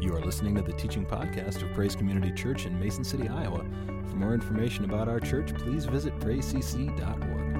You 0.00 0.16
are 0.16 0.20
listening 0.20 0.54
to 0.54 0.62
the 0.62 0.72
teaching 0.72 1.04
podcast 1.04 1.60
of 1.60 1.74
Praise 1.74 1.94
Community 1.94 2.32
Church 2.32 2.64
in 2.64 2.80
Mason 2.80 3.04
City, 3.04 3.28
Iowa. 3.28 3.62
For 4.08 4.16
more 4.16 4.32
information 4.32 4.86
about 4.86 5.08
our 5.08 5.20
church, 5.20 5.52
please 5.54 5.84
visit 5.84 6.18
praisecc.org. 6.20 7.50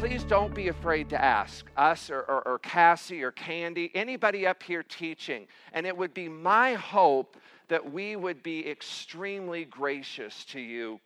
please 0.00 0.24
don't 0.24 0.54
be 0.54 0.68
afraid 0.68 1.08
to 1.10 1.22
ask 1.22 1.66
us 1.76 2.08
or, 2.08 2.20
or, 2.20 2.46
or, 2.46 2.58
Cassie 2.58 3.22
or 3.22 3.32
Candy, 3.32 3.90
anybody 3.94 4.46
up 4.46 4.62
here 4.62 4.82
teaching. 4.82 5.46
And 5.72 5.86
it 5.86 5.96
would 5.96 6.14
be 6.14 6.28
my 6.28 6.74
hope 6.74 7.36
that 7.68 7.92
we 7.92 8.14
would 8.14 8.42
be 8.42 8.68
extremely 8.68 9.64
gracious 9.64 10.44
to 10.46 10.60
you 10.60 11.00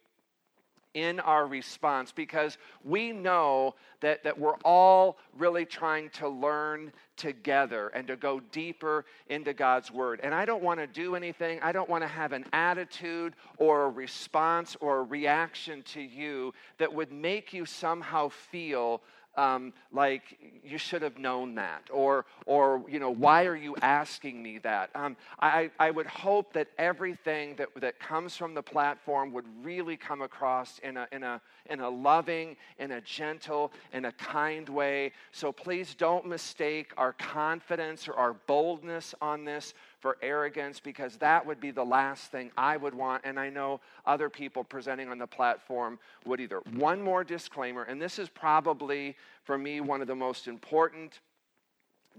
in 0.95 1.21
our 1.21 1.47
response 1.47 2.13
because 2.13 2.59
we 2.85 3.13
know 3.13 3.75
that, 4.01 4.25
that 4.25 4.39
we're 4.39 4.57
all 4.65 5.19
really 5.37 5.65
trying 5.65 6.11
to 6.11 6.29
learn 6.29 6.93
together 7.17 7.89
and 7.89 8.07
to 8.07 8.17
go 8.17 8.41
deeper 8.53 9.05
into 9.29 9.53
God's 9.53 9.91
Word. 9.91 10.21
And 10.23 10.35
I 10.35 10.45
don't 10.45 10.63
want 10.63 10.81
to 10.81 10.87
do 10.87 11.15
anything, 11.15 11.61
I 11.63 11.73
don't 11.73 11.89
want 11.89 12.05
to 12.05 12.09
have 12.09 12.33
an 12.33 12.45
attitude 12.53 13.35
or 13.59 13.85
a 13.85 13.91
response 13.91 14.77
or 14.81 15.01
a 15.01 15.03
reaction 15.03 15.83
to 15.95 16.01
you 16.01 16.55
that 16.79 16.93
would 16.93 17.13
make 17.13 17.53
you 17.53 17.67
somehow 17.67 18.29
feel 18.29 19.03
um, 19.37 19.73
like 19.93 20.23
you 20.65 20.79
should 20.79 21.03
have 21.03 21.19
known 21.19 21.55
that 21.57 21.83
or 21.93 22.27
or 22.47 22.83
you 22.89 22.99
know 22.99 23.11
why 23.11 23.45
are 23.47 23.57
you 23.57 23.77
asking 23.83 24.43
me 24.43 24.59
that? 24.59 24.91
Um, 24.95 25.17
I, 25.41 25.71
I 25.79 25.91
would 25.91 26.07
hope 26.07 26.53
that 26.55 26.69
everything 26.79 27.57
that, 27.57 27.69
that 27.81 27.99
comes 28.01 28.37
from 28.37 28.55
the 28.55 28.63
platform 28.63 29.33
would 29.33 29.45
really 29.63 29.97
come 29.97 30.23
across 30.23 30.79
in 30.81 30.97
a, 30.97 31.07
in, 31.13 31.23
a, 31.23 31.41
in 31.71 31.81
a 31.81 31.89
loving 31.89 32.57
in 32.79 32.93
a 32.93 33.01
gentle 33.01 33.73
in 33.93 34.07
a 34.07 34.13
kind 34.13 34.69
way. 34.69 35.13
So 35.33 35.53
please 35.53 35.95
don't 35.95 36.27
mistake 36.27 36.93
our 36.97 37.13
confidence 37.13 38.09
or 38.09 38.15
our 38.15 38.35
boldness 38.47 39.15
on 39.21 39.45
this 39.45 39.75
for 40.01 40.17
arrogance 40.23 40.81
because 40.81 41.17
that 41.17 41.45
would 41.45 41.61
be 41.61 41.71
the 41.71 41.85
last 41.85 42.31
thing 42.31 42.51
I 42.57 42.77
would 42.77 42.95
want. 42.95 43.23
And 43.25 43.39
I 43.39 43.51
know 43.51 43.81
other 44.07 44.31
people 44.31 44.65
presenting 44.65 45.09
on 45.09 45.19
the 45.19 45.27
platform 45.27 45.99
would 46.25 46.41
either. 46.41 46.61
One 46.75 47.03
more 47.03 47.25
disclaimer, 47.25 47.83
and 47.83 48.01
this 48.01 48.19
is 48.19 48.29
probably 48.29 49.17
for 49.45 49.59
me 49.59 49.81
one 49.81 50.01
of 50.01 50.07
the 50.07 50.15
most 50.15 50.47
important 50.47 51.21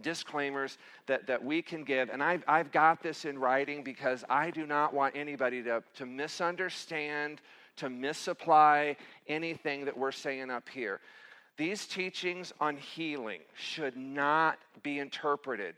disclaimers 0.02 0.78
that, 1.08 1.28
that 1.28 1.44
we 1.44 1.62
can 1.62 1.84
give. 1.84 2.10
And 2.10 2.24
I've, 2.24 2.44
I've 2.48 2.72
got 2.72 3.02
this 3.02 3.26
in 3.26 3.38
writing 3.38 3.84
because 3.84 4.24
I 4.30 4.50
do 4.50 4.66
not 4.66 4.94
want 4.94 5.16
anybody 5.16 5.62
to, 5.64 5.84
to 5.96 6.06
misunderstand, 6.06 7.42
to 7.78 7.90
misapply 7.90 8.96
anything 9.28 9.86
that 9.86 9.98
we're 9.98 10.12
saying 10.12 10.50
up 10.50 10.70
here. 10.70 11.00
These 11.58 11.88
teachings 11.88 12.54
on 12.62 12.78
healing 12.78 13.42
should 13.56 13.98
not 13.98 14.60
be 14.82 15.00
interpreted 15.00 15.76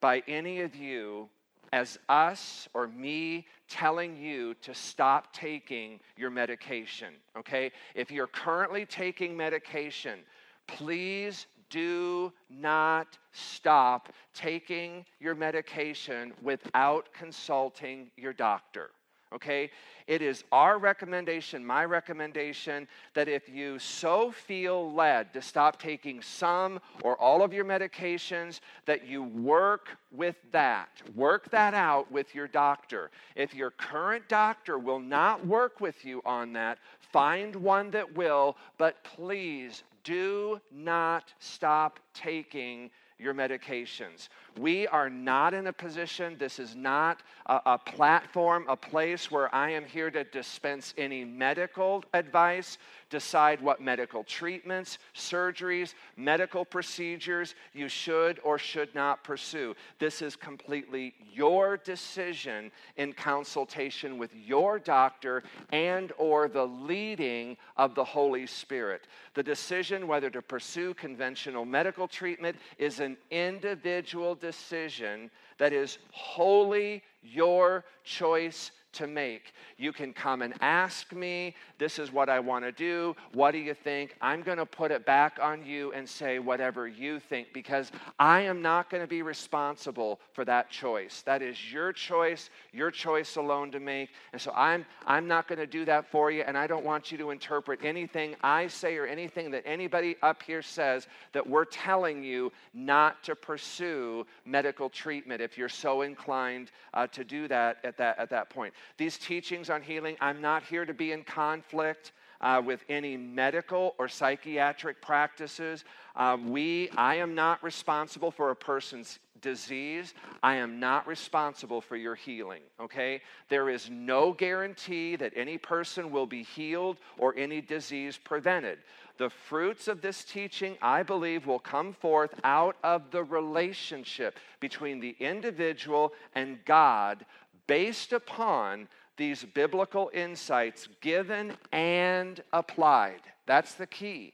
by 0.00 0.22
any 0.26 0.60
of 0.60 0.74
you 0.74 1.28
as 1.72 1.98
us 2.08 2.68
or 2.74 2.88
me 2.88 3.46
telling 3.68 4.16
you 4.16 4.54
to 4.54 4.74
stop 4.74 5.32
taking 5.32 6.00
your 6.16 6.30
medication, 6.30 7.14
okay? 7.36 7.70
If 7.94 8.10
you're 8.10 8.26
currently 8.26 8.84
taking 8.86 9.36
medication, 9.36 10.20
please 10.66 11.46
do 11.70 12.32
not 12.48 13.18
stop 13.32 14.12
taking 14.34 15.04
your 15.20 15.36
medication 15.36 16.32
without 16.42 17.08
consulting 17.12 18.10
your 18.16 18.32
doctor 18.32 18.90
okay? 19.34 19.70
It 20.06 20.22
is 20.22 20.44
our 20.50 20.78
recommendation, 20.78 21.64
my 21.64 21.84
recommendation, 21.84 22.88
that 23.14 23.28
if 23.28 23.48
you 23.48 23.78
so 23.78 24.30
feel 24.30 24.92
led 24.92 25.32
to 25.34 25.42
stop 25.42 25.80
taking 25.80 26.20
some 26.20 26.80
or 27.02 27.16
all 27.16 27.42
of 27.42 27.52
your 27.52 27.64
medications, 27.64 28.60
that 28.86 29.06
you 29.06 29.22
work 29.22 29.96
with 30.10 30.36
that. 30.52 30.88
Work 31.14 31.50
that 31.50 31.74
out 31.74 32.10
with 32.10 32.34
your 32.34 32.48
doctor. 32.48 33.10
If 33.36 33.54
your 33.54 33.70
current 33.70 34.28
doctor 34.28 34.78
will 34.78 35.00
not 35.00 35.46
work 35.46 35.80
with 35.80 36.04
you 36.04 36.22
on 36.24 36.52
that, 36.54 36.78
find 36.98 37.54
one 37.54 37.90
that 37.92 38.16
will, 38.16 38.56
but 38.78 39.02
please 39.04 39.84
do 40.02 40.60
not 40.72 41.32
stop 41.38 42.00
taking 42.14 42.90
your 43.20 43.34
medications. 43.34 44.28
We 44.58 44.86
are 44.88 45.10
not 45.10 45.54
in 45.54 45.66
a 45.66 45.72
position, 45.72 46.36
this 46.38 46.58
is 46.58 46.74
not 46.74 47.22
a, 47.46 47.60
a, 47.66 47.78
platform, 47.78 48.64
a 48.68 48.76
place 48.76 49.30
where 49.30 49.54
I 49.54 49.70
am 49.70 49.84
here 49.84 50.10
to 50.10 50.24
dispense 50.24 50.94
any 50.96 51.24
medical 51.24 52.04
advice, 52.14 52.78
decide 53.10 53.60
what 53.60 53.82
medical 53.82 54.24
treatments, 54.24 54.98
surgeries, 55.14 55.94
medical 56.16 56.64
procedures 56.64 57.54
you 57.74 57.88
should 57.88 58.40
or 58.44 58.56
should 58.56 58.94
not 58.94 59.22
pursue. 59.24 59.74
This 59.98 60.22
is 60.22 60.36
completely 60.36 61.14
your 61.32 61.76
decision 61.76 62.70
in 62.96 63.12
consultation 63.12 64.16
with 64.16 64.34
your 64.34 64.78
doctor 64.78 65.42
and 65.72 66.12
or 66.16 66.48
the 66.48 66.66
leading 66.66 67.56
of 67.76 67.94
the 67.94 68.04
Holy 68.04 68.46
Spirit. 68.46 69.08
The 69.34 69.42
decision 69.42 70.06
whether 70.06 70.30
to 70.30 70.40
pursue 70.40 70.94
conventional 70.94 71.64
medical 71.64 72.08
treatment 72.08 72.56
is 72.78 73.00
an 73.00 73.16
individual 73.30 74.34
decision 74.34 75.30
that 75.58 75.72
is 75.72 75.98
wholly 76.12 77.02
your 77.22 77.84
choice 78.04 78.70
to 78.92 79.06
make. 79.06 79.52
You 79.76 79.92
can 79.92 80.12
come 80.12 80.42
and 80.42 80.54
ask 80.60 81.12
me, 81.12 81.54
This 81.78 81.98
is 81.98 82.12
what 82.12 82.28
I 82.28 82.40
want 82.40 82.64
to 82.64 82.72
do. 82.72 83.16
What 83.32 83.52
do 83.52 83.58
you 83.58 83.74
think? 83.74 84.16
I'm 84.20 84.42
going 84.42 84.58
to 84.58 84.66
put 84.66 84.90
it 84.90 85.06
back 85.06 85.38
on 85.40 85.64
you 85.64 85.92
and 85.92 86.08
say 86.08 86.38
whatever 86.38 86.88
you 86.88 87.20
think 87.20 87.48
because 87.52 87.90
I 88.18 88.42
am 88.42 88.62
not 88.62 88.90
going 88.90 89.02
to 89.02 89.06
be 89.06 89.22
responsible 89.22 90.20
for 90.32 90.44
that 90.44 90.70
choice. 90.70 91.22
That 91.22 91.42
is 91.42 91.72
your 91.72 91.92
choice, 91.92 92.50
your 92.72 92.90
choice 92.90 93.36
alone 93.36 93.70
to 93.72 93.80
make. 93.80 94.10
And 94.32 94.40
so 94.40 94.52
I'm, 94.54 94.84
I'm 95.06 95.26
not 95.26 95.48
going 95.48 95.58
to 95.58 95.66
do 95.66 95.84
that 95.84 96.10
for 96.10 96.30
you, 96.30 96.42
and 96.42 96.56
I 96.56 96.66
don't 96.66 96.84
want 96.84 97.12
you 97.12 97.18
to 97.18 97.30
interpret 97.30 97.80
anything 97.82 98.34
I 98.42 98.66
say 98.66 98.96
or 98.96 99.06
anything 99.06 99.50
that 99.52 99.62
anybody 99.66 100.16
up 100.22 100.42
here 100.42 100.62
says 100.62 101.06
that 101.32 101.46
we're 101.46 101.64
telling 101.64 102.22
you 102.22 102.52
not 102.74 103.22
to 103.24 103.34
pursue 103.34 104.26
medical 104.44 104.88
treatment 104.88 105.40
if 105.40 105.56
you're 105.56 105.68
so 105.68 106.02
inclined 106.02 106.70
uh, 106.94 107.06
to 107.08 107.24
do 107.24 107.48
that 107.48 107.78
at 107.84 107.96
that, 107.96 108.18
at 108.18 108.30
that 108.30 108.50
point. 108.50 108.74
These 108.96 109.18
teachings 109.18 109.70
on 109.70 109.82
healing, 109.82 110.16
I'm 110.20 110.40
not 110.40 110.62
here 110.62 110.84
to 110.84 110.94
be 110.94 111.12
in 111.12 111.24
conflict. 111.24 112.12
Uh, 112.42 112.62
with 112.64 112.82
any 112.88 113.18
medical 113.18 113.94
or 113.98 114.08
psychiatric 114.08 115.02
practices. 115.02 115.84
Um, 116.16 116.48
we, 116.48 116.88
I 116.96 117.16
am 117.16 117.34
not 117.34 117.62
responsible 117.62 118.30
for 118.30 118.50
a 118.50 118.56
person's 118.56 119.18
disease. 119.40 120.14
I 120.42 120.56
am 120.56 120.80
not 120.80 121.06
responsible 121.06 121.80
for 121.80 121.96
your 121.96 122.14
healing, 122.14 122.62
okay? 122.80 123.20
There 123.48 123.68
is 123.68 123.90
no 123.90 124.32
guarantee 124.32 125.16
that 125.16 125.32
any 125.36 125.58
person 125.58 126.10
will 126.10 126.26
be 126.26 126.42
healed 126.42 126.98
or 127.18 127.34
any 127.36 127.60
disease 127.60 128.18
prevented. 128.22 128.78
The 129.18 129.30
fruits 129.30 129.88
of 129.88 130.00
this 130.00 130.24
teaching, 130.24 130.76
I 130.80 131.02
believe, 131.02 131.46
will 131.46 131.58
come 131.58 131.92
forth 131.92 132.34
out 132.42 132.76
of 132.82 133.10
the 133.10 133.22
relationship 133.22 134.38
between 134.60 135.00
the 135.00 135.14
individual 135.20 136.12
and 136.34 136.64
God 136.64 137.26
based 137.70 138.12
upon 138.12 138.88
these 139.16 139.44
biblical 139.44 140.10
insights 140.12 140.88
given 141.00 141.52
and 141.70 142.42
applied. 142.52 143.20
That's 143.46 143.74
the 143.74 143.86
key. 143.86 144.32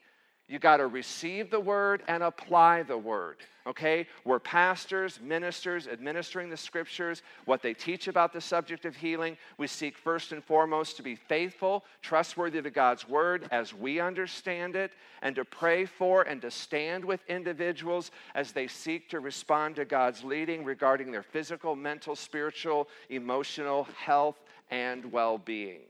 You 0.48 0.58
got 0.58 0.78
to 0.78 0.86
receive 0.86 1.50
the 1.50 1.60
word 1.60 2.02
and 2.08 2.22
apply 2.22 2.84
the 2.84 2.96
word. 2.96 3.36
Okay? 3.66 4.06
We're 4.24 4.38
pastors, 4.38 5.18
ministers, 5.20 5.88
administering 5.88 6.48
the 6.48 6.56
scriptures, 6.56 7.22
what 7.46 7.62
they 7.62 7.74
teach 7.74 8.06
about 8.06 8.32
the 8.32 8.40
subject 8.40 8.84
of 8.84 8.94
healing. 8.94 9.36
We 9.58 9.66
seek 9.66 9.98
first 9.98 10.32
and 10.32 10.42
foremost 10.42 10.96
to 10.96 11.02
be 11.02 11.16
faithful, 11.16 11.84
trustworthy 12.00 12.62
to 12.62 12.70
God's 12.70 13.08
word 13.08 13.48
as 13.50 13.74
we 13.74 13.98
understand 13.98 14.76
it, 14.76 14.92
and 15.22 15.34
to 15.34 15.44
pray 15.44 15.84
for 15.84 16.22
and 16.22 16.40
to 16.42 16.50
stand 16.50 17.04
with 17.04 17.20
individuals 17.28 18.12
as 18.34 18.52
they 18.52 18.68
seek 18.68 19.08
to 19.10 19.20
respond 19.20 19.76
to 19.76 19.84
God's 19.84 20.22
leading 20.22 20.64
regarding 20.64 21.10
their 21.10 21.24
physical, 21.24 21.74
mental, 21.74 22.14
spiritual, 22.14 22.88
emotional 23.10 23.88
health 23.96 24.36
and 24.70 25.10
well 25.12 25.38
being. 25.38 25.80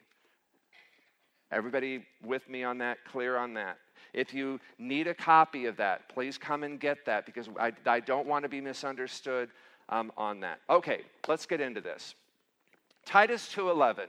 Everybody 1.53 2.05
with 2.25 2.49
me 2.49 2.65
on 2.65 2.79
that? 2.79 2.99
Clear 3.05 3.37
on 3.37 3.55
that? 3.55 3.79
If 4.17 4.33
you 4.33 4.59
need 4.79 5.07
a 5.07 5.15
copy 5.15 5.67
of 5.67 5.77
that, 5.77 6.09
please 6.09 6.39
come 6.39 6.63
and 6.63 6.81
get 6.81 7.05
that 7.05 7.27
because 7.27 7.51
I, 7.61 7.71
I 7.85 8.01
don't 8.01 8.27
want 8.27 8.45
to 8.45 8.49
be 8.49 8.63
misunderstood 8.63 9.51
um, 9.91 10.11
on 10.17 10.41
that. 10.41 10.61
Okay, 10.71 11.03
let's 11.29 11.45
get 11.45 11.61
into 11.61 11.83
this. 11.83 12.15
Titus 13.05 13.53
2:11 13.55 14.07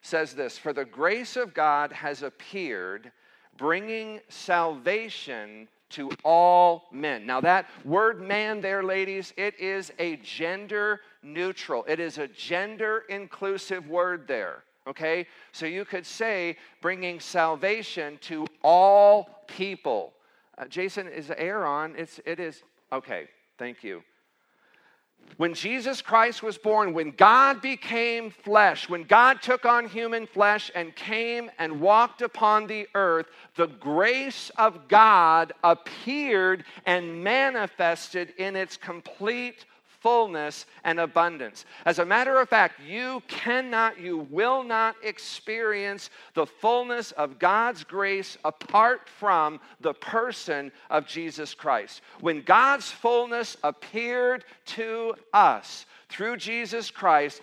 says 0.00 0.34
this, 0.34 0.56
"For 0.56 0.72
the 0.72 0.86
grace 0.86 1.36
of 1.36 1.52
God 1.52 1.92
has 1.92 2.22
appeared, 2.22 3.12
bringing 3.58 4.20
salvation 4.30 5.68
to 5.90 6.10
all 6.24 6.88
men." 6.90 7.26
Now 7.26 7.42
that 7.42 7.68
word 7.84 8.22
man 8.22 8.62
there 8.62 8.82
ladies, 8.82 9.34
it 9.36 9.60
is 9.60 9.92
a 9.98 10.16
gender 10.16 11.02
neutral. 11.22 11.84
It 11.86 12.00
is 12.00 12.16
a 12.16 12.28
gender 12.28 13.04
inclusive 13.10 13.86
word 13.88 14.26
there 14.26 14.64
Okay? 14.86 15.26
So 15.52 15.66
you 15.66 15.84
could 15.84 16.06
say 16.06 16.56
bringing 16.80 17.20
salvation 17.20 18.18
to 18.22 18.46
all 18.62 19.44
people. 19.46 20.12
Uh, 20.56 20.66
Jason, 20.66 21.08
is 21.08 21.28
the 21.28 21.40
air 21.40 21.66
on? 21.66 21.94
It's, 21.96 22.20
it 22.24 22.38
is. 22.38 22.62
Okay, 22.92 23.28
thank 23.58 23.82
you. 23.82 24.02
When 25.36 25.54
Jesus 25.54 26.00
Christ 26.00 26.42
was 26.42 26.58
born, 26.58 26.92
when 26.92 27.10
God 27.10 27.60
became 27.60 28.30
flesh, 28.30 28.88
when 28.88 29.02
God 29.02 29.42
took 29.42 29.64
on 29.64 29.88
human 29.88 30.26
flesh 30.26 30.70
and 30.74 30.94
came 30.94 31.50
and 31.58 31.80
walked 31.80 32.22
upon 32.22 32.66
the 32.66 32.86
earth, 32.94 33.26
the 33.56 33.66
grace 33.66 34.50
of 34.58 34.86
God 34.86 35.52
appeared 35.64 36.64
and 36.86 37.24
manifested 37.24 38.34
in 38.38 38.54
its 38.54 38.76
complete 38.76 39.64
fullness 40.04 40.66
and 40.84 41.00
abundance. 41.00 41.64
As 41.86 41.98
a 41.98 42.04
matter 42.04 42.38
of 42.38 42.50
fact, 42.50 42.78
you 42.86 43.22
cannot, 43.26 43.98
you 43.98 44.18
will 44.18 44.62
not 44.62 44.96
experience 45.02 46.10
the 46.34 46.44
fullness 46.44 47.10
of 47.12 47.38
God's 47.38 47.84
grace 47.84 48.36
apart 48.44 49.08
from 49.08 49.60
the 49.80 49.94
person 49.94 50.70
of 50.90 51.06
Jesus 51.06 51.54
Christ. 51.54 52.02
When 52.20 52.42
God's 52.42 52.90
fullness 52.90 53.56
appeared 53.64 54.44
to 54.66 55.14
us 55.32 55.86
through 56.10 56.36
Jesus 56.36 56.90
Christ, 56.90 57.40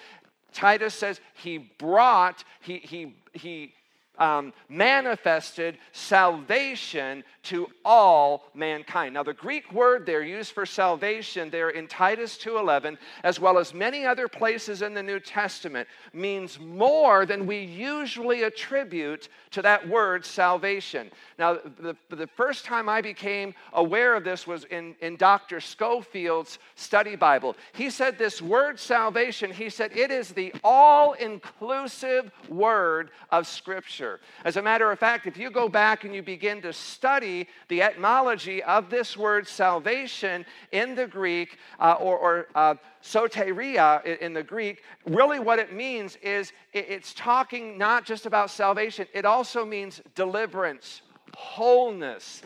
Titus 0.53 0.93
says 0.93 1.19
he 1.33 1.57
brought, 1.57 2.43
he, 2.59 2.77
he, 2.77 3.15
he 3.33 3.73
um, 4.17 4.53
manifested 4.69 5.77
salvation 5.93 7.23
to 7.43 7.67
all 7.83 8.43
mankind. 8.53 9.13
Now, 9.15 9.23
the 9.23 9.33
Greek 9.33 9.71
word 9.71 10.05
there 10.05 10.21
used 10.21 10.51
for 10.51 10.65
salvation 10.65 11.49
there 11.49 11.69
in 11.69 11.87
Titus 11.87 12.37
2:11, 12.37 12.97
as 13.23 13.39
well 13.39 13.57
as 13.57 13.73
many 13.73 14.05
other 14.05 14.27
places 14.27 14.81
in 14.81 14.93
the 14.93 15.01
New 15.01 15.19
Testament, 15.19 15.87
means 16.13 16.59
more 16.59 17.25
than 17.25 17.47
we 17.47 17.59
usually 17.59 18.43
attribute 18.43 19.29
to 19.51 19.61
that 19.61 19.87
word 19.87 20.25
salvation. 20.25 21.09
Now, 21.39 21.55
the, 21.79 21.95
the 22.09 22.27
first 22.27 22.65
time 22.65 22.87
I 22.87 23.01
became 23.01 23.55
aware 23.73 24.15
of 24.15 24.23
this 24.23 24.45
was 24.45 24.65
in, 24.65 24.95
in 25.01 25.15
Dr. 25.15 25.59
Scofield's 25.59 26.59
study 26.75 27.15
Bible. 27.15 27.55
He 27.73 27.89
said 27.89 28.17
this 28.17 28.41
word 28.41 28.79
salvation, 28.79 29.51
he 29.51 29.69
said 29.69 29.91
it 29.95 30.11
is 30.11 30.29
the 30.29 30.53
all-inclusive 30.63 32.31
word 32.49 33.11
of 33.31 33.47
Scripture. 33.47 34.10
As 34.43 34.57
a 34.57 34.61
matter 34.61 34.91
of 34.91 34.99
fact, 34.99 35.27
if 35.27 35.37
you 35.37 35.49
go 35.49 35.69
back 35.69 36.03
and 36.03 36.13
you 36.13 36.21
begin 36.21 36.61
to 36.61 36.73
study 36.73 37.47
the 37.67 37.81
etymology 37.81 38.61
of 38.63 38.89
this 38.89 39.15
word 39.15 39.47
salvation 39.47 40.45
in 40.71 40.95
the 40.95 41.07
Greek, 41.07 41.57
uh, 41.79 41.93
or, 41.99 42.17
or 42.17 42.47
uh, 42.55 42.75
soteria 43.03 44.03
in 44.19 44.33
the 44.33 44.43
Greek, 44.43 44.83
really 45.05 45.39
what 45.39 45.59
it 45.59 45.73
means 45.73 46.17
is 46.17 46.51
it's 46.73 47.13
talking 47.13 47.77
not 47.77 48.05
just 48.05 48.25
about 48.25 48.49
salvation, 48.49 49.07
it 49.13 49.25
also 49.25 49.65
means 49.65 50.01
deliverance, 50.15 51.01
wholeness, 51.35 52.41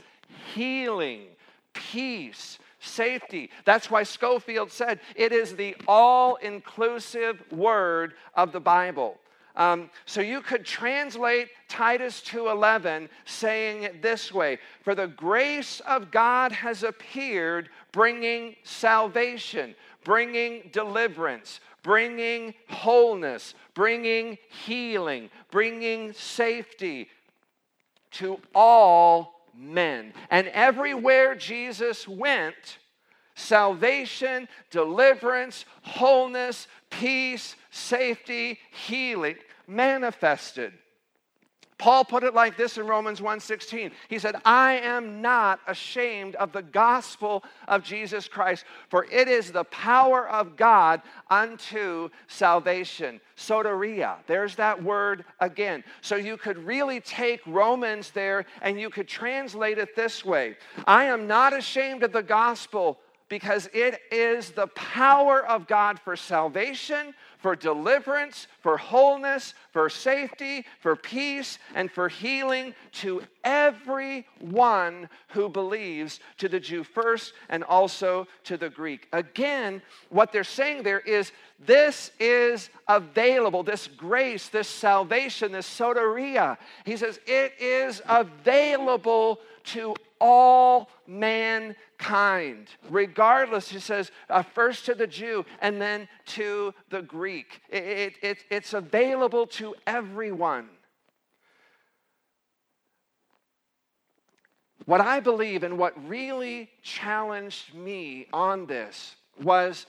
healing, 0.53 1.23
peace 1.73 2.59
safety. 2.79 3.50
That's 3.65 3.89
why 3.89 4.03
Scofield 4.03 4.71
said 4.71 5.00
it 5.15 5.31
is 5.31 5.56
the 5.56 5.75
all 5.88 6.35
inclusive 6.35 7.41
word 7.51 8.13
of 8.35 8.51
the 8.51 8.59
Bible. 8.59 9.17
Um, 9.57 9.90
so 10.06 10.22
you 10.22 10.42
could 10.42 10.66
translate 10.66 11.50
Titus 11.69 12.22
2:11 12.22 13.10
saying 13.24 13.84
it 13.84 14.02
this 14.02 14.31
way, 14.31 14.60
"For 14.84 14.94
the 14.96 15.07
grace 15.07 15.80
of 15.81 16.12
God 16.12 16.52
has 16.52 16.84
appeared, 16.84 17.69
bringing 17.92 18.57
salvation, 18.63 19.75
bringing 20.04 20.69
deliverance, 20.74 21.62
bringing 21.84 22.54
wholeness, 22.69 23.54
bringing 23.74 24.38
healing, 24.50 25.30
bringing 25.52 26.12
safety 26.13 27.10
to 28.12 28.42
all 28.54 29.50
men." 29.54 30.13
And 30.30 30.50
everywhere 30.50 31.34
Jesus 31.34 32.08
went, 32.08 32.78
salvation, 33.36 34.48
deliverance, 34.69 35.66
wholeness, 35.84 36.68
peace, 37.00 37.56
safety, 37.71 38.59
healing 38.71 39.38
manifested. 39.68 40.74
Paul 41.77 42.06
put 42.06 42.24
it 42.24 42.33
like 42.33 42.56
this 42.56 42.77
in 42.77 42.88
Romans 42.88 43.21
1:16. 43.21 43.92
He 44.07 44.18
said, 44.18 44.42
"I 44.45 44.74
am 44.74 45.21
not 45.21 45.59
ashamed 45.68 46.36
of 46.36 46.53
the 46.53 46.62
gospel 46.62 47.44
of 47.68 47.83
Jesus 47.83 48.30
Christ, 48.30 48.63
for 48.89 49.06
it 49.12 49.27
is 49.27 49.51
the 49.51 49.65
power 49.65 50.25
of 50.27 50.56
God 50.56 51.01
unto 51.30 52.09
salvation." 52.27 53.19
Soteria. 53.36 54.19
There's 54.25 54.56
that 54.56 54.81
word 54.81 55.25
again. 55.41 55.83
So 56.00 56.15
you 56.15 56.38
could 56.38 56.57
really 56.65 57.01
take 57.01 57.41
Romans 57.45 58.12
there 58.12 58.45
and 58.62 58.80
you 58.80 58.89
could 58.89 59.09
translate 59.09 59.77
it 59.77 59.98
this 59.98 60.24
way. 60.24 60.56
I 60.88 61.03
am 61.06 61.27
not 61.27 61.51
ashamed 61.51 62.03
of 62.03 62.13
the 62.13 62.24
gospel 62.24 63.01
because 63.27 63.68
it 63.74 64.00
is 64.12 64.51
the 64.51 64.68
power 64.68 65.45
of 65.45 65.68
God 65.68 66.00
for 66.00 66.16
salvation, 66.16 67.13
for 67.39 67.56
deliverance, 67.56 68.48
for 68.62 68.77
wholeness, 68.77 69.54
for 69.72 69.89
safety, 69.89 70.66
for 70.80 70.95
peace, 70.95 71.57
and 71.74 71.92
for 71.92 72.07
healing 72.07 72.74
to 72.92 73.22
everyone 73.44 75.10
who 75.30 75.50
believes, 75.50 76.19
to 76.38 76.50
the 76.50 76.60
Jew 76.60 76.83
first 76.83 77.33
and 77.50 77.63
also 77.63 78.27
to 78.45 78.57
the 78.57 78.69
Greek. 78.69 79.07
Again, 79.13 79.81
what 80.10 80.31
they're 80.31 80.44
saying 80.44 80.83
there 80.83 81.00
is 81.00 81.31
this 81.60 82.12
is 82.19 82.69
available, 82.88 83.63
this 83.63 83.88
grace, 83.88 84.50
this 84.50 84.68
salvation, 84.68 85.51
this 85.51 85.68
soteria. 85.68 86.57
He 86.86 86.98
says 86.98 87.19
it 87.25 87.54
is 87.60 88.01
available 88.07 89.39
to 89.66 89.95
all 90.19 90.89
mankind, 91.07 91.75
regardless, 92.89 93.69
he 93.69 93.80
says, 93.80 94.12
uh, 94.30 94.44
first 94.44 94.86
to 94.86 94.95
the 94.95 95.07
Jew 95.07 95.45
and 95.62 95.81
then 95.81 96.07
to 96.27 96.74
the 96.89 97.01
Greek. 97.01 97.62
It, 97.69 97.83
it, 97.83 98.13
it, 98.21 98.38
it's 98.50 98.74
available 98.74 99.47
to 99.47 99.75
everyone. 99.88 100.69
What 104.86 105.01
I 105.01 105.19
believe 105.19 105.63
and 105.63 105.77
what 105.77 105.94
really 106.07 106.69
challenged 106.83 107.74
me 107.74 108.27
on 108.31 108.68
this 108.68 109.15
was 109.41 109.88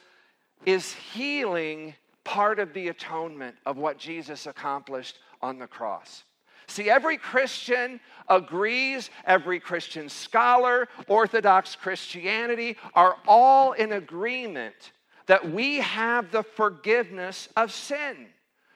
is 0.64 0.93
healing 0.93 1.94
part 2.25 2.59
of 2.59 2.73
the 2.73 2.88
atonement 2.88 3.56
of 3.67 3.76
what 3.76 3.99
Jesus 3.99 4.47
accomplished 4.47 5.19
on 5.43 5.59
the 5.59 5.67
cross? 5.67 6.25
See, 6.69 6.91
every 6.91 7.17
Christian 7.17 8.01
agrees, 8.29 9.11
every 9.25 9.61
Christian 9.61 10.09
scholar, 10.09 10.88
Orthodox 11.09 11.76
Christianity 11.76 12.76
are 12.95 13.17
all 13.26 13.73
in 13.73 13.93
agreement 13.93 14.93
that 15.26 15.50
we 15.50 15.76
have 15.76 16.31
the 16.31 16.43
forgiveness 16.43 17.49
of 17.57 17.73
sin. 17.73 18.26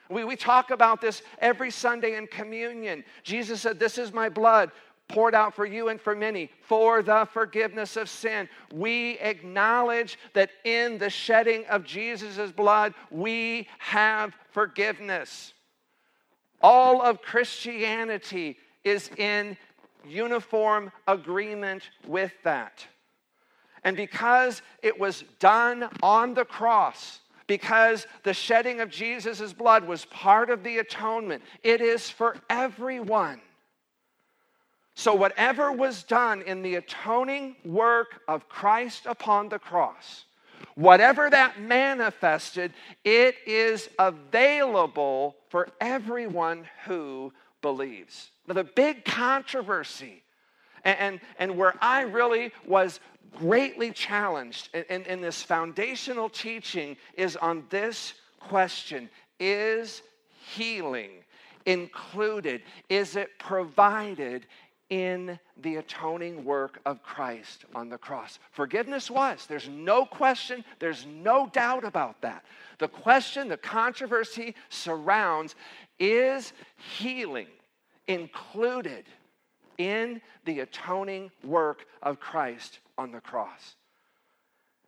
We, 0.08 0.24
we 0.24 0.36
talk 0.36 0.70
about 0.70 1.00
this 1.00 1.22
every 1.38 1.70
Sunday 1.70 2.16
in 2.16 2.26
communion. 2.26 3.04
Jesus 3.22 3.60
said, 3.60 3.78
This 3.78 3.98
is 3.98 4.12
my 4.12 4.28
blood 4.28 4.70
poured 5.08 5.34
out 5.34 5.54
for 5.54 5.66
you 5.66 5.88
and 5.88 6.00
for 6.00 6.14
many 6.14 6.50
for 6.62 7.02
the 7.02 7.26
forgiveness 7.32 7.96
of 7.96 8.08
sin. 8.08 8.48
We 8.72 9.18
acknowledge 9.18 10.18
that 10.34 10.50
in 10.64 10.98
the 10.98 11.10
shedding 11.10 11.64
of 11.66 11.84
Jesus' 11.84 12.52
blood, 12.52 12.94
we 13.10 13.68
have 13.78 14.34
forgiveness. 14.50 15.52
All 16.60 17.02
of 17.02 17.22
Christianity 17.22 18.56
is 18.84 19.08
in 19.16 19.56
uniform 20.06 20.92
agreement 21.06 21.90
with 22.06 22.32
that. 22.44 22.86
And 23.84 23.96
because 23.96 24.62
it 24.82 24.98
was 24.98 25.24
done 25.38 25.88
on 26.02 26.34
the 26.34 26.44
cross, 26.44 27.20
because 27.46 28.06
the 28.22 28.34
shedding 28.34 28.80
of 28.80 28.90
Jesus' 28.90 29.52
blood 29.52 29.86
was 29.86 30.04
part 30.06 30.50
of 30.50 30.62
the 30.62 30.78
atonement, 30.78 31.42
it 31.62 31.80
is 31.80 32.10
for 32.10 32.36
everyone. 32.48 33.40
So, 34.94 35.14
whatever 35.14 35.72
was 35.72 36.02
done 36.02 36.42
in 36.42 36.62
the 36.62 36.74
atoning 36.74 37.56
work 37.64 38.20
of 38.28 38.48
Christ 38.48 39.06
upon 39.06 39.48
the 39.48 39.58
cross, 39.58 40.26
whatever 40.74 41.28
that 41.30 41.60
manifested, 41.60 42.72
it 43.04 43.36
is 43.46 43.88
available 43.98 45.36
for 45.48 45.68
everyone 45.80 46.66
who 46.84 47.32
believes. 47.62 48.30
Now, 48.46 48.54
the 48.54 48.64
big 48.64 49.04
controversy, 49.04 50.22
and, 50.84 50.98
and, 50.98 51.20
and 51.38 51.56
where 51.56 51.74
I 51.80 52.02
really 52.02 52.52
was 52.66 53.00
greatly 53.36 53.92
challenged 53.92 54.70
in, 54.74 54.84
in, 54.88 55.02
in 55.02 55.20
this 55.20 55.42
foundational 55.42 56.28
teaching, 56.28 56.96
is 57.14 57.36
on 57.36 57.64
this 57.70 58.14
question 58.40 59.08
Is 59.38 60.02
healing 60.54 61.10
included? 61.66 62.62
Is 62.88 63.16
it 63.16 63.38
provided 63.38 64.46
in 64.88 65.38
the 65.62 65.76
atoning 65.76 66.44
work 66.44 66.80
of 66.86 67.02
Christ 67.02 67.64
on 67.74 67.88
the 67.88 67.98
cross. 67.98 68.38
Forgiveness 68.52 69.10
was. 69.10 69.46
There's 69.46 69.68
no 69.68 70.04
question, 70.04 70.64
there's 70.78 71.06
no 71.06 71.48
doubt 71.52 71.84
about 71.84 72.20
that. 72.22 72.44
The 72.78 72.88
question, 72.88 73.48
the 73.48 73.56
controversy 73.56 74.54
surrounds 74.68 75.54
Is 75.98 76.52
healing 76.96 77.48
included 78.08 79.04
in 79.78 80.20
the 80.44 80.60
atoning 80.60 81.30
work 81.44 81.86
of 82.02 82.20
Christ 82.20 82.78
on 82.96 83.12
the 83.12 83.20
cross? 83.20 83.76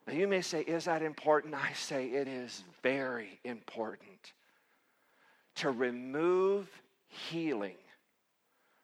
Now, 0.07 0.15
you 0.15 0.27
may 0.27 0.41
say, 0.41 0.63
Is 0.63 0.85
that 0.87 1.03
important? 1.03 1.55
I 1.55 1.73
say 1.75 2.07
it 2.09 2.29
is 2.29 2.65
very 2.83 3.39
important 3.45 4.33
to 5.57 5.71
remove 5.71 6.69
healing 7.09 7.77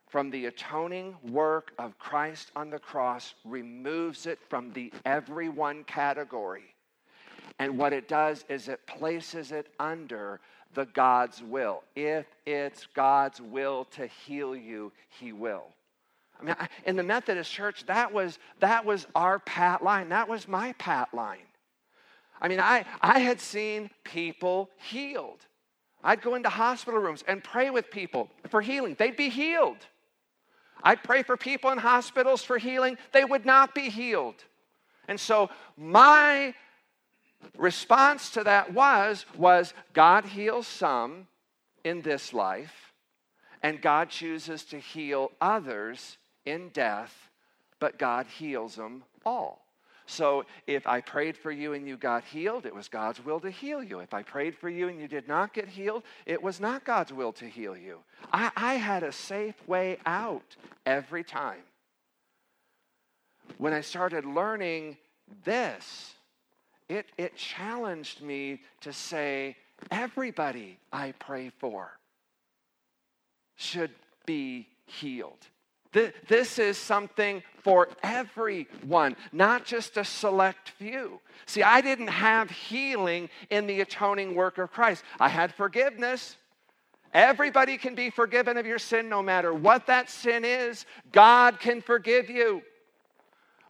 from 0.09 0.31
the 0.31 0.47
atoning 0.47 1.17
work 1.23 1.73
of 1.79 1.99
Christ 1.99 2.51
on 2.57 2.71
the 2.71 2.79
cross, 2.79 3.35
removes 3.45 4.27
it 4.27 4.39
from 4.49 4.73
the 4.73 4.93
everyone 5.05 5.85
category. 5.85 6.75
And 7.59 7.77
what 7.77 7.93
it 7.93 8.09
does 8.09 8.45
is 8.49 8.69
it 8.69 8.87
places 8.87 9.53
it 9.53 9.69
under 9.79 10.41
the 10.75 10.87
God's 10.87 11.43
will. 11.43 11.83
If 11.97 12.27
it's 12.47 12.87
God's 12.95 13.41
will 13.41 13.85
to 13.93 14.07
heal 14.07 14.55
you, 14.55 14.93
He 15.19 15.33
will. 15.33 15.65
I 16.41 16.45
mean, 16.45 16.57
in 16.85 16.97
the 16.97 17.03
Methodist 17.03 17.53
Church, 17.53 17.85
that 17.87 18.13
was, 18.13 18.39
that 18.61 18.85
was 18.85 19.07
our 19.15 19.41
pat 19.41 19.83
line. 19.83 20.11
That 20.11 20.29
was 20.29 20.47
my 20.47 20.73
pat 20.75 21.13
line. 21.13 21.39
I 22.41 22.49
mean, 22.49 22.61
I, 22.61 22.85
I 23.01 23.19
had 23.19 23.41
seen 23.41 23.91
people 24.05 24.71
healed. 24.77 25.41
I'd 26.05 26.23
go 26.23 26.37
into 26.37 26.49
hospital 26.49 27.01
rooms 27.01 27.25
and 27.27 27.43
pray 27.43 27.71
with 27.71 27.91
people 27.91 28.31
for 28.49 28.61
healing. 28.61 28.95
They'd 28.97 29.17
be 29.17 29.31
healed. 29.31 29.79
I'd 30.83 31.03
pray 31.03 31.23
for 31.23 31.37
people 31.37 31.71
in 31.71 31.79
hospitals 31.79 32.43
for 32.45 32.59
healing. 32.59 32.99
They 33.13 33.25
would 33.25 33.45
not 33.45 33.75
be 33.75 33.91
healed. 33.91 34.45
And 35.09 35.19
so 35.19 35.51
my 35.77 36.55
response 37.57 38.31
to 38.31 38.45
that 38.45 38.73
was 38.73 39.25
was 39.37 39.75
God 39.93 40.25
heals 40.25 40.67
some 40.67 41.27
in 41.85 42.03
this 42.03 42.33
life 42.33 42.89
and 43.63 43.83
God 43.83 44.11
chooses 44.11 44.65
to 44.67 44.79
heal 44.79 45.33
others 45.41 46.19
in 46.45 46.69
death, 46.71 47.31
but 47.81 47.99
God 47.99 48.27
heals 48.27 48.77
them 48.77 49.05
all. 49.25 49.65
So 50.11 50.47
if 50.67 50.87
I 50.87 51.03
prayed 51.03 51.37
for 51.37 51.53
you 51.53 51.75
and 51.75 51.87
you 51.87 51.99
got 51.99 52.25
healed, 52.25 52.65
it 52.65 52.75
was 52.75 52.89
God's 52.89 53.23
will 53.23 53.41
to 53.41 53.51
heal 53.51 53.83
you. 53.83 54.01
If 54.01 54.15
I 54.15 54.23
prayed 54.23 54.57
for 54.57 54.71
you 54.71 54.89
and 54.89 54.99
you 54.99 55.07
did 55.07 55.29
not 55.29 55.53
get 55.53 55.69
healed, 55.69 56.03
it 56.25 56.43
was 56.43 56.61
not 56.61 56.83
God's 56.83 57.13
will 57.13 57.33
to 57.35 57.45
heal 57.45 57.77
you. 57.77 57.99
I, 58.33 58.51
I 58.57 58.75
had 58.77 59.03
a 59.03 59.13
safe 59.13 59.55
way 59.69 59.99
out 60.07 60.57
every 60.87 61.23
time. 61.23 61.61
When 63.59 63.75
I 63.75 63.83
started 63.83 64.25
learning 64.25 64.97
this, 65.45 66.15
it, 66.89 67.05
it 67.19 67.37
challenged 67.37 68.23
me 68.23 68.63
to 68.81 68.95
say, 68.95 69.59
everybody 69.91 70.79
I 70.91 71.13
pray 71.19 71.53
for 71.59 71.99
should 73.57 73.91
be 74.25 74.69
healed. 74.87 75.47
This 75.93 76.59
is 76.59 76.77
something 76.77 77.43
for 77.63 77.89
everyone, 78.03 79.17
not 79.33 79.65
just 79.65 79.97
a 79.97 80.05
select 80.05 80.71
few. 80.71 81.21
See, 81.47 81.63
I 81.63 81.81
didn't 81.81 82.09
have 82.09 82.51
healing 82.51 83.31
in 83.51 83.67
the 83.67 83.81
atoning 83.81 84.35
work 84.35 84.59
of 84.59 84.71
Christ. 84.71 85.03
I 85.19 85.29
had 85.29 85.55
forgiveness. 85.55 86.37
Everybody 87.15 87.79
can 87.79 87.95
be 87.95 88.11
forgiven 88.11 88.59
of 88.59 88.67
your 88.67 88.79
sin 88.79 89.09
no 89.09 89.23
matter 89.23 89.55
what 89.55 89.87
that 89.87 90.11
sin 90.11 90.45
is. 90.45 90.85
God 91.11 91.59
can 91.59 91.81
forgive 91.81 92.29
you. 92.29 92.63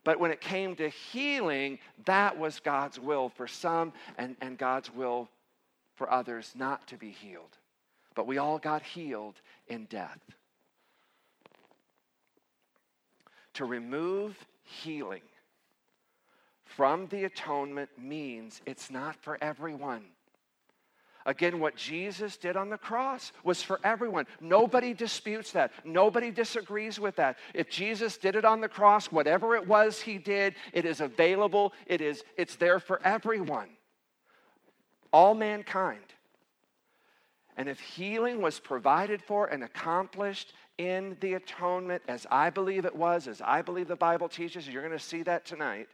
But 0.02 0.18
when 0.18 0.30
it 0.30 0.40
came 0.40 0.74
to 0.76 0.88
healing, 0.88 1.78
that 2.06 2.38
was 2.38 2.60
God's 2.60 2.98
will 2.98 3.28
for 3.28 3.46
some 3.46 3.92
and, 4.16 4.36
and 4.40 4.58
God's 4.58 4.92
will 4.92 5.28
for 5.94 6.10
others 6.10 6.52
not 6.56 6.86
to 6.88 6.96
be 6.96 7.10
healed. 7.10 7.56
But 8.14 8.26
we 8.26 8.38
all 8.38 8.58
got 8.58 8.82
healed 8.82 9.34
in 9.68 9.84
death. 9.84 10.18
To 13.58 13.64
remove 13.64 14.38
healing 14.62 15.22
from 16.64 17.08
the 17.08 17.24
atonement 17.24 17.90
means 17.98 18.62
it's 18.66 18.88
not 18.88 19.16
for 19.16 19.36
everyone. 19.42 20.04
Again, 21.26 21.58
what 21.58 21.74
Jesus 21.74 22.36
did 22.36 22.56
on 22.56 22.70
the 22.70 22.78
cross 22.78 23.32
was 23.42 23.60
for 23.60 23.80
everyone. 23.82 24.26
Nobody 24.40 24.94
disputes 24.94 25.50
that. 25.52 25.72
Nobody 25.84 26.30
disagrees 26.30 27.00
with 27.00 27.16
that. 27.16 27.36
If 27.52 27.68
Jesus 27.68 28.16
did 28.16 28.36
it 28.36 28.44
on 28.44 28.60
the 28.60 28.68
cross, 28.68 29.10
whatever 29.10 29.56
it 29.56 29.66
was 29.66 30.00
he 30.00 30.18
did, 30.18 30.54
it 30.72 30.84
is 30.84 31.00
available. 31.00 31.72
It 31.88 32.00
is 32.00 32.22
it's 32.36 32.54
there 32.54 32.78
for 32.78 33.00
everyone. 33.04 33.70
All 35.12 35.34
mankind. 35.34 35.98
And 37.56 37.68
if 37.68 37.80
healing 37.80 38.40
was 38.40 38.60
provided 38.60 39.20
for 39.20 39.48
and 39.48 39.64
accomplished 39.64 40.52
in 40.78 41.16
the 41.20 41.34
atonement, 41.34 42.02
as 42.08 42.26
I 42.30 42.50
believe 42.50 42.84
it 42.84 42.94
was, 42.94 43.28
as 43.28 43.42
I 43.44 43.62
believe 43.62 43.88
the 43.88 43.96
Bible 43.96 44.28
teaches, 44.28 44.68
you're 44.68 44.82
going 44.82 44.96
to 44.96 45.04
see 45.04 45.22
that 45.24 45.44
tonight, 45.44 45.88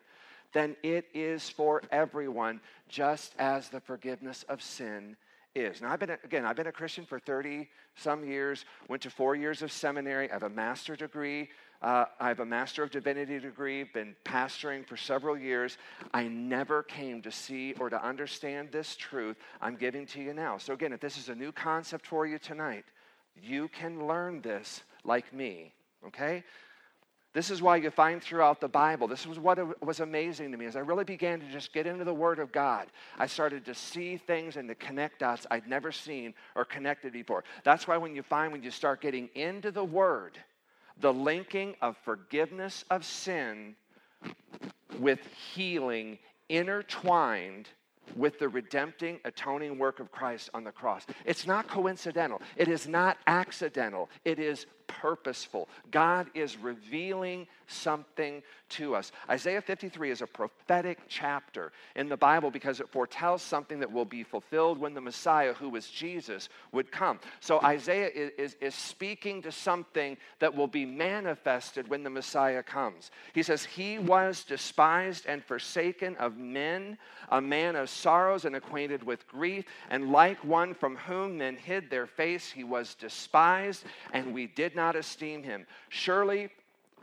then 0.53 0.77
it 0.83 1.07
is 1.15 1.49
for 1.49 1.83
everyone, 1.91 2.61
just 2.89 3.35
as 3.39 3.69
the 3.71 3.81
forgiveness 3.81 4.45
of 4.49 4.63
sin 4.63 5.17
is. 5.55 5.81
Now, 5.81 5.93
I've 5.93 6.01
been, 6.01 6.17
again, 6.23 6.45
I've 6.45 6.57
been 6.57 6.67
a 6.67 6.73
Christian 6.73 7.05
for 7.05 7.19
30 7.19 7.69
some 7.97 8.25
years, 8.25 8.65
went 8.89 9.03
to 9.03 9.11
four 9.11 9.35
years 9.35 9.63
of 9.63 9.73
seminary, 9.73 10.31
I 10.31 10.35
have 10.35 10.43
a 10.43 10.49
master 10.49 10.95
degree. 10.95 11.49
Uh, 11.83 12.07
I 12.19 12.29
have 12.29 12.41
a 12.41 12.47
Master 12.47 12.83
of 12.83 12.91
Divinity 12.91 13.39
degree, 13.39 13.85
been 13.85 14.17
pastoring 14.25 14.87
for 14.87 14.97
several 14.97 15.37
years. 15.37 15.77
I 16.15 16.27
never 16.29 16.83
came 16.83 17.21
to 17.21 17.31
see 17.31 17.75
or 17.79 17.91
to 17.91 18.03
understand 18.03 18.71
this 18.73 18.97
truth 18.97 19.37
I'm 19.61 19.77
giving 19.77 20.07
to 20.07 20.23
you 20.23 20.33
now. 20.33 20.57
So, 20.57 20.73
again, 20.73 20.95
if 20.95 21.01
this 21.01 21.19
is 21.19 21.29
a 21.29 21.35
new 21.35 21.53
concept 21.53 22.07
for 22.07 22.27
you 22.27 22.39
tonight, 22.39 22.87
you 23.43 23.69
can 23.69 24.07
learn 24.07 24.41
this 24.41 24.83
like 25.05 25.33
me, 25.33 25.73
okay? 26.07 26.45
This 27.35 27.51
is 27.51 27.61
why 27.61 27.77
you 27.77 27.91
find 27.91 28.23
throughout 28.23 28.61
the 28.61 28.69
Bible, 28.69 29.09
this 29.09 29.27
was 29.27 29.41
what 29.41 29.85
was 29.85 29.99
amazing 29.99 30.53
to 30.53 30.57
me 30.57 30.67
as 30.67 30.77
I 30.77 30.81
really 30.81 31.03
began 31.03 31.41
to 31.41 31.47
just 31.51 31.73
get 31.73 31.85
into 31.85 32.05
the 32.05 32.15
Word 32.15 32.39
of 32.39 32.53
God. 32.53 32.87
I 33.19 33.27
started 33.27 33.65
to 33.65 33.75
see 33.75 34.17
things 34.17 34.57
and 34.57 34.69
to 34.69 34.77
connect 34.77 35.19
dots 35.19 35.45
I'd 35.51 35.69
never 35.69 35.91
seen 35.91 36.33
or 36.55 36.65
connected 36.65 37.13
before. 37.13 37.43
That's 37.65 37.89
why 37.89 37.97
when 37.97 38.15
you 38.15 38.23
find 38.23 38.53
when 38.53 38.63
you 38.63 38.71
start 38.71 39.01
getting 39.01 39.29
into 39.35 39.73
the 39.73 39.85
Word, 39.85 40.39
the 41.01 41.13
linking 41.13 41.75
of 41.83 41.97
forgiveness 42.05 42.85
of 42.89 43.05
sin 43.05 43.75
with 45.01 45.19
healing 45.55 46.19
intertwined 46.49 47.69
with 48.17 48.39
the 48.39 48.49
redempting, 48.49 49.21
atoning 49.25 49.79
work 49.79 50.01
of 50.01 50.11
Christ 50.11 50.51
on 50.55 50.65
the 50.65 50.73
cross. 50.73 51.07
It's 51.25 51.47
not 51.47 51.69
coincidental, 51.69 52.41
it 52.57 52.69
is 52.69 52.87
not 52.87 53.19
accidental, 53.27 54.11
it 54.25 54.39
is 54.39 54.67
purposeful. 54.87 55.69
God 55.91 56.29
is 56.35 56.57
revealing 56.57 57.47
something 57.67 58.43
to 58.71 58.95
us. 58.95 59.13
Isaiah 59.29 59.61
53 59.61 60.11
is 60.11 60.23
a 60.23 60.27
prophetic 60.27 60.99
chapter 61.09 61.73
in 61.97 62.09
the 62.09 62.17
Bible 62.17 62.51
because 62.51 62.81
it 62.81 62.89
foretells 62.89 63.43
something 63.43 63.81
that 63.81 63.91
will 63.91 64.05
be 64.05 64.23
fulfilled 64.23 64.79
when 64.79 64.95
the 64.95 65.01
Messiah, 65.01 65.55
who 65.55 65.75
is 65.77 65.89
Jesus, 65.89 66.49
would 66.73 66.91
come. 66.91 67.21
So 67.41 67.61
Isaiah 67.63 68.11
is, 68.15 68.31
is, 68.37 68.57
is 68.61 68.75
speaking 68.75 69.43
to 69.43 69.53
something 69.53 70.17
that 70.41 70.55
will 70.55 70.67
be 70.67 70.85
manifested 70.85 71.89
when 71.89 72.03
the 72.03 72.11
Messiah 72.11 72.63
comes. 72.63 73.11
He 73.33 73.43
says, 73.43 73.65
He 73.65 73.99
was 73.99 74.45
despised 74.45 75.27
and 75.27 75.45
forsaken 75.45 76.17
of 76.17 76.37
men, 76.37 76.99
a 77.31 77.41
man 77.41 77.77
of 77.77 77.89
sorrows 77.89 78.45
and 78.45 78.57
acquainted 78.57 79.03
with 79.03 79.27
grief, 79.29 79.65
and 79.91 80.11
like 80.11 80.43
one 80.45 80.75
from 80.75 80.97
whom 80.97 81.39
men 81.39 81.57
hid 81.57 81.91
their 81.91 82.07
face, 82.07 82.51
he 82.51 82.65
was 82.65 82.95
despised, 82.95 83.85
and 84.13 84.33
we 84.35 84.47
did 84.47 84.74
not 84.75 84.97
esteem 84.97 85.43
him. 85.43 85.67
Surely 85.89 86.51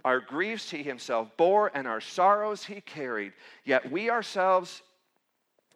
our 0.04 0.20
griefs 0.20 0.70
he 0.70 0.84
himself 0.84 1.30
bore, 1.38 1.72
and 1.74 1.88
our 1.88 2.02
sorrows 2.02 2.66
he 2.66 2.82
carried. 2.82 3.34
Yet 3.66 3.92
we 3.92 4.10
ourselves, 4.10 4.82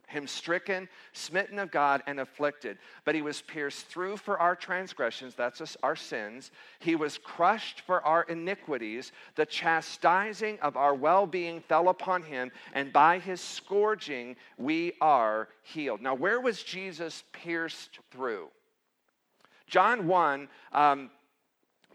him 0.08 0.28
stricken, 0.28 0.88
smitten 1.14 1.60
of 1.60 1.72
God, 1.72 2.02
and 2.08 2.20
afflicted. 2.20 2.78
But 3.04 3.16
he 3.16 3.22
was 3.22 3.42
pierced 3.42 3.88
through 3.88 4.18
for 4.18 4.40
our 4.40 4.56
transgressions, 4.56 5.36
that's 5.36 5.62
us, 5.62 5.78
our 5.84 5.96
sins. 5.96 6.52
He 6.80 6.96
was 6.96 7.18
crushed 7.18 7.82
for 7.82 8.02
our 8.04 8.24
iniquities. 8.24 9.12
The 9.36 9.46
chastising 9.46 10.60
of 10.62 10.76
our 10.78 10.96
well 10.96 11.28
being 11.28 11.62
fell 11.62 11.90
upon 11.90 12.24
him, 12.24 12.52
and 12.74 12.92
by 12.92 13.20
his 13.20 13.42
scourging 13.42 14.36
we 14.58 14.94
are 15.02 15.50
healed. 15.64 16.02
Now, 16.02 16.16
where 16.16 16.40
was 16.40 16.64
Jesus 16.64 17.24
pierced 17.32 18.00
through? 18.12 18.48
John 19.68 20.08
1 20.08 20.48
um, 20.74 21.10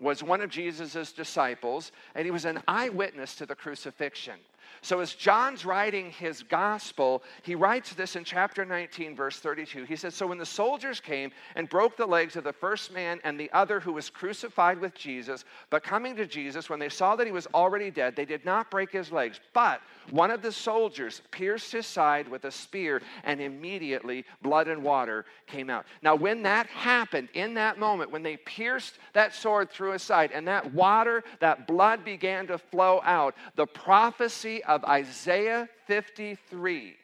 was 0.00 0.22
one 0.22 0.40
of 0.40 0.50
Jesus' 0.50 1.12
disciples, 1.12 1.92
and 2.14 2.24
he 2.24 2.30
was 2.30 2.44
an 2.44 2.62
eyewitness 2.66 3.34
to 3.36 3.46
the 3.46 3.54
crucifixion. 3.54 4.40
So, 4.82 5.00
as 5.00 5.14
John's 5.14 5.64
writing 5.64 6.10
his 6.10 6.42
gospel, 6.42 7.22
he 7.42 7.54
writes 7.54 7.92
this 7.92 8.16
in 8.16 8.24
chapter 8.24 8.64
19, 8.64 9.14
verse 9.14 9.38
32. 9.38 9.84
He 9.84 9.96
says, 9.96 10.14
So 10.14 10.26
when 10.26 10.38
the 10.38 10.46
soldiers 10.46 11.00
came 11.00 11.30
and 11.54 11.68
broke 11.68 11.96
the 11.96 12.06
legs 12.06 12.36
of 12.36 12.44
the 12.44 12.52
first 12.52 12.92
man 12.92 13.20
and 13.24 13.38
the 13.38 13.50
other 13.52 13.80
who 13.80 13.92
was 13.92 14.08
crucified 14.08 14.80
with 14.80 14.94
Jesus, 14.94 15.44
but 15.68 15.82
coming 15.82 16.16
to 16.16 16.26
Jesus, 16.26 16.70
when 16.70 16.78
they 16.78 16.88
saw 16.88 17.14
that 17.16 17.26
he 17.26 17.32
was 17.32 17.46
already 17.52 17.90
dead, 17.90 18.16
they 18.16 18.24
did 18.24 18.44
not 18.44 18.70
break 18.70 18.90
his 18.90 19.12
legs. 19.12 19.40
But 19.52 19.82
one 20.10 20.30
of 20.30 20.42
the 20.42 20.52
soldiers 20.52 21.22
pierced 21.30 21.72
his 21.72 21.86
side 21.86 22.26
with 22.28 22.44
a 22.44 22.50
spear, 22.50 23.02
and 23.24 23.40
immediately 23.40 24.24
blood 24.42 24.68
and 24.68 24.82
water 24.82 25.26
came 25.46 25.70
out. 25.70 25.86
Now, 26.02 26.14
when 26.14 26.42
that 26.42 26.66
happened, 26.66 27.28
in 27.34 27.54
that 27.54 27.78
moment, 27.78 28.10
when 28.10 28.22
they 28.22 28.36
pierced 28.38 28.98
that 29.12 29.34
sword 29.34 29.70
through 29.70 29.92
his 29.92 30.02
side, 30.02 30.30
and 30.32 30.48
that 30.48 30.72
water, 30.72 31.22
that 31.40 31.66
blood 31.66 32.04
began 32.04 32.46
to 32.48 32.58
flow 32.58 33.00
out, 33.04 33.34
the 33.56 33.66
prophecy 33.66 34.59
of 34.64 34.84
Isaiah 34.84 35.68
53 35.86 36.96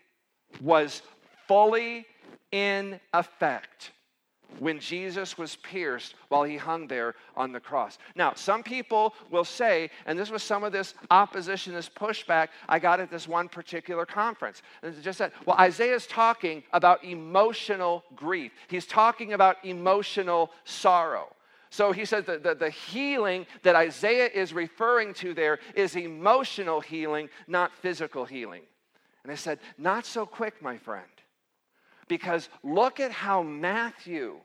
was 0.61 1.03
fully 1.47 2.07
in 2.53 3.01
effect 3.13 3.93
when 4.59 4.79
Jesus 4.79 5.37
was 5.37 5.57
pierced 5.57 6.15
while 6.29 6.45
he 6.45 6.57
hung 6.57 6.87
there 6.87 7.15
on 7.37 7.53
the 7.53 7.61
cross. 7.61 7.99
Now, 8.15 8.33
some 8.35 8.63
people 8.63 9.15
will 9.31 9.45
say, 9.45 9.91
and 10.07 10.19
this 10.19 10.31
was 10.31 10.43
some 10.43 10.65
of 10.65 10.73
this 10.73 10.95
opposition, 11.11 11.75
this 11.75 11.89
pushback 11.89 12.49
I 12.69 12.79
got 12.79 13.01
at 13.01 13.11
this 13.11 13.29
one 13.29 13.49
particular 13.49 14.07
conference. 14.07 14.63
And 14.83 15.03
just 15.03 15.19
said, 15.19 15.33
well, 15.45 15.57
Isaiah's 15.59 16.07
talking 16.07 16.63
about 16.73 17.05
emotional 17.05 18.05
grief, 18.15 18.53
he's 18.69 18.87
talking 18.87 19.33
about 19.33 19.57
emotional 19.65 20.51
sorrow. 20.65 21.36
So 21.76 21.92
he 21.92 22.06
says 22.06 22.25
that 22.25 22.42
the, 22.42 22.54
the 22.54 22.71
healing 22.71 23.45
that 23.62 23.76
Isaiah 23.76 24.30
is 24.33 24.54
referring 24.54 25.12
to 25.14 25.35
there 25.35 25.59
is 25.75 25.95
emotional 25.95 26.80
healing, 26.80 27.28
not 27.47 27.71
physical 27.71 28.25
healing. 28.25 28.62
And 29.23 29.30
I 29.30 29.35
said, 29.35 29.59
Not 29.76 30.06
so 30.06 30.25
quick, 30.25 30.62
my 30.62 30.78
friend. 30.78 31.04
Because 32.09 32.49
look 32.62 32.99
at 32.99 33.12
how 33.12 33.42
Matthew 33.42 34.37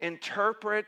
interpret, 0.00 0.86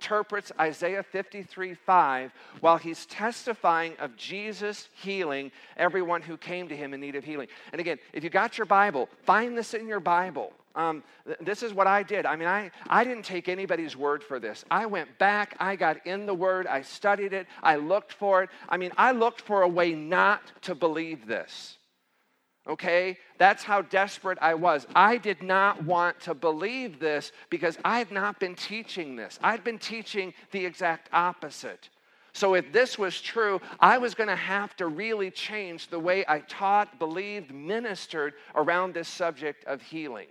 interprets 0.00 0.52
Isaiah 0.58 1.02
53 1.02 1.74
5 1.74 2.32
while 2.60 2.78
he's 2.78 3.04
testifying 3.04 3.92
of 3.98 4.16
Jesus 4.16 4.88
healing 4.94 5.52
everyone 5.76 6.22
who 6.22 6.38
came 6.38 6.66
to 6.68 6.76
him 6.76 6.94
in 6.94 7.00
need 7.02 7.14
of 7.14 7.24
healing. 7.24 7.48
And 7.72 7.80
again, 7.80 7.98
if 8.14 8.24
you 8.24 8.30
got 8.30 8.56
your 8.56 8.66
Bible, 8.66 9.10
find 9.24 9.58
this 9.58 9.74
in 9.74 9.86
your 9.86 10.00
Bible. 10.00 10.54
Um, 10.76 11.02
th- 11.26 11.38
this 11.40 11.62
is 11.62 11.72
what 11.72 11.86
I 11.86 12.02
did. 12.02 12.26
I 12.26 12.36
mean, 12.36 12.48
I, 12.48 12.70
I 12.86 13.02
didn't 13.02 13.24
take 13.24 13.48
anybody's 13.48 13.96
word 13.96 14.22
for 14.22 14.38
this. 14.38 14.64
I 14.70 14.86
went 14.86 15.18
back, 15.18 15.56
I 15.58 15.74
got 15.74 16.06
in 16.06 16.26
the 16.26 16.34
word, 16.34 16.66
I 16.66 16.82
studied 16.82 17.32
it, 17.32 17.46
I 17.62 17.76
looked 17.76 18.12
for 18.12 18.42
it. 18.42 18.50
I 18.68 18.76
mean, 18.76 18.92
I 18.96 19.12
looked 19.12 19.40
for 19.40 19.62
a 19.62 19.68
way 19.68 19.92
not 19.92 20.42
to 20.62 20.74
believe 20.74 21.26
this. 21.26 21.78
Okay? 22.68 23.16
That's 23.38 23.62
how 23.62 23.82
desperate 23.82 24.38
I 24.40 24.54
was. 24.54 24.86
I 24.94 25.16
did 25.16 25.42
not 25.42 25.82
want 25.84 26.20
to 26.20 26.34
believe 26.34 26.98
this 26.98 27.32
because 27.48 27.78
I 27.84 27.98
had 27.98 28.10
not 28.10 28.38
been 28.38 28.54
teaching 28.54 29.16
this. 29.16 29.38
I'd 29.42 29.64
been 29.64 29.78
teaching 29.78 30.34
the 30.50 30.66
exact 30.66 31.08
opposite. 31.12 31.88
So, 32.32 32.52
if 32.52 32.70
this 32.70 32.98
was 32.98 33.18
true, 33.18 33.62
I 33.80 33.96
was 33.96 34.14
going 34.14 34.28
to 34.28 34.36
have 34.36 34.76
to 34.76 34.88
really 34.88 35.30
change 35.30 35.88
the 35.88 35.98
way 35.98 36.22
I 36.28 36.40
taught, 36.40 36.98
believed, 36.98 37.50
ministered 37.50 38.34
around 38.54 38.92
this 38.92 39.08
subject 39.08 39.64
of 39.64 39.80
healing. 39.80 40.26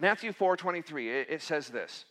Matthew 0.00 0.32
4:23 0.32 1.08
it 1.28 1.42
says 1.42 1.68
this. 1.68 2.04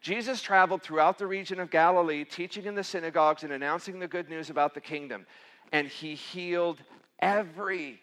Jesus 0.00 0.42
traveled 0.42 0.82
throughout 0.82 1.18
the 1.18 1.26
region 1.26 1.58
of 1.58 1.70
Galilee, 1.70 2.24
teaching 2.24 2.66
in 2.66 2.74
the 2.74 2.84
synagogues 2.84 3.42
and 3.42 3.52
announcing 3.52 3.98
the 3.98 4.08
good 4.08 4.28
news 4.28 4.50
about 4.50 4.74
the 4.74 4.80
kingdom, 4.80 5.26
and 5.72 5.88
he 5.88 6.14
healed 6.14 6.82
every 7.18 8.00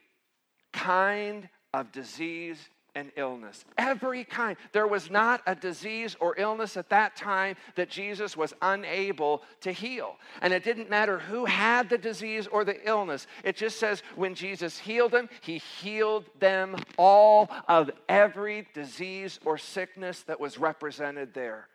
kind 0.74 1.48
of 1.74 1.92
disease 1.92 2.70
and 2.96 3.12
illness. 3.16 3.66
Every 3.78 4.24
kind. 4.24 4.58
There 4.72 4.88
was 4.88 5.10
not 5.10 5.42
a 5.48 5.56
disease 5.56 6.16
or 6.20 6.36
illness 6.38 6.78
at 6.78 6.90
that 6.90 7.16
time 7.16 7.56
that 7.76 7.90
Jesus 7.90 8.38
was 8.38 8.54
unable 8.62 9.44
to 9.62 9.72
heal. 9.72 10.16
And 10.42 10.54
it 10.54 10.64
didn't 10.64 10.90
matter 10.90 11.20
who 11.20 11.46
had 11.46 11.90
the 11.90 11.98
disease 11.98 12.48
or 12.48 12.64
the 12.64 12.88
illness. 12.88 13.28
It 13.44 13.56
just 13.56 13.80
says 13.80 14.04
when 14.16 14.36
Jesus 14.36 14.78
healed 14.78 15.12
them, 15.12 15.30
he 15.42 15.58
healed 15.58 16.26
them 16.40 16.76
all 16.98 17.50
of 17.68 17.90
every 18.08 18.68
disease 18.74 19.40
or 19.46 19.58
sickness 19.58 20.22
that 20.24 20.40
was 20.40 20.58
represented 20.58 21.34
there 21.34 21.68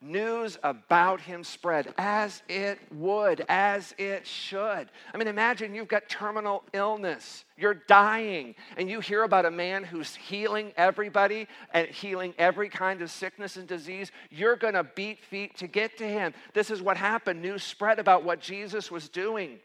news 0.00 0.58
about 0.62 1.20
him 1.20 1.44
spread 1.44 1.92
as 1.98 2.42
it 2.48 2.78
would, 2.92 3.44
as 3.48 3.94
it 3.98 4.26
should. 4.26 4.88
I 5.12 5.16
mean, 5.16 5.28
imagine 5.28 5.74
you've 5.74 5.88
got 5.88 6.08
terminal 6.08 6.64
illness, 6.72 7.44
you're 7.56 7.74
dying, 7.74 8.54
and 8.76 8.88
you 8.88 9.00
hear 9.00 9.24
about 9.24 9.46
a 9.46 9.50
man 9.50 9.84
who's 9.84 10.14
healing 10.14 10.72
everybody 10.76 11.46
and 11.72 11.88
healing 11.88 12.34
every 12.38 12.68
kind 12.68 13.02
of 13.02 13.10
sickness 13.10 13.56
and 13.56 13.66
disease. 13.66 14.10
You're 14.30 14.56
going 14.56 14.74
to 14.74 14.84
beat 14.84 15.24
feet 15.24 15.56
to 15.58 15.66
get 15.66 15.98
to 15.98 16.06
him. 16.06 16.34
This 16.54 16.70
is 16.70 16.82
what 16.82 16.96
happened. 16.96 17.42
News 17.42 17.62
spread 17.62 17.98
about 17.98 18.24
what 18.24 18.40
Jesus 18.40 18.90
was 18.90 19.08
doing 19.08 19.58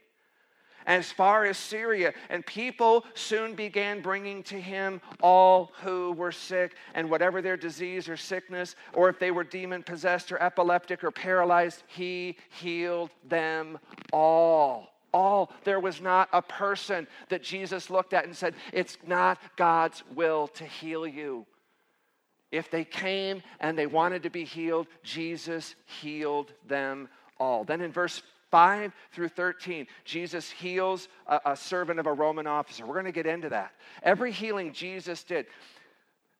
as 0.86 1.12
far 1.12 1.46
as 1.46 1.58
Syria. 1.58 2.14
And 2.30 2.46
people 2.46 3.06
soon 3.14 3.56
began 3.56 4.02
bringing 4.02 4.44
to 4.44 4.60
him 4.60 5.02
all 5.22 5.72
who 5.82 6.12
were 6.14 6.32
sick 6.32 6.76
and 6.94 7.10
whatever 7.10 7.42
their 7.42 7.58
disease 7.58 8.10
or 8.10 8.18
sickness, 8.18 8.76
or 8.94 9.10
if 9.10 9.20
they 9.20 9.32
were 9.32 9.44
demon 9.44 9.84
possessed 9.84 10.32
or 10.32 10.42
epileptic 10.42 11.04
or 11.04 11.12
paralyzed, 11.12 11.84
he 11.88 12.38
healed 12.50 13.12
them 13.28 13.80
all. 14.12 14.90
All. 15.16 15.54
There 15.64 15.80
was 15.80 16.02
not 16.02 16.28
a 16.34 16.42
person 16.42 17.06
that 17.30 17.44
Jesus 17.44 17.92
looked 17.92 18.14
at 18.14 18.26
and 18.26 18.36
said, 18.36 18.56
It's 18.72 18.98
not 19.06 19.38
God's 19.58 20.04
will 20.16 20.48
to 20.50 20.66
heal 20.66 21.06
you. 21.06 21.46
If 22.54 22.70
they 22.70 22.86
came 22.86 23.42
and 23.60 23.76
they 23.76 23.88
wanted 23.88 24.24
to 24.24 24.30
be 24.30 24.44
healed, 24.44 24.86
Jesus 25.04 25.74
healed 26.02 26.52
them 26.68 27.10
all. 27.40 27.64
Then 27.64 27.82
in 27.82 27.92
verse 27.92 28.22
5 28.54 28.94
through 29.12 29.30
13, 29.30 29.88
Jesus 30.06 30.52
heals 30.52 31.08
a, 31.26 31.40
a, 31.44 31.56
servant 31.56 32.00
of 32.00 32.06
a 32.06 32.14
Roman 32.14 32.46
officer. 32.46 32.86
We're 32.86 32.94
going 32.94 33.06
to 33.06 33.12
get 33.12 33.26
into 33.26 33.50
that. 33.50 33.72
Every 34.04 34.32
healing 34.32 34.74
Jesus 34.74 35.24
did. 35.24 35.48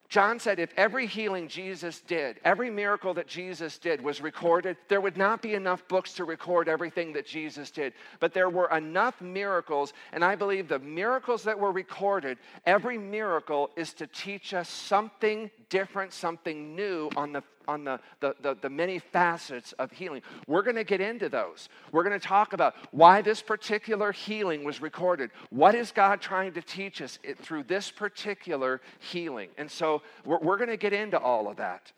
John 0.08 0.38
said 0.38 0.60
if 0.60 0.70
every 0.76 1.08
healing 1.08 1.48
Jesus 1.48 2.00
did, 2.02 2.38
every 2.44 2.70
miracle 2.70 3.14
that 3.14 3.26
Jesus 3.26 3.78
did 3.78 4.00
was 4.00 4.20
recorded, 4.20 4.76
there 4.86 5.00
would 5.00 5.16
not 5.16 5.42
be 5.42 5.54
enough 5.54 5.88
books 5.88 6.12
to 6.12 6.24
record 6.24 6.68
everything 6.68 7.12
that 7.14 7.26
Jesus 7.26 7.72
did. 7.72 7.94
But 8.20 8.32
there 8.32 8.48
were 8.48 8.70
enough 8.70 9.20
miracles, 9.20 9.92
and 10.12 10.24
I 10.24 10.36
believe 10.36 10.68
the 10.68 10.78
miracles 10.78 11.42
that 11.42 11.58
were 11.58 11.72
recorded, 11.72 12.38
every 12.64 12.96
miracle 12.96 13.70
is 13.74 13.92
to 13.94 14.06
teach 14.06 14.54
us 14.54 14.68
something 14.68 15.50
different, 15.68 16.12
something 16.12 16.76
new 16.76 17.10
on 17.16 17.32
the 17.32 17.42
on 17.68 17.84
the, 17.84 18.00
the, 18.20 18.34
the, 18.40 18.56
the, 18.62 18.70
many 18.70 18.98
facets 18.98 19.72
of 19.74 19.90
healing. 19.92 20.22
We're 20.46 20.62
going 20.62 20.76
to 20.76 20.84
get 20.84 21.00
into 21.00 21.28
those. 21.28 21.68
We're 21.92 22.04
going 22.04 22.18
to 22.18 22.26
talk 22.26 22.52
about 22.52 22.74
why 22.90 23.22
this 23.22 23.42
particular 23.42 24.12
healing 24.12 24.64
was 24.64 24.80
recorded. 24.80 25.30
What 25.50 25.74
is 25.74 25.92
God 25.92 26.20
trying 26.20 26.52
to 26.54 26.62
teach 26.62 27.00
us 27.02 27.18
it, 27.22 27.38
through 27.38 27.64
this 27.64 27.90
particular 27.90 28.80
healing? 28.98 29.50
And 29.58 29.70
so 29.70 30.02
we're, 30.24 30.38
we're 30.38 30.56
going 30.56 30.70
to 30.70 30.76
get 30.76 30.92
into 30.92 31.18
all 31.18 31.48
of 31.48 31.56
that. 31.56 31.92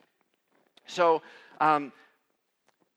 So, 0.87 1.23
um, 1.61 1.93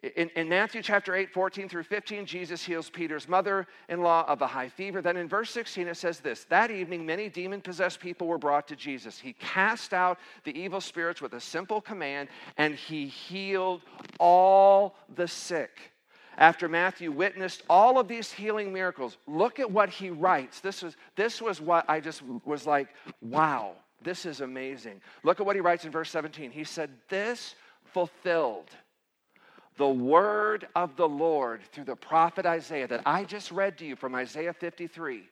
in, 0.01 0.29
in, 0.35 0.47
Matthew 0.47 0.81
chapter 0.81 1.13
8, 1.13 1.33
14 1.33 1.67
through 1.67 1.83
15, 1.83 2.25
Jesus 2.25 2.63
heals 2.63 2.89
Peter's 2.89 3.27
mother 3.27 3.67
in 3.89 4.01
law 4.01 4.23
of 4.29 4.41
a 4.41 4.47
high 4.47 4.69
fever. 4.69 5.01
Then 5.01 5.17
in 5.17 5.27
verse 5.27 5.51
16, 5.51 5.89
it 5.89 5.97
says 5.97 6.21
this 6.21 6.45
That 6.45 6.71
evening, 6.71 7.05
many 7.05 7.27
demon 7.27 7.59
possessed 7.59 7.99
people 7.99 8.27
were 8.27 8.37
brought 8.37 8.65
to 8.69 8.77
Jesus. 8.77 9.19
He 9.19 9.33
cast 9.33 9.93
out 9.93 10.17
the 10.45 10.57
evil 10.57 10.79
spirits 10.79 11.21
with 11.21 11.33
a 11.33 11.39
simple 11.41 11.81
command, 11.81 12.29
and 12.57 12.75
he 12.75 13.07
healed 13.07 13.81
all 14.19 14.95
the 15.15 15.27
sick. 15.27 15.91
After 16.37 16.69
Matthew 16.69 17.11
witnessed 17.11 17.63
all 17.69 17.99
of 17.99 18.07
these 18.07 18.31
healing 18.31 18.71
miracles, 18.71 19.17
look 19.27 19.59
at 19.59 19.69
what 19.69 19.89
he 19.89 20.09
writes. 20.09 20.61
This 20.61 20.81
was, 20.81 20.95
this 21.17 21.41
was 21.41 21.59
what 21.59 21.83
I 21.89 21.99
just 21.99 22.21
was 22.45 22.65
like, 22.65 22.87
wow, 23.21 23.73
this 24.01 24.25
is 24.25 24.39
amazing. 24.39 25.01
Look 25.23 25.41
at 25.41 25.45
what 25.45 25.57
he 25.57 25.61
writes 25.61 25.83
in 25.83 25.91
verse 25.91 26.09
17. 26.09 26.51
He 26.51 26.63
said, 26.63 26.89
This 27.09 27.55
fulfilled 27.83 28.69
the 29.79 29.87
word 29.87 30.67
of 30.75 30.97
the 30.97 31.07
Lord 31.07 31.61
through 31.71 31.85
the 31.85 31.95
prophet 31.95 32.45
Isaiah 32.45 32.87
that 32.89 33.01
I 33.05 33.23
just 33.23 33.49
read 33.49 33.77
to 33.77 33.85
you 33.85 33.95
from 33.95 34.13
Isaiah 34.13 34.51
53. 34.51 35.23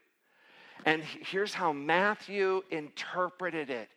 And 0.86 1.03
here's 1.03 1.53
how 1.53 1.73
Matthew 1.73 2.62
interpreted 2.71 3.69
it. 3.69 3.89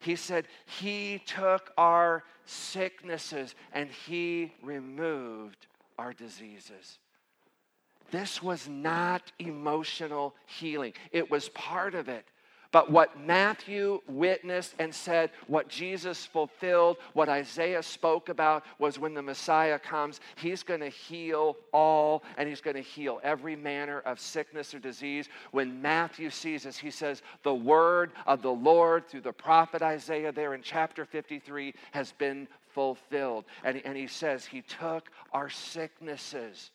He 0.00 0.14
said, 0.14 0.46
He 0.66 1.22
took 1.24 1.72
our 1.78 2.22
sicknesses 2.44 3.54
and 3.72 3.88
He 3.90 4.52
removed 4.62 5.66
our 5.98 6.12
diseases. 6.12 6.98
This 8.10 8.42
was 8.42 8.68
not 8.68 9.32
emotional 9.38 10.34
healing, 10.44 10.92
it 11.12 11.30
was 11.30 11.48
part 11.48 11.94
of 11.94 12.10
it. 12.10 12.26
But 12.74 12.90
what 12.90 13.20
Matthew 13.20 14.00
witnessed 14.08 14.74
and 14.80 14.92
said, 14.92 15.30
what 15.46 15.68
Jesus 15.68 16.26
fulfilled, 16.26 16.96
what 17.12 17.28
Isaiah 17.28 17.84
spoke 17.84 18.28
about 18.28 18.64
was 18.80 18.98
when 18.98 19.14
the 19.14 19.22
Messiah 19.22 19.78
comes, 19.78 20.18
he's 20.34 20.64
going 20.64 20.80
to 20.80 20.88
heal 20.88 21.56
all 21.70 22.24
and 22.36 22.48
he's 22.48 22.60
going 22.60 22.74
to 22.74 22.82
heal 22.82 23.20
every 23.22 23.54
manner 23.54 24.00
of 24.00 24.18
sickness 24.18 24.74
or 24.74 24.80
disease. 24.80 25.28
When 25.52 25.80
Matthew 25.82 26.30
sees 26.30 26.64
this, 26.64 26.76
he 26.76 26.90
says, 26.90 27.22
The 27.44 27.54
word 27.54 28.10
of 28.26 28.42
the 28.42 28.50
Lord 28.50 29.06
through 29.06 29.20
the 29.20 29.32
prophet 29.32 29.80
Isaiah 29.80 30.32
there 30.32 30.54
in 30.54 30.60
chapter 30.60 31.04
53 31.04 31.74
has 31.92 32.10
been 32.10 32.48
fulfilled. 32.72 33.44
And, 33.62 33.80
and 33.84 33.96
he 33.96 34.08
says, 34.08 34.46
He 34.46 34.62
took 34.62 35.12
our 35.30 35.48
sicknesses 35.48 36.72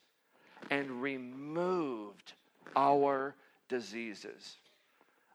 and 0.70 1.02
removed 1.02 2.32
our 2.74 3.36
diseases. 3.68 4.56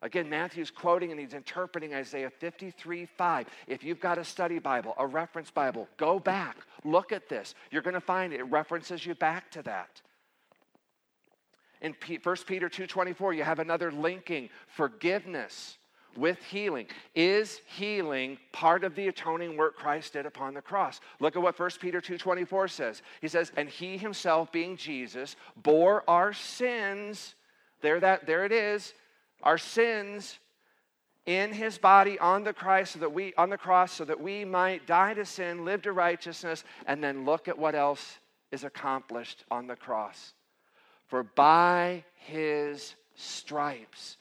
Again, 0.04 0.28
Matthew's 0.28 0.70
quoting 0.70 1.12
and 1.12 1.18
he's 1.18 1.32
interpreting 1.32 1.94
Isaiah 1.94 2.28
53 2.28 3.06
5. 3.06 3.46
If 3.66 3.82
you've 3.82 4.00
got 4.00 4.18
a 4.18 4.24
study 4.24 4.58
Bible, 4.58 4.94
a 4.98 5.06
reference 5.06 5.50
Bible, 5.50 5.88
go 5.96 6.18
back, 6.18 6.58
look 6.84 7.10
at 7.10 7.30
this. 7.30 7.54
You're 7.70 7.80
going 7.80 7.94
to 7.94 8.00
find 8.02 8.34
it. 8.34 8.42
references 8.44 9.06
you 9.06 9.14
back 9.14 9.50
to 9.52 9.62
that. 9.62 10.02
In 11.80 11.94
1 12.22 12.36
Peter 12.46 12.68
2:24, 12.68 13.34
you 13.34 13.44
have 13.44 13.58
another 13.58 13.90
linking 13.90 14.50
forgiveness 14.66 15.78
with 16.16 16.38
healing. 16.44 16.86
Is 17.14 17.62
healing 17.66 18.36
part 18.52 18.84
of 18.84 18.94
the 18.94 19.08
atoning 19.08 19.56
work 19.56 19.74
Christ 19.74 20.12
did 20.12 20.26
upon 20.26 20.52
the 20.52 20.60
cross? 20.60 21.00
Look 21.18 21.34
at 21.34 21.40
what 21.40 21.58
1 21.58 21.70
Peter 21.80 22.02
2:24 22.02 22.68
says. 22.68 23.00
He 23.22 23.28
says, 23.28 23.52
"And 23.56 23.70
he 23.70 23.96
himself 23.96 24.52
being 24.52 24.76
Jesus 24.76 25.34
bore 25.56 26.04
our 26.08 26.34
sins." 26.34 27.34
There 27.80 28.00
that 28.00 28.26
there 28.26 28.44
it 28.44 28.52
is 28.52 28.92
our 29.44 29.58
sins 29.58 30.40
in 31.26 31.52
his 31.52 31.78
body 31.78 32.18
on 32.18 32.44
the 32.44 32.52
Christ 32.52 32.94
so 32.94 32.98
that 32.98 33.12
we 33.12 33.32
on 33.34 33.50
the 33.50 33.56
cross 33.56 33.92
so 33.92 34.04
that 34.04 34.20
we 34.20 34.44
might 34.44 34.86
die 34.86 35.14
to 35.14 35.24
sin, 35.24 35.64
live 35.64 35.82
to 35.82 35.92
righteousness, 35.92 36.64
and 36.86 37.02
then 37.02 37.24
look 37.24 37.46
at 37.48 37.58
what 37.58 37.74
else 37.74 38.18
is 38.50 38.64
accomplished 38.64 39.44
on 39.50 39.66
the 39.66 39.76
cross. 39.76 40.34
For 41.06 41.22
by 41.22 42.04
his 42.14 42.96
stripes 43.14 44.16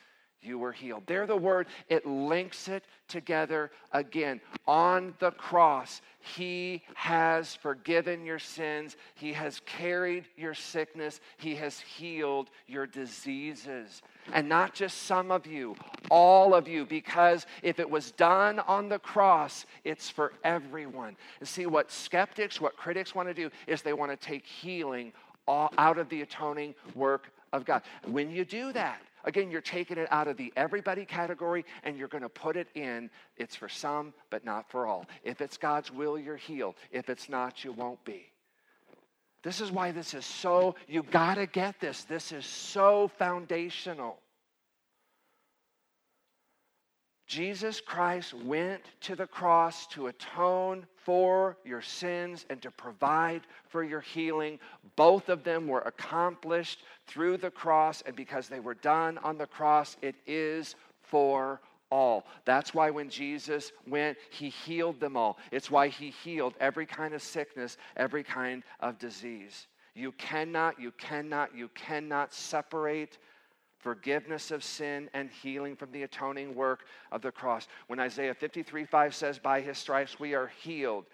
you 0.45 0.57
were 0.57 0.71
healed. 0.71 1.03
There, 1.05 1.25
the 1.25 1.35
word, 1.35 1.67
it 1.89 2.05
links 2.05 2.67
it 2.67 2.83
together 3.07 3.71
again. 3.91 4.41
On 4.67 5.13
the 5.19 5.31
cross, 5.31 6.01
He 6.19 6.83
has 6.95 7.55
forgiven 7.55 8.25
your 8.25 8.39
sins, 8.39 8.95
He 9.15 9.33
has 9.33 9.61
carried 9.65 10.25
your 10.37 10.53
sickness, 10.53 11.19
He 11.37 11.55
has 11.55 11.79
healed 11.79 12.49
your 12.67 12.85
diseases. 12.87 14.01
And 14.33 14.47
not 14.47 14.73
just 14.73 15.03
some 15.03 15.31
of 15.31 15.45
you, 15.45 15.75
all 16.09 16.53
of 16.53 16.67
you, 16.67 16.85
because 16.85 17.45
if 17.61 17.79
it 17.79 17.89
was 17.89 18.11
done 18.11 18.59
on 18.59 18.89
the 18.89 18.99
cross, 18.99 19.65
it's 19.83 20.09
for 20.09 20.33
everyone. 20.43 21.15
And 21.39 21.47
see, 21.47 21.65
what 21.65 21.91
skeptics, 21.91 22.61
what 22.61 22.77
critics 22.77 23.13
want 23.13 23.27
to 23.27 23.33
do 23.33 23.49
is 23.67 23.81
they 23.81 23.93
want 23.93 24.11
to 24.11 24.17
take 24.17 24.45
healing 24.45 25.13
out 25.47 25.97
of 25.97 26.09
the 26.09 26.21
atoning 26.21 26.73
work 26.95 27.31
of 27.51 27.65
God. 27.65 27.83
When 28.05 28.31
you 28.31 28.45
do 28.45 28.73
that, 28.73 29.01
again, 29.23 29.51
you're 29.51 29.61
taking 29.61 29.97
it 29.97 30.07
out 30.11 30.27
of 30.27 30.37
the 30.37 30.51
everybody 30.55 31.05
category 31.05 31.65
and 31.83 31.97
you're 31.97 32.07
going 32.07 32.23
to 32.23 32.29
put 32.29 32.55
it 32.55 32.67
in 32.75 33.09
it's 33.37 33.55
for 33.55 33.69
some, 33.69 34.13
but 34.29 34.45
not 34.45 34.69
for 34.69 34.85
all. 34.85 35.05
If 35.23 35.41
it's 35.41 35.57
God's 35.57 35.91
will, 35.91 36.17
you're 36.17 36.37
healed. 36.37 36.75
If 36.91 37.09
it's 37.09 37.29
not, 37.29 37.63
you 37.63 37.71
won't 37.71 38.03
be. 38.05 38.31
This 39.43 39.59
is 39.59 39.71
why 39.71 39.91
this 39.91 40.13
is 40.13 40.25
so, 40.25 40.75
you 40.87 41.03
got 41.03 41.35
to 41.35 41.45
get 41.45 41.79
this. 41.79 42.05
This 42.05 42.31
is 42.31 42.45
so 42.45 43.09
foundational. 43.19 44.17
Jesus 47.33 47.81
Christ 47.81 48.35
went 48.35 48.83
to 49.01 49.15
the 49.15 49.25
cross 49.25 49.87
to 49.87 50.05
atone 50.05 50.85
for 50.97 51.57
your 51.65 51.81
sins 51.81 52.45
and 52.51 52.61
to 52.61 52.69
provide 52.69 53.41
for 53.69 53.83
your 53.83 54.01
healing. 54.01 54.59
Both 54.95 55.29
of 55.29 55.43
them 55.43 55.67
were 55.67 55.81
accomplished 55.81 56.83
through 57.07 57.37
the 57.37 57.49
cross, 57.49 58.03
and 58.05 58.15
because 58.15 58.49
they 58.49 58.59
were 58.59 58.75
done 58.75 59.17
on 59.17 59.39
the 59.39 59.47
cross, 59.47 59.97
it 60.03 60.13
is 60.27 60.75
for 61.01 61.59
all. 61.89 62.27
That's 62.45 62.75
why 62.75 62.91
when 62.91 63.09
Jesus 63.09 63.71
went, 63.87 64.19
he 64.29 64.49
healed 64.49 64.99
them 64.99 65.17
all. 65.17 65.39
It's 65.51 65.71
why 65.71 65.87
he 65.87 66.11
healed 66.11 66.53
every 66.59 66.85
kind 66.85 67.15
of 67.15 67.23
sickness, 67.23 67.77
every 67.97 68.23
kind 68.23 68.61
of 68.79 68.99
disease. 68.99 69.65
You 69.95 70.11
cannot, 70.11 70.79
you 70.79 70.91
cannot, 70.91 71.55
you 71.55 71.69
cannot 71.69 72.31
separate 72.31 73.17
forgiveness 73.83 74.49
of 74.49 74.63
sin 74.63 75.09
and 75.13 75.29
healing 75.29 75.75
from 75.75 75.91
the 75.91 76.03
atoning 76.03 76.55
work 76.55 76.85
of 77.11 77.21
the 77.21 77.31
cross. 77.31 77.67
When 77.87 77.99
Isaiah 77.99 78.33
53 78.33 78.85
5 78.85 79.13
says, 79.13 79.37
By 79.37 79.61
his 79.61 79.77
stripes 79.77 80.19
we 80.19 80.33
are 80.33 80.47
healed, 80.61 81.05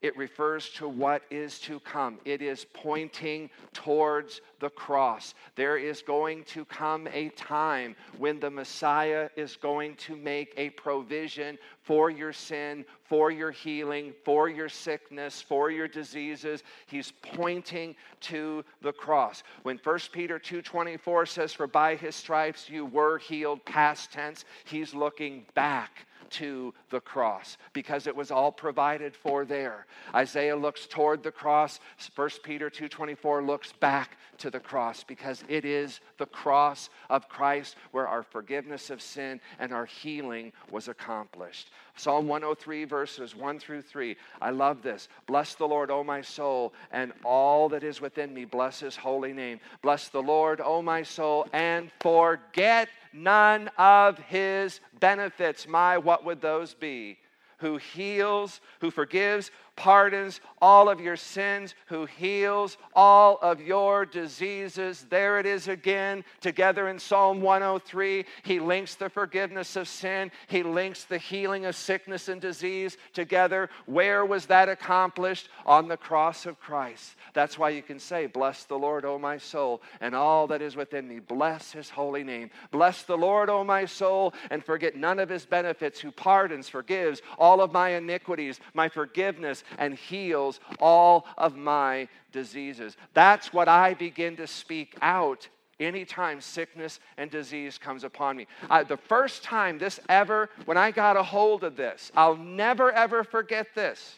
it 0.00 0.16
refers 0.16 0.68
to 0.70 0.88
what 0.88 1.22
is 1.30 1.58
to 1.60 1.80
come. 1.80 2.18
It 2.24 2.40
is 2.40 2.66
pointing 2.72 3.50
towards 3.72 4.40
the 4.60 4.70
cross. 4.70 5.34
There 5.56 5.76
is 5.76 6.02
going 6.02 6.44
to 6.44 6.64
come 6.64 7.08
a 7.12 7.30
time 7.30 7.96
when 8.16 8.38
the 8.38 8.50
Messiah 8.50 9.28
is 9.34 9.56
going 9.56 9.96
to 9.96 10.14
make 10.14 10.54
a 10.56 10.70
provision 10.70 11.58
for 11.82 12.10
your 12.10 12.32
sin, 12.32 12.84
for 13.04 13.32
your 13.32 13.50
healing, 13.50 14.14
for 14.24 14.48
your 14.48 14.68
sickness, 14.68 15.42
for 15.42 15.70
your 15.70 15.88
diseases. 15.88 16.62
He's 16.86 17.12
pointing 17.22 17.96
to 18.20 18.64
the 18.82 18.92
cross. 18.92 19.42
When 19.62 19.78
1 19.78 20.12
Peter 20.12 20.38
2:24 20.38 21.26
says 21.26 21.52
for 21.52 21.66
by 21.66 21.96
his 21.96 22.14
stripes 22.14 22.70
you 22.70 22.86
were 22.86 23.18
healed 23.18 23.64
past 23.64 24.12
tense, 24.12 24.44
he's 24.64 24.94
looking 24.94 25.44
back 25.54 26.06
to 26.30 26.74
the 26.90 27.00
cross 27.00 27.56
because 27.72 28.06
it 28.06 28.16
was 28.16 28.30
all 28.30 28.52
provided 28.52 29.14
for 29.14 29.44
there. 29.44 29.86
Isaiah 30.14 30.56
looks 30.56 30.86
toward 30.86 31.22
the 31.22 31.30
cross. 31.30 31.80
1 32.14 32.42
Peter 32.42 32.70
2:24 32.70 33.42
looks 33.46 33.72
back 33.72 34.16
to 34.38 34.50
the 34.50 34.60
cross 34.60 35.04
because 35.04 35.44
it 35.48 35.64
is 35.64 36.00
the 36.16 36.26
cross 36.26 36.90
of 37.10 37.28
Christ 37.28 37.76
where 37.90 38.06
our 38.06 38.22
forgiveness 38.22 38.90
of 38.90 39.02
sin 39.02 39.40
and 39.58 39.72
our 39.72 39.86
healing 39.86 40.52
was 40.70 40.88
accomplished. 40.88 41.70
Psalm 41.96 42.28
103 42.28 42.84
verses 42.84 43.34
1 43.34 43.58
through 43.58 43.82
3. 43.82 44.16
I 44.40 44.50
love 44.50 44.82
this. 44.82 45.08
Bless 45.26 45.54
the 45.54 45.66
Lord, 45.66 45.90
O 45.90 46.04
my 46.04 46.20
soul, 46.20 46.72
and 46.92 47.12
all 47.24 47.68
that 47.70 47.82
is 47.82 48.00
within 48.00 48.32
me. 48.32 48.44
Bless 48.44 48.80
his 48.80 48.96
holy 48.96 49.32
name. 49.32 49.58
Bless 49.82 50.08
the 50.08 50.22
Lord, 50.22 50.60
O 50.60 50.80
my 50.80 51.02
soul, 51.02 51.48
and 51.52 51.90
forget 52.00 52.88
none 53.12 53.70
of 53.76 54.18
his 54.18 54.80
benefits. 55.00 55.66
My, 55.66 55.98
what 55.98 56.24
would 56.24 56.40
those 56.40 56.74
be? 56.74 57.18
Who 57.58 57.76
heals, 57.76 58.60
who 58.80 58.90
forgives 58.90 59.50
pardons 59.78 60.40
all 60.60 60.88
of 60.88 61.00
your 61.00 61.16
sins, 61.16 61.76
who 61.86 62.04
heals 62.04 62.76
all 62.94 63.38
of 63.40 63.60
your 63.60 64.04
diseases. 64.04 65.06
There 65.08 65.38
it 65.38 65.46
is 65.46 65.68
again, 65.68 66.24
together 66.40 66.88
in 66.88 66.98
Psalm 66.98 67.40
103. 67.40 68.24
He 68.42 68.58
links 68.58 68.96
the 68.96 69.08
forgiveness 69.08 69.76
of 69.76 69.86
sin, 69.86 70.32
he 70.48 70.64
links 70.64 71.04
the 71.04 71.18
healing 71.18 71.64
of 71.64 71.76
sickness 71.76 72.28
and 72.28 72.40
disease 72.40 72.96
together. 73.12 73.70
Where 73.86 74.26
was 74.26 74.46
that 74.46 74.68
accomplished? 74.68 75.48
On 75.64 75.86
the 75.86 75.96
cross 75.96 76.44
of 76.44 76.58
Christ. 76.58 77.14
That's 77.32 77.56
why 77.56 77.70
you 77.70 77.82
can 77.82 78.00
say, 78.00 78.26
Bless 78.26 78.64
the 78.64 78.78
Lord, 78.78 79.04
O 79.04 79.16
my 79.16 79.38
soul, 79.38 79.80
and 80.00 80.12
all 80.12 80.48
that 80.48 80.60
is 80.60 80.74
within 80.74 81.06
me. 81.06 81.20
Bless 81.20 81.70
his 81.70 81.88
holy 81.88 82.24
name. 82.24 82.50
Bless 82.72 83.04
the 83.04 83.16
Lord, 83.16 83.48
O 83.48 83.62
my 83.62 83.84
soul, 83.84 84.34
and 84.50 84.64
forget 84.64 84.96
none 84.96 85.20
of 85.20 85.28
his 85.28 85.46
benefits, 85.46 86.00
who 86.00 86.10
pardons, 86.10 86.68
forgives 86.68 87.22
all 87.38 87.60
of 87.60 87.72
my 87.72 87.90
iniquities, 87.90 88.58
my 88.74 88.88
forgiveness, 88.88 89.62
and 89.76 89.94
heals 89.94 90.60
all 90.80 91.26
of 91.36 91.56
my 91.56 92.08
diseases. 92.32 92.96
That's 93.14 93.52
what 93.52 93.68
I 93.68 93.94
begin 93.94 94.36
to 94.36 94.46
speak 94.46 94.96
out 95.02 95.48
anytime 95.80 96.40
sickness 96.40 97.00
and 97.16 97.30
disease 97.30 97.78
comes 97.78 98.04
upon 98.04 98.36
me. 98.36 98.46
I, 98.68 98.82
the 98.82 98.96
first 98.96 99.42
time 99.42 99.78
this 99.78 100.00
ever, 100.08 100.50
when 100.64 100.76
I 100.76 100.90
got 100.90 101.16
a 101.16 101.22
hold 101.22 101.64
of 101.64 101.76
this, 101.76 102.10
I'll 102.16 102.36
never 102.36 102.90
ever 102.92 103.24
forget 103.24 103.74
this. 103.74 104.16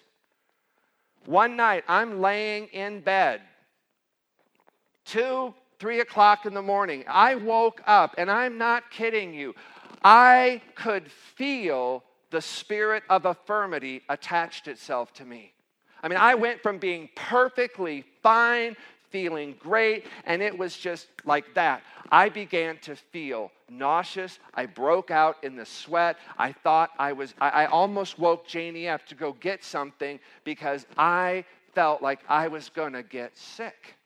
One 1.26 1.56
night, 1.56 1.84
I'm 1.86 2.20
laying 2.20 2.66
in 2.68 3.00
bed, 3.00 3.42
two, 5.04 5.54
three 5.78 6.00
o'clock 6.00 6.46
in 6.46 6.54
the 6.54 6.62
morning. 6.62 7.04
I 7.08 7.34
woke 7.34 7.82
up, 7.86 8.14
and 8.16 8.30
I'm 8.30 8.56
not 8.56 8.90
kidding 8.90 9.34
you. 9.34 9.54
I 10.02 10.62
could 10.74 11.10
feel 11.10 12.04
the 12.30 12.40
spirit 12.40 13.02
of 13.10 13.26
infirmity 13.26 14.02
attached 14.08 14.68
itself 14.68 15.12
to 15.14 15.24
me. 15.24 15.52
I 16.02 16.08
mean, 16.08 16.18
I 16.18 16.34
went 16.34 16.62
from 16.62 16.78
being 16.78 17.08
perfectly 17.14 18.04
fine, 18.22 18.76
feeling 19.10 19.54
great, 19.58 20.06
and 20.24 20.40
it 20.40 20.56
was 20.56 20.76
just 20.76 21.08
like 21.24 21.54
that. 21.54 21.82
I 22.10 22.28
began 22.28 22.78
to 22.78 22.96
feel 22.96 23.52
nauseous. 23.68 24.38
I 24.54 24.66
broke 24.66 25.10
out 25.10 25.36
in 25.42 25.56
the 25.56 25.66
sweat. 25.66 26.16
I 26.38 26.52
thought 26.52 26.90
I 26.98 27.12
was, 27.12 27.34
I, 27.40 27.50
I 27.50 27.66
almost 27.66 28.18
woke 28.18 28.46
Janie 28.46 28.88
up 28.88 29.04
to 29.06 29.14
go 29.14 29.32
get 29.34 29.62
something 29.62 30.18
because 30.44 30.86
I 30.96 31.44
felt 31.74 32.02
like 32.02 32.20
I 32.28 32.48
was 32.48 32.70
to 32.70 33.02
get 33.02 33.36
sick. 33.36 33.96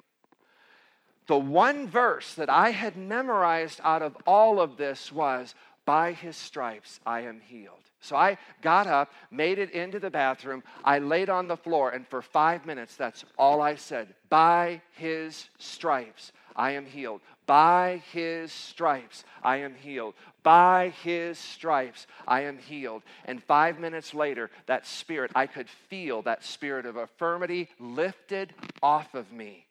The 1.26 1.38
one 1.38 1.88
verse 1.88 2.34
that 2.34 2.50
I 2.50 2.70
had 2.70 2.96
memorized 2.96 3.80
out 3.82 4.02
of 4.02 4.16
all 4.26 4.60
of 4.60 4.76
this 4.76 5.10
was, 5.10 5.54
By 5.86 6.12
his 6.12 6.36
stripes 6.36 7.00
I 7.06 7.20
am 7.20 7.40
healed. 7.40 7.78
So 8.04 8.16
I 8.16 8.36
got 8.60 8.86
up, 8.86 9.12
made 9.30 9.58
it 9.58 9.70
into 9.70 9.98
the 9.98 10.10
bathroom. 10.10 10.62
I 10.84 10.98
laid 10.98 11.30
on 11.30 11.48
the 11.48 11.56
floor, 11.56 11.88
and 11.88 12.06
for 12.06 12.20
five 12.20 12.66
minutes, 12.66 12.96
that's 12.96 13.24
all 13.38 13.62
I 13.62 13.76
said. 13.76 14.14
By 14.28 14.82
his 14.92 15.48
stripes 15.58 16.30
I 16.54 16.72
am 16.72 16.84
healed. 16.84 17.22
By 17.46 18.02
his 18.12 18.52
stripes 18.52 19.24
I 19.42 19.56
am 19.56 19.74
healed. 19.74 20.12
By 20.42 20.92
his 21.02 21.38
stripes 21.38 22.06
I 22.28 22.42
am 22.42 22.58
healed. 22.58 23.04
And 23.24 23.42
five 23.42 23.80
minutes 23.80 24.12
later, 24.12 24.50
that 24.66 24.86
spirit, 24.86 25.30
I 25.34 25.46
could 25.46 25.70
feel 25.70 26.20
that 26.22 26.44
spirit 26.44 26.84
of 26.84 26.98
infirmity 26.98 27.70
lifted 27.80 28.52
off 28.82 29.14
of 29.14 29.32
me. 29.32 29.64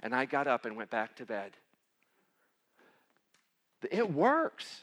And 0.00 0.14
I 0.14 0.26
got 0.26 0.46
up 0.46 0.64
and 0.64 0.76
went 0.76 0.90
back 0.90 1.16
to 1.16 1.26
bed. 1.26 1.50
It 3.90 4.12
works. 4.12 4.82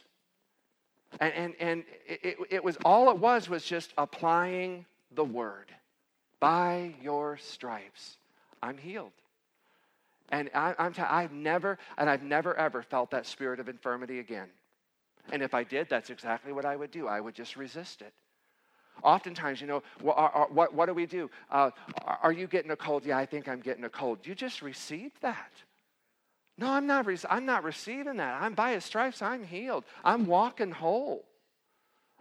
And, 1.19 1.33
and, 1.33 1.53
and 1.59 1.83
it, 2.07 2.37
it 2.49 2.63
was 2.63 2.77
all 2.85 3.11
it 3.11 3.17
was 3.17 3.49
was 3.49 3.63
just 3.63 3.93
applying 3.97 4.85
the 5.13 5.23
word. 5.23 5.71
By 6.39 6.95
your 7.01 7.37
stripes, 7.37 8.17
I'm 8.63 8.77
healed. 8.77 9.11
And 10.29 10.49
I, 10.55 10.73
am 10.79 10.93
t- 10.93 11.01
I've 11.01 11.33
never, 11.33 11.77
and 11.97 12.09
I've 12.09 12.23
never 12.23 12.55
ever 12.55 12.81
felt 12.81 13.11
that 13.11 13.27
spirit 13.27 13.59
of 13.59 13.67
infirmity 13.67 14.19
again. 14.19 14.47
And 15.31 15.43
if 15.43 15.53
I 15.53 15.63
did, 15.63 15.87
that's 15.89 16.09
exactly 16.09 16.51
what 16.51 16.65
I 16.65 16.75
would 16.75 16.91
do. 16.91 17.07
I 17.07 17.19
would 17.19 17.35
just 17.35 17.55
resist 17.57 18.01
it. 18.01 18.13
Oftentimes, 19.03 19.61
you 19.61 19.67
know, 19.67 19.83
what, 20.01 20.51
what, 20.53 20.73
what 20.73 20.85
do 20.85 20.93
we 20.93 21.05
do? 21.05 21.29
Uh, 21.49 21.71
are 22.21 22.31
you 22.31 22.47
getting 22.47 22.71
a 22.71 22.75
cold? 22.75 23.05
Yeah, 23.05 23.17
I 23.17 23.25
think 23.25 23.47
I'm 23.47 23.59
getting 23.59 23.83
a 23.83 23.89
cold. 23.89 24.19
You 24.23 24.35
just 24.35 24.61
received 24.61 25.21
that. 25.21 25.51
No, 26.61 26.69
I'm 26.69 26.85
not, 26.85 27.07
I'm 27.27 27.45
not 27.47 27.63
receiving 27.63 28.17
that. 28.17 28.39
I'm 28.39 28.53
by 28.53 28.73
his 28.73 28.85
stripes, 28.85 29.23
I'm 29.23 29.43
healed. 29.43 29.83
I'm 30.03 30.27
walking 30.27 30.69
whole. 30.69 31.25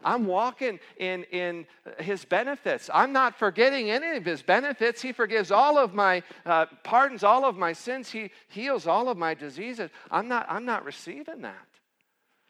I'm 0.02 0.24
walking 0.24 0.80
in, 0.96 1.24
in 1.24 1.66
his 1.98 2.24
benefits. 2.24 2.88
I'm 2.92 3.12
not 3.12 3.38
forgetting 3.38 3.90
any 3.90 4.16
of 4.16 4.24
his 4.24 4.40
benefits. 4.40 5.02
He 5.02 5.12
forgives 5.12 5.50
all 5.50 5.76
of 5.76 5.92
my, 5.92 6.22
uh, 6.46 6.64
pardons 6.82 7.22
all 7.22 7.44
of 7.44 7.58
my 7.58 7.74
sins. 7.74 8.10
He 8.10 8.30
heals 8.48 8.86
all 8.86 9.10
of 9.10 9.18
my 9.18 9.34
diseases. 9.34 9.90
I'm 10.10 10.26
not, 10.26 10.46
I'm 10.48 10.64
not 10.64 10.86
receiving 10.86 11.42
that. 11.42 11.66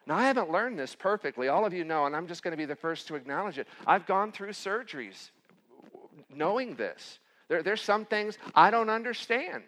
Now, 0.06 0.16
I 0.16 0.28
haven't 0.28 0.48
learned 0.48 0.78
this 0.78 0.94
perfectly. 0.94 1.48
All 1.48 1.66
of 1.66 1.74
you 1.74 1.82
know, 1.82 2.06
and 2.06 2.14
I'm 2.14 2.28
just 2.28 2.44
going 2.44 2.52
to 2.52 2.56
be 2.56 2.66
the 2.66 2.76
first 2.76 3.08
to 3.08 3.16
acknowledge 3.16 3.58
it. 3.58 3.66
I've 3.84 4.06
gone 4.06 4.30
through 4.30 4.50
surgeries 4.50 5.30
knowing 6.32 6.76
this. 6.76 7.18
There, 7.48 7.64
there's 7.64 7.82
some 7.82 8.04
things 8.04 8.38
I 8.54 8.70
don't 8.70 8.90
understand 8.90 9.64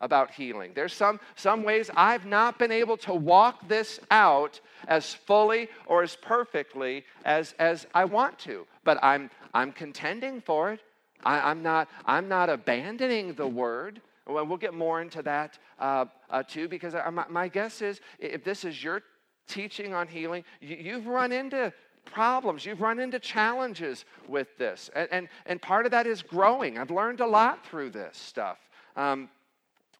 about 0.00 0.30
healing. 0.30 0.72
There's 0.74 0.92
some, 0.92 1.20
some 1.36 1.62
ways 1.62 1.90
I've 1.96 2.26
not 2.26 2.58
been 2.58 2.72
able 2.72 2.96
to 2.98 3.14
walk 3.14 3.66
this 3.68 4.00
out 4.10 4.60
as 4.88 5.14
fully 5.14 5.68
or 5.86 6.02
as 6.02 6.16
perfectly 6.16 7.04
as, 7.24 7.54
as 7.58 7.86
I 7.94 8.04
want 8.04 8.38
to. 8.40 8.66
But 8.84 9.02
I'm, 9.02 9.30
I'm 9.54 9.72
contending 9.72 10.40
for 10.40 10.72
it. 10.72 10.80
I, 11.24 11.50
am 11.50 11.62
not, 11.62 11.88
I'm 12.04 12.28
not 12.28 12.50
abandoning 12.50 13.34
the 13.34 13.46
word. 13.46 14.00
Well, 14.26 14.44
we'll 14.44 14.58
get 14.58 14.74
more 14.74 15.00
into 15.00 15.22
that 15.22 15.58
uh, 15.78 16.06
uh, 16.30 16.42
too, 16.42 16.68
because 16.68 16.94
I, 16.94 17.08
my, 17.10 17.24
my, 17.28 17.48
guess 17.48 17.80
is 17.80 18.00
if 18.18 18.44
this 18.44 18.64
is 18.64 18.82
your 18.82 19.02
teaching 19.46 19.94
on 19.94 20.08
healing, 20.08 20.44
you, 20.60 20.76
you've 20.76 21.06
run 21.06 21.32
into 21.32 21.72
problems. 22.04 22.66
You've 22.66 22.80
run 22.80 22.98
into 22.98 23.18
challenges 23.18 24.04
with 24.28 24.56
this. 24.58 24.90
And, 24.94 25.08
and, 25.10 25.28
and, 25.46 25.62
part 25.62 25.86
of 25.86 25.92
that 25.92 26.06
is 26.06 26.22
growing. 26.22 26.78
I've 26.78 26.90
learned 26.90 27.20
a 27.20 27.26
lot 27.26 27.66
through 27.66 27.90
this 27.90 28.16
stuff. 28.16 28.58
Um, 28.96 29.28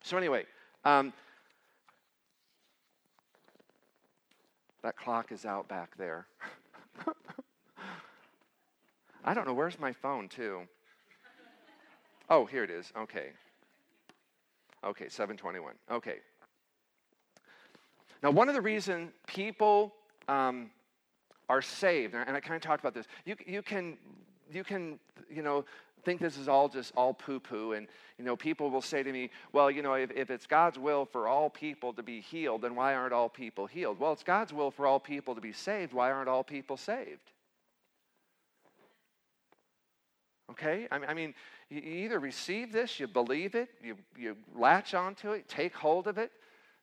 so, 0.06 0.16
anyway, 0.16 0.44
um, 0.84 1.12
that 4.84 4.96
clock 4.96 5.32
is 5.32 5.44
out 5.44 5.66
back 5.66 5.96
there. 5.98 6.28
I 9.24 9.34
don't 9.34 9.48
know. 9.48 9.52
Where's 9.52 9.80
my 9.80 9.92
phone, 9.92 10.28
too? 10.28 10.60
Oh, 12.30 12.46
here 12.46 12.62
it 12.62 12.70
is. 12.70 12.92
Okay. 12.96 13.30
Okay, 14.84 15.08
721. 15.08 15.74
Okay. 15.90 16.18
Now, 18.22 18.30
one 18.30 18.48
of 18.48 18.54
the 18.54 18.62
reasons 18.62 19.10
people 19.26 19.92
um, 20.28 20.70
are 21.48 21.60
saved, 21.60 22.14
and 22.14 22.36
I 22.36 22.38
kind 22.38 22.54
of 22.54 22.62
talked 22.62 22.78
about 22.78 22.94
this, 22.94 23.06
you, 23.24 23.34
you 23.44 23.60
can, 23.60 23.98
you 24.52 24.62
can, 24.62 25.00
you 25.28 25.42
know, 25.42 25.64
think 26.06 26.20
this 26.20 26.38
is 26.38 26.48
all 26.48 26.68
just 26.68 26.92
all 26.96 27.12
poo 27.12 27.40
poo. 27.40 27.72
And, 27.72 27.88
you 28.16 28.24
know, 28.24 28.36
people 28.36 28.70
will 28.70 28.80
say 28.80 29.02
to 29.02 29.12
me, 29.12 29.28
well, 29.52 29.70
you 29.70 29.82
know, 29.82 29.94
if, 29.94 30.10
if 30.12 30.30
it's 30.30 30.46
God's 30.46 30.78
will 30.78 31.04
for 31.04 31.26
all 31.28 31.50
people 31.50 31.92
to 31.92 32.02
be 32.02 32.20
healed, 32.20 32.62
then 32.62 32.74
why 32.74 32.94
aren't 32.94 33.12
all 33.12 33.28
people 33.28 33.66
healed? 33.66 33.98
Well, 33.98 34.12
it's 34.12 34.22
God's 34.22 34.52
will 34.54 34.70
for 34.70 34.86
all 34.86 35.00
people 35.00 35.34
to 35.34 35.40
be 35.40 35.52
saved. 35.52 35.92
Why 35.92 36.10
aren't 36.12 36.28
all 36.28 36.44
people 36.44 36.76
saved? 36.76 37.32
Okay? 40.52 40.86
I 40.90 41.12
mean, 41.12 41.34
you 41.68 41.80
either 41.80 42.20
receive 42.20 42.72
this, 42.72 43.00
you 43.00 43.08
believe 43.08 43.56
it, 43.56 43.68
you, 43.82 43.96
you 44.16 44.36
latch 44.54 44.94
onto 44.94 45.32
it, 45.32 45.48
take 45.48 45.74
hold 45.74 46.06
of 46.06 46.16
it. 46.16 46.30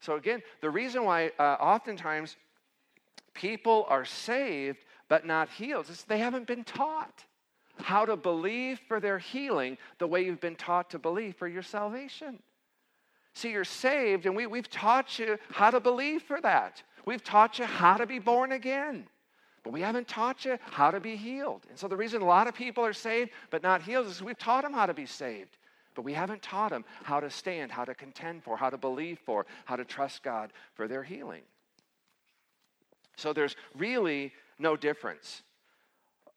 So, 0.02 0.18
again, 0.18 0.44
the 0.60 0.70
reason 0.70 1.06
why 1.06 1.32
uh, 1.40 1.56
oftentimes 1.62 2.36
people 3.34 3.86
are 3.88 4.04
saved 4.04 4.80
but 5.08 5.26
not 5.26 5.48
healed 5.48 5.90
is 5.90 6.04
they 6.04 6.20
haven't 6.20 6.46
been 6.46 6.66
taught 6.66 7.24
how 7.82 8.06
to 8.06 8.16
believe 8.16 8.80
for 8.88 9.00
their 9.00 9.20
healing 9.20 9.78
the 9.98 10.08
way 10.08 10.24
you've 10.24 10.42
been 10.42 10.56
taught 10.56 10.92
to 10.92 11.00
believe 11.00 11.36
for 11.36 11.48
your 11.48 11.64
salvation. 11.64 12.40
See, 13.34 13.52
you're 13.52 13.64
saved, 13.64 14.26
and 14.26 14.36
we, 14.36 14.46
we've 14.46 14.70
taught 14.70 15.18
you 15.18 15.38
how 15.52 15.72
to 15.72 15.80
believe 15.80 16.22
for 16.22 16.40
that. 16.42 16.84
We've 17.06 17.24
taught 17.24 17.60
you 17.60 17.66
how 17.66 17.98
to 17.98 18.06
be 18.06 18.20
born 18.20 18.52
again, 18.52 19.08
but 19.64 19.74
we 19.74 19.82
haven't 19.82 20.08
taught 20.08 20.46
you 20.46 20.58
how 20.62 20.92
to 20.92 21.00
be 21.00 21.16
healed. 21.16 21.66
And 21.70 21.78
so, 21.78 21.88
the 21.88 21.98
reason 21.98 22.22
a 22.22 22.26
lot 22.26 22.48
of 22.48 22.54
people 22.54 22.86
are 22.86 22.94
saved 22.94 23.32
but 23.50 23.64
not 23.64 23.82
healed 23.82 24.08
is 24.08 24.22
we've 24.22 24.38
taught 24.38 24.64
them 24.64 24.74
how 24.74 24.86
to 24.86 24.94
be 24.94 25.08
saved, 25.08 25.58
but 25.96 26.04
we 26.04 26.14
haven't 26.14 26.44
taught 26.44 26.70
them 26.70 26.86
how 27.04 27.20
to 27.20 27.30
stand, 27.30 27.72
how 27.72 27.86
to 27.86 27.96
contend 27.96 28.44
for, 28.44 28.56
how 28.56 28.70
to 28.70 28.78
believe 28.78 29.20
for, 29.26 29.46
how 29.66 29.76
to 29.76 29.84
trust 29.84 30.22
God 30.22 30.54
for 30.76 30.88
their 30.88 31.04
healing. 31.04 31.42
So, 33.18 33.34
there's 33.34 33.56
really 33.76 34.32
no 34.60 34.78
difference 34.78 35.42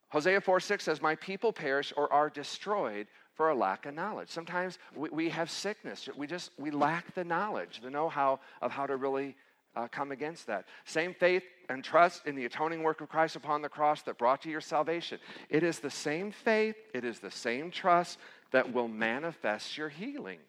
Hosea 0.09 0.39
4 0.41 0.59
6 0.59 0.83
says, 0.83 1.01
My 1.01 1.15
people 1.15 1.51
perish 1.51 1.93
or 1.97 2.11
are 2.11 2.29
destroyed 2.29 3.07
for 3.33 3.49
a 3.49 3.55
lack 3.55 3.85
of 3.85 3.93
knowledge. 3.93 4.29
Sometimes 4.29 4.79
we, 4.95 5.09
we 5.09 5.29
have 5.29 5.49
sickness. 5.49 6.09
We 6.17 6.27
just 6.27 6.51
we 6.57 6.71
lack 6.71 7.13
the 7.13 7.23
knowledge, 7.23 7.81
the 7.81 7.89
know-how 7.89 8.39
of 8.61 8.71
how 8.71 8.87
to 8.87 8.95
really 8.95 9.35
uh, 9.75 9.87
come 9.87 10.11
against 10.11 10.47
that. 10.47 10.65
Same 10.85 11.13
faith 11.13 11.43
and 11.69 11.83
trust 11.83 12.25
in 12.25 12.35
the 12.35 12.45
atoning 12.45 12.81
work 12.81 13.01
of 13.01 13.09
Christ 13.09 13.35
upon 13.35 13.61
the 13.61 13.69
cross 13.69 14.01
that 14.03 14.17
brought 14.17 14.43
you 14.45 14.51
your 14.51 14.61
salvation. 14.61 15.19
It 15.49 15.61
is 15.61 15.79
the 15.79 15.91
same 15.91 16.31
faith, 16.31 16.75
it 16.93 17.05
is 17.05 17.19
the 17.19 17.31
same 17.31 17.69
trust 17.69 18.17
that 18.51 18.73
will 18.73 18.87
manifest 18.87 19.77
your 19.77 19.89
healing. 19.89 20.39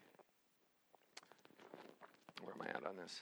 Where 2.41 2.53
am 2.55 2.61
I 2.61 2.69
at 2.69 2.85
on 2.87 2.95
this? 2.95 3.21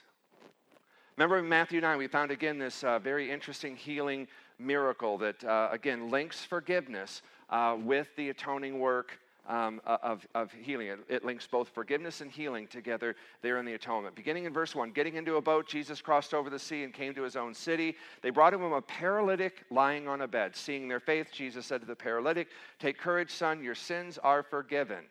Remember 1.16 1.38
in 1.38 1.48
Matthew 1.48 1.80
9, 1.80 1.98
we 1.98 2.06
found 2.06 2.30
again 2.30 2.58
this 2.58 2.84
uh, 2.84 3.00
very 3.00 3.30
interesting 3.30 3.74
healing 3.74 4.28
miracle 4.58 5.18
that, 5.18 5.42
uh, 5.44 5.68
again, 5.70 6.10
links 6.10 6.44
forgiveness 6.44 7.22
uh, 7.50 7.76
with 7.78 8.08
the 8.16 8.30
atoning 8.30 8.78
work 8.78 9.18
um, 9.48 9.80
of, 9.86 10.26
of 10.34 10.52
healing. 10.52 10.88
It, 10.88 10.98
it, 11.08 11.24
links 11.24 11.46
both 11.46 11.70
forgiveness 11.70 12.20
and 12.20 12.30
healing 12.30 12.66
together 12.66 13.16
there 13.40 13.58
in 13.58 13.64
the 13.64 13.72
atonement. 13.72 14.14
Beginning 14.14 14.44
in 14.44 14.52
verse 14.52 14.74
1 14.74 14.90
Getting 14.90 15.16
into 15.16 15.36
a 15.36 15.40
boat, 15.40 15.66
Jesus 15.66 16.02
crossed 16.02 16.34
over 16.34 16.50
the 16.50 16.58
sea 16.58 16.84
and 16.84 16.92
came 16.92 17.14
to 17.14 17.22
his 17.22 17.34
own 17.34 17.54
city. 17.54 17.96
They 18.22 18.30
brought 18.30 18.52
him 18.52 18.62
a 18.62 18.82
paralytic 18.82 19.64
lying 19.70 20.06
on 20.06 20.20
a 20.20 20.28
bed. 20.28 20.54
Seeing 20.54 20.86
their 20.86 21.00
faith, 21.00 21.32
Jesus 21.32 21.66
said 21.66 21.80
to 21.80 21.86
the 21.86 21.96
paralytic, 21.96 22.48
Take 22.78 22.98
courage, 22.98 23.30
son, 23.30 23.62
your 23.62 23.74
sins 23.74 24.18
are 24.18 24.42
forgiven. 24.42 25.04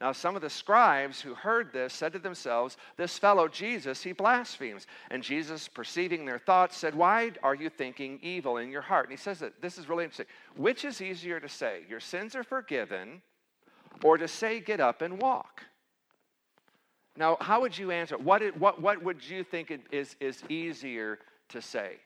Now, 0.00 0.12
some 0.12 0.36
of 0.36 0.42
the 0.42 0.50
scribes 0.50 1.22
who 1.22 1.34
heard 1.34 1.72
this 1.72 1.94
said 1.94 2.12
to 2.12 2.18
themselves, 2.18 2.76
This 2.98 3.18
fellow 3.18 3.48
Jesus, 3.48 4.02
he 4.02 4.12
blasphemes. 4.12 4.86
And 5.10 5.22
Jesus, 5.22 5.68
perceiving 5.68 6.26
their 6.26 6.38
thoughts, 6.38 6.76
said, 6.76 6.94
Why 6.94 7.32
are 7.42 7.54
you 7.54 7.70
thinking 7.70 8.18
evil 8.20 8.58
in 8.58 8.70
your 8.70 8.82
heart? 8.82 9.06
And 9.06 9.12
he 9.12 9.22
says 9.22 9.38
that 9.38 9.62
this 9.62 9.78
is 9.78 9.88
really 9.88 10.04
interesting. 10.04 10.26
Which 10.54 10.84
is 10.84 11.00
easier 11.00 11.40
to 11.40 11.48
say, 11.48 11.80
Your 11.88 12.00
sins 12.00 12.34
are 12.36 12.44
forgiven, 12.44 13.22
or 14.02 14.18
to 14.18 14.28
say, 14.28 14.60
Get 14.60 14.80
up 14.80 15.00
and 15.00 15.18
walk? 15.20 15.62
Now, 17.16 17.38
how 17.40 17.62
would 17.62 17.76
you 17.76 17.90
answer? 17.90 18.18
What, 18.18 18.42
what, 18.58 18.82
what 18.82 19.02
would 19.02 19.26
you 19.26 19.44
think 19.44 19.72
is, 19.90 20.14
is 20.20 20.42
easier 20.50 21.20
to 21.48 21.62
say? 21.62 21.96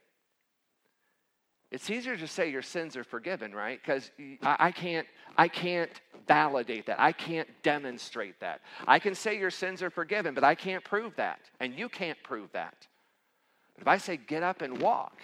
It's 1.70 1.88
easier 1.88 2.16
to 2.16 2.26
say 2.26 2.50
your 2.50 2.62
sins 2.62 2.96
are 2.96 3.04
forgiven, 3.04 3.54
right? 3.54 3.80
Because 3.80 4.10
I, 4.42 4.72
can't, 4.72 5.06
I 5.38 5.46
can't 5.46 5.90
validate 6.26 6.86
that. 6.86 7.00
I 7.00 7.12
can't 7.12 7.48
demonstrate 7.62 8.40
that. 8.40 8.60
I 8.88 8.98
can 8.98 9.14
say 9.14 9.38
your 9.38 9.52
sins 9.52 9.80
are 9.82 9.90
forgiven, 9.90 10.34
but 10.34 10.42
I 10.42 10.56
can't 10.56 10.82
prove 10.82 11.14
that. 11.16 11.38
And 11.60 11.72
you 11.78 11.88
can't 11.88 12.20
prove 12.24 12.50
that. 12.52 12.86
But 13.74 13.82
if 13.82 13.88
I 13.88 13.98
say 13.98 14.16
get 14.16 14.42
up 14.42 14.62
and 14.62 14.82
walk, 14.82 15.18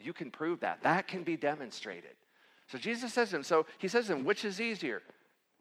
you 0.00 0.14
can 0.14 0.30
prove 0.30 0.60
that. 0.60 0.82
That 0.82 1.06
can 1.06 1.22
be 1.22 1.36
demonstrated. 1.36 2.12
So 2.68 2.78
Jesus 2.78 3.12
says 3.12 3.30
to 3.30 3.36
him, 3.36 3.42
so 3.42 3.66
he 3.76 3.88
says 3.88 4.06
to 4.06 4.14
him, 4.14 4.24
which 4.24 4.46
is 4.46 4.58
easier? 4.58 5.02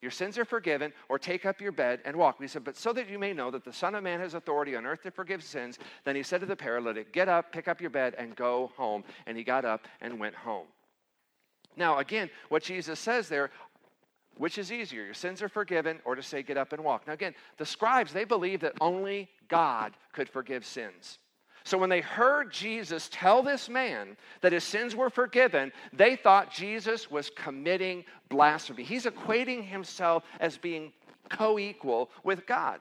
Your 0.02 0.12
sins 0.12 0.38
are 0.40 0.46
forgiven, 0.46 0.94
or 1.10 1.20
take 1.20 1.46
up 1.46 1.62
your 1.62 1.72
bed 1.72 2.00
and 2.06 2.16
walk. 2.16 2.42
He 2.42 2.48
said, 2.48 2.64
But 2.64 2.76
so 2.76 2.92
that 2.94 3.08
you 3.08 3.20
may 3.20 3.34
know 3.34 3.52
that 3.52 3.64
the 3.64 3.74
Son 3.74 3.94
of 3.94 4.04
Man 4.04 4.20
has 4.20 4.34
authority 4.34 4.76
on 4.76 4.86
earth 4.86 5.04
to 5.04 5.12
forgive 5.12 5.44
sins, 5.44 5.78
then 6.06 6.16
he 6.16 6.24
said 6.24 6.42
to 6.42 6.48
the 6.48 6.56
paralytic, 6.56 7.14
Get 7.14 7.30
up, 7.30 7.52
pick 7.52 7.68
up 7.68 7.80
your 7.80 7.92
bed, 7.92 8.16
and 8.18 8.36
go 8.36 8.72
home. 8.76 9.04
And 9.28 9.38
he 9.38 9.44
got 9.44 9.64
up 9.64 9.88
and 10.02 10.20
went 10.20 10.34
home. 10.34 10.66
Now, 11.78 12.00
again, 12.00 12.32
what 12.50 12.64
Jesus 12.64 13.00
says 13.00 13.30
there, 13.30 13.52
which 14.38 14.58
is 14.58 14.72
easier, 14.72 15.04
your 15.04 15.14
sins 15.14 15.42
are 15.44 15.50
forgiven, 15.50 16.00
or 16.04 16.16
to 16.16 16.24
say, 16.24 16.42
Get 16.42 16.58
up 16.58 16.74
and 16.74 16.84
walk. 16.84 17.06
Now, 17.06 17.14
again, 17.14 17.36
the 17.58 17.66
scribes, 17.66 18.12
they 18.12 18.24
believe 18.24 18.62
that 18.62 18.74
only 18.82 19.30
God 19.50 19.94
could 20.14 20.28
forgive 20.28 20.66
sins. 20.66 21.20
So 21.64 21.78
when 21.78 21.90
they 21.90 22.02
heard 22.02 22.52
Jesus 22.52 23.10
tell 23.12 23.44
this 23.44 23.70
man 23.70 24.18
that 24.42 24.52
his 24.52 24.64
sins 24.64 24.96
were 24.96 25.10
forgiven, 25.10 25.72
they 25.94 26.16
thought 26.16 26.52
Jesus 26.52 27.12
was 27.12 27.30
committing 27.30 28.04
blasphemy. 28.30 28.84
He's 28.84 29.06
equating 29.06 29.64
himself 29.64 30.24
as 30.40 30.58
being 30.58 30.92
co 31.30 31.60
equal 31.60 32.10
with 32.24 32.46
God. 32.46 32.80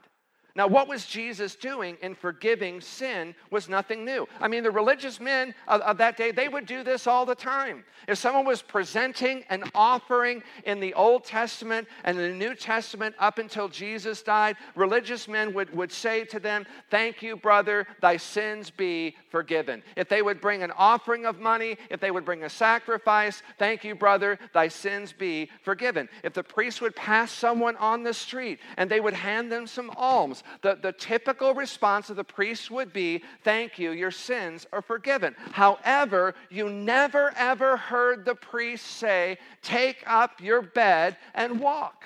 Now, 0.57 0.67
what 0.67 0.89
was 0.89 1.07
Jesus 1.07 1.55
doing 1.55 1.97
in 2.03 2.15
forgiving 2.15 2.81
sin 2.81 3.35
was 3.51 3.69
nothing 3.69 4.05
new. 4.05 4.27
I 4.41 4.49
mean, 4.49 4.63
the 4.63 4.71
religious 4.71 5.21
men 5.21 5.55
of, 5.69 5.81
of, 5.83 5.99
that 5.99 6.17
day, 6.17 6.31
they 6.33 6.49
would 6.49 6.67
do 6.67 6.83
this 6.83 7.07
all 7.07 7.25
the 7.25 7.35
time. 7.35 7.85
If 8.09 8.19
someone 8.19 8.45
was 8.45 8.63
presenting 8.63 9.45
an 9.51 9.65
offering 9.75 10.43
in 10.65 10.81
the 10.81 10.95
Old 10.95 11.25
Testament 11.25 11.87
and 12.05 12.19
the 12.19 12.31
New 12.31 12.55
Testament 12.55 13.15
up 13.19 13.39
until 13.39 13.69
Jesus 13.69 14.23
died, 14.23 14.57
religious 14.75 15.29
men 15.29 15.55
would, 15.55 15.75
would 15.75 15.93
say 15.93 16.25
to 16.25 16.41
them, 16.41 16.67
Thank 16.91 17.23
you, 17.23 17.37
brother, 17.37 17.87
thy 18.01 18.17
sins 18.17 18.71
be 18.71 19.17
forgiven. 19.31 19.83
If 19.97 20.09
they 20.09 20.23
would 20.23 20.41
bring 20.41 20.63
an 20.63 20.73
offering 20.73 21.27
of 21.27 21.39
money, 21.39 21.77
if 21.91 22.01
they 22.01 22.11
would 22.11 22.25
bring 22.25 22.45
a 22.45 22.51
sacrifice, 22.51 23.43
thank 23.59 23.85
you, 23.85 23.95
brother, 23.95 24.39
thy 24.53 24.69
sins 24.69 25.13
be 25.13 25.51
forgiven. 25.63 26.09
If 26.25 26.33
the 26.33 26.43
priest 26.43 26.81
would 26.81 26.97
pass 26.97 27.31
someone 27.31 27.77
on 27.77 28.03
the 28.03 28.15
street 28.15 28.59
and 28.77 28.91
they 28.91 29.01
would 29.01 29.15
hand 29.15 29.53
them 29.53 29.67
some 29.67 29.91
alms, 29.97 30.43
the, 30.63 30.79
the 30.81 30.93
typical 30.93 31.55
response 31.55 32.11
of 32.11 32.17
the 32.17 32.25
priest 32.25 32.71
would 32.71 32.93
be, 32.93 33.23
Thank 33.43 33.79
you, 33.79 33.93
your 33.93 34.11
sins 34.11 34.67
are 34.73 34.83
forgiven. 34.83 35.35
However, 35.53 36.35
you 36.51 36.69
never 36.69 37.33
ever 37.37 37.77
heard 37.77 38.25
the 38.25 38.35
priest 38.35 38.87
say, 38.87 39.39
Take 39.63 40.03
up 40.07 40.41
your 40.41 40.63
bed 40.63 41.17
and 41.35 41.61
walk. 41.61 42.05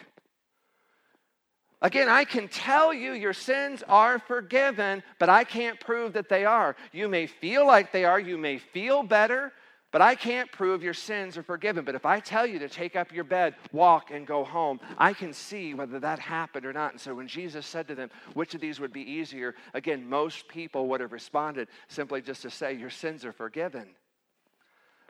Again, 1.84 2.08
I 2.08 2.24
can 2.24 2.48
tell 2.48 2.94
you 2.94 3.12
your 3.12 3.34
sins 3.34 3.82
are 3.86 4.18
forgiven, 4.18 5.02
but 5.18 5.28
I 5.28 5.44
can't 5.44 5.78
prove 5.78 6.14
that 6.14 6.30
they 6.30 6.46
are. 6.46 6.76
You 6.92 7.10
may 7.10 7.26
feel 7.26 7.66
like 7.66 7.92
they 7.92 8.06
are, 8.06 8.18
you 8.18 8.38
may 8.38 8.56
feel 8.56 9.02
better, 9.02 9.52
but 9.94 10.02
I 10.02 10.16
can't 10.16 10.50
prove 10.50 10.82
your 10.82 10.92
sins 10.92 11.38
are 11.38 11.44
forgiven. 11.44 11.84
But 11.84 11.94
if 11.94 12.04
I 12.04 12.18
tell 12.18 12.44
you 12.44 12.58
to 12.58 12.68
take 12.68 12.96
up 12.96 13.12
your 13.12 13.22
bed, 13.22 13.54
walk, 13.70 14.10
and 14.10 14.26
go 14.26 14.42
home, 14.42 14.80
I 14.98 15.12
can 15.12 15.32
see 15.32 15.72
whether 15.72 16.00
that 16.00 16.18
happened 16.18 16.66
or 16.66 16.72
not. 16.72 16.90
And 16.90 17.00
so 17.00 17.14
when 17.14 17.28
Jesus 17.28 17.64
said 17.64 17.86
to 17.86 17.94
them, 17.94 18.10
which 18.32 18.56
of 18.56 18.60
these 18.60 18.80
would 18.80 18.92
be 18.92 19.08
easier? 19.08 19.54
Again, 19.72 20.10
most 20.10 20.48
people 20.48 20.88
would 20.88 21.00
have 21.00 21.12
responded 21.12 21.68
simply 21.86 22.22
just 22.22 22.42
to 22.42 22.50
say, 22.50 22.72
Your 22.72 22.90
sins 22.90 23.24
are 23.24 23.30
forgiven. 23.30 23.86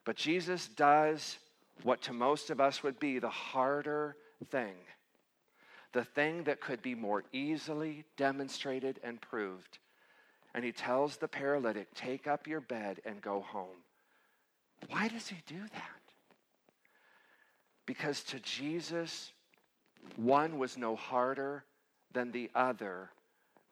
But 0.05 0.16
Jesus 0.16 0.68
does 0.68 1.38
what 1.83 2.03
to 2.03 2.12
most 2.12 2.51
of 2.51 2.61
us 2.61 2.83
would 2.83 3.01
be 3.01 3.18
the 3.18 3.31
harder 3.31 4.16
thing, 4.51 4.75
the 5.94 6.05
thing 6.05 6.44
that 6.44 6.61
could 6.61 6.83
be 6.83 6.94
more 6.94 7.25
easily 7.33 8.05
demonstrated 8.18 9.01
and 9.03 9.18
proved. 9.18 9.79
And 10.55 10.62
he 10.62 10.73
tells 10.73 11.16
the 11.16 11.27
paralytic, 11.27 11.94
Take 11.94 12.27
up 12.27 12.47
your 12.47 12.61
bed 12.61 13.01
and 13.07 13.23
go 13.23 13.40
home. 13.40 13.84
Why 14.88 15.09
does 15.09 15.29
he 15.29 15.37
do 15.47 15.61
that? 15.61 16.01
Because 17.87 18.23
to 18.25 18.40
Jesus, 18.40 19.33
one 20.16 20.59
was 20.59 20.77
no 20.77 20.97
harder 20.97 21.64
than 22.12 22.33
the 22.33 22.51
other 22.55 23.11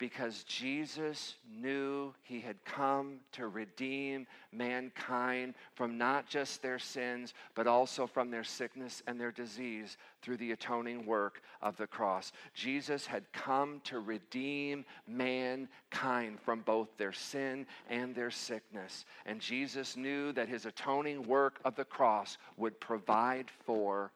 because 0.03 0.43
Jesus 0.43 1.37
knew 1.49 2.13
he 2.25 2.41
had 2.41 2.57
come 2.65 3.21
to 3.31 3.47
redeem 3.47 4.27
mankind 4.51 5.55
from 5.77 5.97
not 5.97 6.27
just 6.27 6.61
their 6.61 6.81
sins, 6.81 7.35
but 7.55 7.69
also 7.69 8.09
from 8.09 8.29
their 8.29 8.43
sickness 8.43 9.01
and 9.07 9.21
their 9.21 9.31
disease 9.31 9.99
through 10.21 10.39
the 10.39 10.51
atoning 10.51 11.07
work 11.07 11.41
of 11.63 11.77
the 11.77 11.87
cross. 11.87 12.33
Jesus 12.53 13.07
had 13.07 13.33
come 13.33 13.81
to 13.85 14.01
redeem 14.01 14.85
mankind 15.07 16.41
from 16.41 16.63
both 16.63 16.89
their 16.99 17.13
sin 17.13 17.65
and 17.89 18.13
their 18.13 18.33
sickness. 18.33 19.05
And 19.25 19.41
Jesus 19.41 19.97
knew 19.97 20.33
that 20.33 20.49
his 20.49 20.67
atoning 20.67 21.29
work 21.29 21.61
of 21.65 21.77
the 21.77 21.85
cross 21.85 22.39
would 22.57 22.81
provide 22.81 23.53
for 23.65 24.11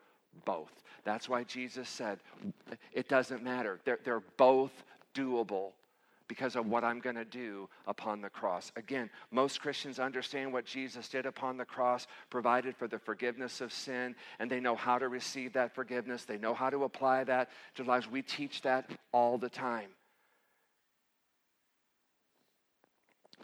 both. 0.45 0.83
That's 1.05 1.29
why 1.29 1.45
Jesus 1.45 1.89
said, 1.89 2.19
it 2.93 3.09
doesn't 3.09 3.45
matter. 3.45 3.79
They're, 3.85 4.01
they're 4.05 4.25
both 4.37 4.83
doable 5.17 5.73
because 6.29 6.57
of 6.57 6.67
what 6.67 6.85
I'm 6.85 7.01
going 7.01 7.17
to 7.17 7.25
do 7.25 7.69
upon 7.87 8.21
the 8.21 8.29
cross. 8.29 8.73
Again, 8.77 9.11
most 9.31 9.61
Christians 9.61 9.99
understand 9.99 10.53
what 10.53 10.65
Jesus 10.65 11.09
did 11.09 11.25
upon 11.25 11.57
the 11.57 11.65
cross, 11.65 12.07
provided 12.31 12.77
for 12.77 12.89
the 12.89 12.99
forgiveness 12.99 13.61
of 13.61 13.73
sin, 13.73 14.17
and 14.39 14.51
they 14.51 14.61
know 14.61 14.75
how 14.75 14.99
to 14.99 15.09
receive 15.09 15.53
that 15.53 15.75
forgiveness. 15.75 16.25
They 16.25 16.39
know 16.39 16.55
how 16.55 16.71
to 16.71 16.85
apply 16.85 17.25
that 17.25 17.51
to 17.77 17.85
lives. 17.85 18.11
We 18.11 18.23
teach 18.23 18.63
that 18.63 18.91
all 19.13 19.39
the 19.39 19.49
time. 19.49 19.91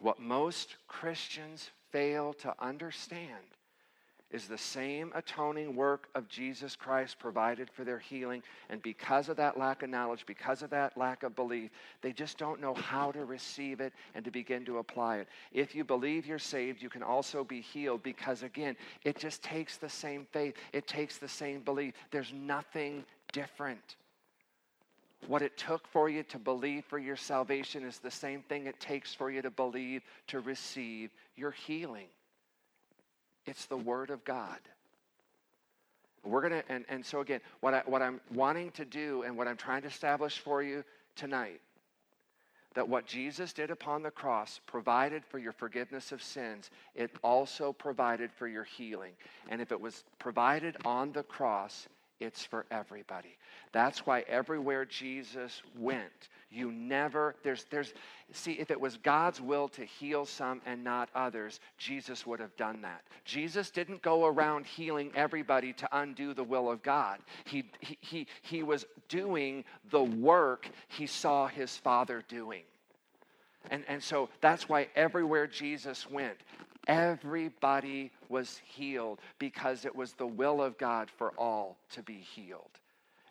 What 0.00 0.18
most 0.18 0.76
Christians 0.88 1.70
fail 1.92 2.32
to 2.34 2.54
understand 2.58 3.28
is 4.32 4.48
the 4.48 4.58
same 4.58 5.12
atoning 5.14 5.76
work 5.76 6.08
of 6.14 6.28
Jesus 6.28 6.74
Christ 6.74 7.18
provided 7.18 7.68
for 7.70 7.84
their 7.84 7.98
healing. 7.98 8.42
And 8.70 8.82
because 8.82 9.28
of 9.28 9.36
that 9.36 9.58
lack 9.58 9.82
of 9.82 9.90
knowledge, 9.90 10.24
because 10.26 10.62
of 10.62 10.70
that 10.70 10.96
lack 10.96 11.22
of 11.22 11.36
belief, 11.36 11.70
they 12.00 12.12
just 12.12 12.38
don't 12.38 12.60
know 12.60 12.74
how 12.74 13.12
to 13.12 13.24
receive 13.24 13.80
it 13.80 13.92
and 14.14 14.24
to 14.24 14.30
begin 14.30 14.64
to 14.64 14.78
apply 14.78 15.18
it. 15.18 15.28
If 15.52 15.74
you 15.74 15.84
believe 15.84 16.26
you're 16.26 16.38
saved, 16.38 16.82
you 16.82 16.88
can 16.88 17.02
also 17.02 17.44
be 17.44 17.60
healed 17.60 18.02
because, 18.02 18.42
again, 18.42 18.76
it 19.04 19.18
just 19.18 19.42
takes 19.42 19.76
the 19.76 19.88
same 19.88 20.26
faith, 20.32 20.54
it 20.72 20.86
takes 20.86 21.18
the 21.18 21.28
same 21.28 21.60
belief. 21.60 21.94
There's 22.10 22.32
nothing 22.32 23.04
different. 23.32 23.96
What 25.28 25.42
it 25.42 25.56
took 25.56 25.86
for 25.86 26.08
you 26.08 26.24
to 26.24 26.38
believe 26.38 26.84
for 26.86 26.98
your 26.98 27.16
salvation 27.16 27.84
is 27.84 27.98
the 27.98 28.10
same 28.10 28.42
thing 28.42 28.66
it 28.66 28.80
takes 28.80 29.14
for 29.14 29.30
you 29.30 29.40
to 29.42 29.50
believe 29.50 30.02
to 30.28 30.40
receive 30.40 31.10
your 31.36 31.52
healing. 31.52 32.08
It's 33.46 33.66
the 33.66 33.76
Word 33.76 34.10
of 34.10 34.24
God. 34.24 34.58
We're 36.24 36.40
going 36.48 36.62
to, 36.62 36.72
and, 36.72 36.84
and 36.88 37.04
so 37.04 37.20
again, 37.20 37.40
what, 37.60 37.74
I, 37.74 37.82
what 37.86 38.00
I'm 38.00 38.20
wanting 38.32 38.70
to 38.72 38.84
do 38.84 39.22
and 39.22 39.36
what 39.36 39.48
I'm 39.48 39.56
trying 39.56 39.82
to 39.82 39.88
establish 39.88 40.38
for 40.38 40.62
you 40.62 40.84
tonight, 41.16 41.60
that 42.74 42.88
what 42.88 43.06
Jesus 43.06 43.52
did 43.52 43.70
upon 43.70 44.02
the 44.02 44.10
cross 44.10 44.60
provided 44.66 45.24
for 45.24 45.38
your 45.38 45.52
forgiveness 45.52 46.12
of 46.12 46.22
sins, 46.22 46.70
it 46.94 47.10
also 47.22 47.72
provided 47.72 48.30
for 48.32 48.46
your 48.46 48.64
healing. 48.64 49.12
And 49.48 49.60
if 49.60 49.72
it 49.72 49.80
was 49.80 50.04
provided 50.18 50.76
on 50.84 51.12
the 51.12 51.24
cross, 51.24 51.88
it's 52.22 52.44
for 52.44 52.66
everybody. 52.70 53.36
That's 53.72 54.06
why 54.06 54.20
everywhere 54.28 54.84
Jesus 54.84 55.62
went, 55.78 56.28
you 56.50 56.70
never, 56.70 57.34
there's, 57.42 57.64
there's, 57.70 57.94
see, 58.32 58.52
if 58.52 58.70
it 58.70 58.80
was 58.80 58.98
God's 58.98 59.40
will 59.40 59.68
to 59.68 59.84
heal 59.84 60.26
some 60.26 60.60
and 60.66 60.84
not 60.84 61.08
others, 61.14 61.60
Jesus 61.78 62.26
would 62.26 62.40
have 62.40 62.54
done 62.56 62.82
that. 62.82 63.02
Jesus 63.24 63.70
didn't 63.70 64.02
go 64.02 64.26
around 64.26 64.66
healing 64.66 65.10
everybody 65.14 65.72
to 65.72 65.88
undo 65.92 66.34
the 66.34 66.44
will 66.44 66.70
of 66.70 66.82
God. 66.82 67.20
He, 67.44 67.64
he, 67.80 67.98
he, 68.00 68.26
he 68.42 68.62
was 68.62 68.84
doing 69.08 69.64
the 69.90 70.02
work 70.02 70.68
he 70.88 71.06
saw 71.06 71.46
his 71.46 71.76
Father 71.76 72.22
doing. 72.28 72.62
And, 73.70 73.84
and 73.88 74.02
so 74.02 74.28
that's 74.40 74.68
why 74.68 74.88
everywhere 74.94 75.46
Jesus 75.46 76.10
went, 76.10 76.36
everybody 76.86 78.10
was 78.28 78.60
healed 78.64 79.20
because 79.38 79.84
it 79.84 79.94
was 79.94 80.12
the 80.12 80.26
will 80.26 80.62
of 80.62 80.78
God 80.78 81.10
for 81.10 81.32
all 81.38 81.78
to 81.92 82.02
be 82.02 82.14
healed. 82.14 82.78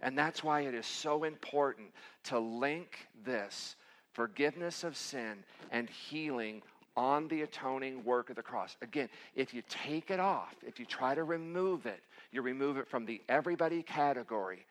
And 0.02 0.18
that's 0.18 0.44
why 0.44 0.62
it 0.62 0.74
is 0.74 0.86
so 0.86 1.24
important 1.24 1.90
to 2.26 2.40
link 2.40 3.08
this 3.24 3.76
forgiveness 4.14 4.84
of 4.84 4.98
sin 4.98 5.44
and 5.72 5.90
healing 5.90 6.62
on 6.98 7.28
the 7.30 7.44
atoning 7.44 8.04
work 8.04 8.30
of 8.30 8.36
the 8.36 8.42
cross. 8.42 8.76
Again, 8.82 9.10
if 9.36 9.54
you 9.54 9.62
take 9.70 10.12
it 10.12 10.20
off, 10.20 10.56
if 10.66 10.80
you 10.80 10.86
try 10.86 11.16
to 11.16 11.24
remove 11.24 11.86
it, 11.86 12.02
you 12.32 12.42
remove 12.42 12.78
it 12.78 12.88
from 12.88 13.06
the 13.06 13.22
everybody 13.30 13.84
category 13.84 14.66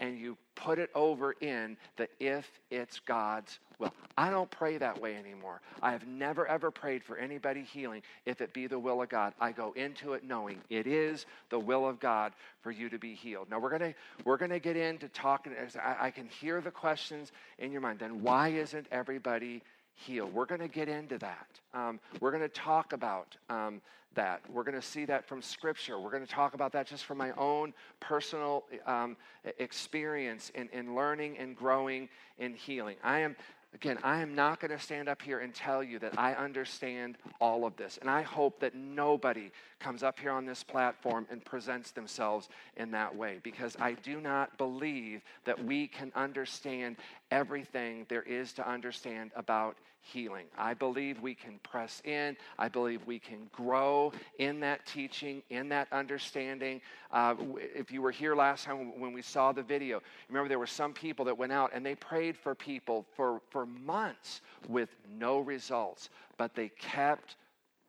and 0.00 0.18
you 0.18 0.36
put 0.54 0.78
it 0.78 0.90
over 0.94 1.32
in 1.40 1.76
the 1.96 2.08
if 2.20 2.48
it's 2.70 3.00
God's 3.00 3.58
will. 3.78 3.92
I 4.16 4.30
don't 4.30 4.50
pray 4.50 4.78
that 4.78 5.00
way 5.00 5.16
anymore. 5.16 5.60
I 5.82 5.92
have 5.92 6.06
never 6.06 6.46
ever 6.46 6.70
prayed 6.70 7.02
for 7.02 7.16
anybody 7.16 7.62
healing 7.62 8.02
if 8.24 8.40
it 8.40 8.52
be 8.52 8.66
the 8.66 8.78
will 8.78 9.02
of 9.02 9.08
God. 9.08 9.34
I 9.40 9.52
go 9.52 9.72
into 9.72 10.12
it 10.12 10.24
knowing 10.24 10.60
it 10.70 10.86
is 10.86 11.26
the 11.50 11.58
will 11.58 11.88
of 11.88 12.00
God 12.00 12.32
for 12.62 12.70
you 12.70 12.88
to 12.88 12.98
be 12.98 13.14
healed. 13.14 13.50
Now 13.50 13.58
we're 13.58 13.70
gonna 13.70 13.94
we're 14.24 14.36
gonna 14.36 14.60
get 14.60 14.76
into 14.76 15.08
talking. 15.08 15.52
I, 15.82 16.06
I 16.06 16.10
can 16.10 16.28
hear 16.28 16.60
the 16.60 16.70
questions 16.70 17.32
in 17.58 17.72
your 17.72 17.80
mind. 17.80 17.98
Then 17.98 18.22
why 18.22 18.48
isn't 18.48 18.86
everybody 18.90 19.62
healed. 19.94 20.32
We're 20.32 20.46
going 20.46 20.60
to 20.60 20.68
get 20.68 20.88
into 20.88 21.18
that. 21.18 21.46
Um, 21.72 22.00
we're 22.20 22.30
going 22.30 22.42
to 22.42 22.48
talk 22.48 22.92
about 22.92 23.36
um, 23.48 23.80
that. 24.14 24.42
We're 24.50 24.64
going 24.64 24.74
to 24.74 24.82
see 24.82 25.04
that 25.06 25.26
from 25.26 25.42
Scripture. 25.42 25.98
We're 25.98 26.10
going 26.10 26.26
to 26.26 26.32
talk 26.32 26.54
about 26.54 26.72
that 26.72 26.86
just 26.86 27.04
from 27.04 27.18
my 27.18 27.32
own 27.32 27.72
personal 28.00 28.64
um, 28.86 29.16
experience 29.58 30.50
in, 30.54 30.68
in 30.72 30.94
learning 30.94 31.38
and 31.38 31.56
growing 31.56 32.08
in 32.38 32.54
healing. 32.54 32.96
I 33.02 33.20
am 33.20 33.36
Again, 33.74 33.98
I 34.04 34.20
am 34.20 34.36
not 34.36 34.60
going 34.60 34.70
to 34.70 34.78
stand 34.78 35.08
up 35.08 35.20
here 35.20 35.40
and 35.40 35.52
tell 35.52 35.82
you 35.82 35.98
that 35.98 36.16
I 36.16 36.34
understand 36.34 37.18
all 37.40 37.66
of 37.66 37.74
this. 37.74 37.98
And 38.00 38.08
I 38.08 38.22
hope 38.22 38.60
that 38.60 38.76
nobody 38.76 39.50
comes 39.84 40.02
up 40.02 40.18
here 40.18 40.30
on 40.30 40.46
this 40.46 40.62
platform 40.62 41.26
and 41.30 41.44
presents 41.44 41.90
themselves 41.90 42.48
in 42.78 42.90
that 42.90 43.14
way 43.14 43.38
because 43.42 43.76
I 43.78 43.92
do 43.92 44.18
not 44.18 44.56
believe 44.56 45.22
that 45.44 45.62
we 45.62 45.88
can 45.88 46.10
understand 46.14 46.96
everything 47.30 48.06
there 48.08 48.22
is 48.22 48.54
to 48.54 48.66
understand 48.66 49.30
about 49.36 49.76
healing. 50.00 50.46
I 50.56 50.72
believe 50.72 51.20
we 51.20 51.34
can 51.34 51.58
press 51.62 52.00
in. 52.06 52.34
I 52.58 52.68
believe 52.68 53.06
we 53.06 53.18
can 53.18 53.48
grow 53.52 54.12
in 54.38 54.58
that 54.60 54.86
teaching, 54.86 55.42
in 55.50 55.68
that 55.68 55.88
understanding. 55.92 56.80
Uh, 57.12 57.34
if 57.58 57.92
you 57.92 58.00
were 58.00 58.10
here 58.10 58.34
last 58.34 58.64
time 58.64 58.98
when 58.98 59.12
we 59.12 59.22
saw 59.22 59.52
the 59.52 59.62
video, 59.62 60.00
remember 60.30 60.48
there 60.48 60.58
were 60.58 60.66
some 60.66 60.94
people 60.94 61.26
that 61.26 61.36
went 61.36 61.52
out 61.52 61.72
and 61.74 61.84
they 61.84 61.94
prayed 61.94 62.38
for 62.38 62.54
people 62.54 63.04
for, 63.16 63.42
for 63.50 63.66
months 63.66 64.40
with 64.66 64.88
no 65.18 65.40
results, 65.40 66.08
but 66.38 66.54
they 66.54 66.70
kept 66.78 67.36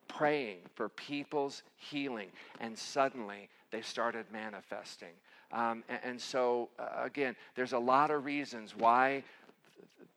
praying 0.08 0.58
for 0.76 0.89
people's 0.89 1.64
healing, 1.76 2.30
and 2.60 2.78
suddenly 2.78 3.49
they 3.72 3.82
started 3.82 4.26
manifesting. 4.32 5.14
Um, 5.51 5.84
and, 5.89 5.99
and, 6.03 6.22
so, 6.22 6.70
uh, 6.80 7.03
again, 7.03 7.36
there's 7.56 7.74
a 7.74 7.80
lot 7.80 8.12
of 8.12 8.26
reasons 8.26 8.76
why 8.76 9.24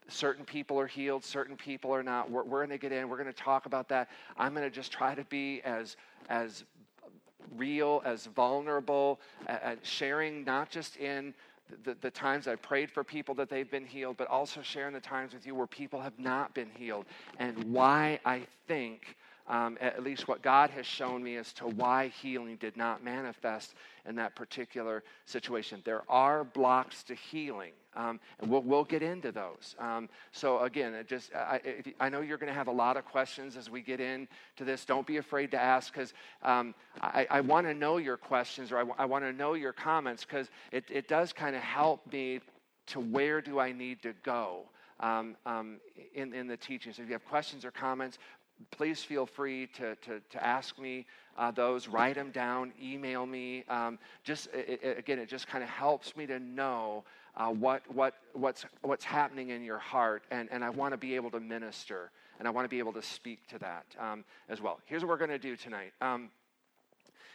certain 0.08 0.44
people 0.44 0.80
are 0.80 0.86
healed, 0.86 1.24
certain 1.24 1.56
people 1.56 1.94
are 1.94 2.02
not. 2.02 2.30
We're, 2.30 2.44
we're 2.44 2.66
going 2.66 2.70
to 2.70 2.78
get 2.78 2.92
in, 2.92 3.08
we're 3.08 3.18
going 3.18 3.32
to 3.32 3.32
talk 3.32 3.66
about 3.66 3.88
that. 3.90 4.08
I'm 4.36 4.54
going 4.54 4.64
to 4.64 4.74
just 4.74 4.90
try 4.90 5.14
to 5.14 5.24
be 5.24 5.60
as, 5.62 5.96
as 6.28 6.64
real, 7.56 8.02
as 8.04 8.26
vulnerable, 8.26 9.20
uh, 9.48 9.74
sharing 9.82 10.44
not 10.44 10.70
just 10.70 10.96
in 10.96 11.34
the, 11.84 11.96
the, 12.00 12.10
times 12.10 12.48
I've 12.48 12.62
prayed 12.62 12.90
for 12.90 13.04
people 13.04 13.34
that 13.36 13.50
they've 13.50 13.70
been 13.70 13.84
healed, 13.84 14.16
but 14.16 14.28
also 14.28 14.62
sharing 14.62 14.94
the 14.94 15.00
times 15.00 15.34
with 15.34 15.46
you 15.46 15.54
where 15.54 15.66
people 15.66 16.00
have 16.00 16.18
not 16.18 16.54
been 16.54 16.70
healed 16.74 17.04
and 17.38 17.62
why 17.64 18.20
I 18.24 18.46
think 18.66 19.16
um, 19.48 19.78
at 19.80 20.02
least 20.02 20.28
what 20.28 20.42
God 20.42 20.70
has 20.70 20.86
shown 20.86 21.22
me 21.22 21.36
as 21.36 21.52
to 21.54 21.66
why 21.66 22.08
healing 22.08 22.56
did 22.56 22.76
not 22.76 23.02
manifest 23.02 23.74
in 24.06 24.14
that 24.16 24.34
particular 24.34 25.02
situation. 25.24 25.80
There 25.84 26.02
are 26.08 26.44
blocks 26.44 27.02
to 27.04 27.14
healing, 27.14 27.72
um, 27.96 28.20
and 28.40 28.50
we'll, 28.50 28.62
we'll 28.62 28.84
get 28.84 29.02
into 29.02 29.32
those. 29.32 29.74
Um, 29.78 30.10
so, 30.32 30.60
again, 30.60 30.94
just 31.06 31.34
I, 31.34 31.60
I 31.98 32.10
know 32.10 32.20
you're 32.20 32.36
going 32.36 32.52
to 32.52 32.54
have 32.54 32.68
a 32.68 32.72
lot 32.72 32.98
of 32.98 33.06
questions 33.06 33.56
as 33.56 33.70
we 33.70 33.80
get 33.80 34.00
into 34.00 34.28
this. 34.60 34.84
Don't 34.84 35.06
be 35.06 35.16
afraid 35.16 35.50
to 35.52 35.60
ask 35.60 35.92
because 35.92 36.12
um, 36.42 36.74
I, 37.00 37.26
I 37.30 37.40
want 37.40 37.66
to 37.66 37.74
know 37.74 37.96
your 37.96 38.18
questions 38.18 38.70
or 38.70 38.76
I, 38.76 38.80
w- 38.80 38.96
I 38.98 39.06
want 39.06 39.24
to 39.24 39.32
know 39.32 39.54
your 39.54 39.72
comments 39.72 40.24
because 40.24 40.50
it, 40.72 40.84
it 40.90 41.08
does 41.08 41.32
kind 41.32 41.56
of 41.56 41.62
help 41.62 42.12
me 42.12 42.40
to 42.88 43.00
where 43.00 43.40
do 43.40 43.58
I 43.58 43.72
need 43.72 44.02
to 44.02 44.12
go. 44.22 44.64
Um, 45.00 45.36
um, 45.46 45.76
in, 46.12 46.34
in 46.34 46.48
the 46.48 46.56
teaching. 46.56 46.92
So 46.92 47.02
if 47.02 47.08
you 47.08 47.14
have 47.14 47.24
questions 47.24 47.64
or 47.64 47.70
comments, 47.70 48.18
please 48.70 49.02
feel 49.02 49.26
free 49.26 49.66
to, 49.76 49.94
to, 49.96 50.20
to 50.30 50.44
ask 50.44 50.78
me 50.78 51.06
uh, 51.36 51.50
those, 51.50 51.88
write 51.88 52.16
them 52.16 52.30
down, 52.30 52.72
email 52.82 53.26
me. 53.26 53.64
Um, 53.68 53.98
just 54.24 54.48
it, 54.52 54.80
it, 54.82 54.98
again, 54.98 55.18
it 55.18 55.28
just 55.28 55.46
kind 55.46 55.62
of 55.62 55.70
helps 55.70 56.16
me 56.16 56.26
to 56.26 56.38
know 56.38 57.04
uh, 57.36 57.48
what, 57.48 57.82
what, 57.94 58.14
what's, 58.32 58.64
what's 58.82 59.04
happening 59.04 59.50
in 59.50 59.62
your 59.62 59.78
heart, 59.78 60.24
and, 60.30 60.48
and 60.50 60.64
I 60.64 60.70
want 60.70 60.92
to 60.92 60.98
be 60.98 61.14
able 61.14 61.30
to 61.30 61.40
minister, 61.40 62.10
and 62.38 62.48
I 62.48 62.50
want 62.50 62.64
to 62.64 62.68
be 62.68 62.80
able 62.80 62.92
to 62.94 63.02
speak 63.02 63.46
to 63.48 63.58
that 63.60 63.86
um, 63.98 64.24
as 64.48 64.60
well. 64.60 64.80
Here's 64.86 65.02
what 65.02 65.10
we're 65.10 65.18
going 65.18 65.30
to 65.30 65.38
do 65.38 65.54
tonight. 65.54 65.92
Um, 66.00 66.30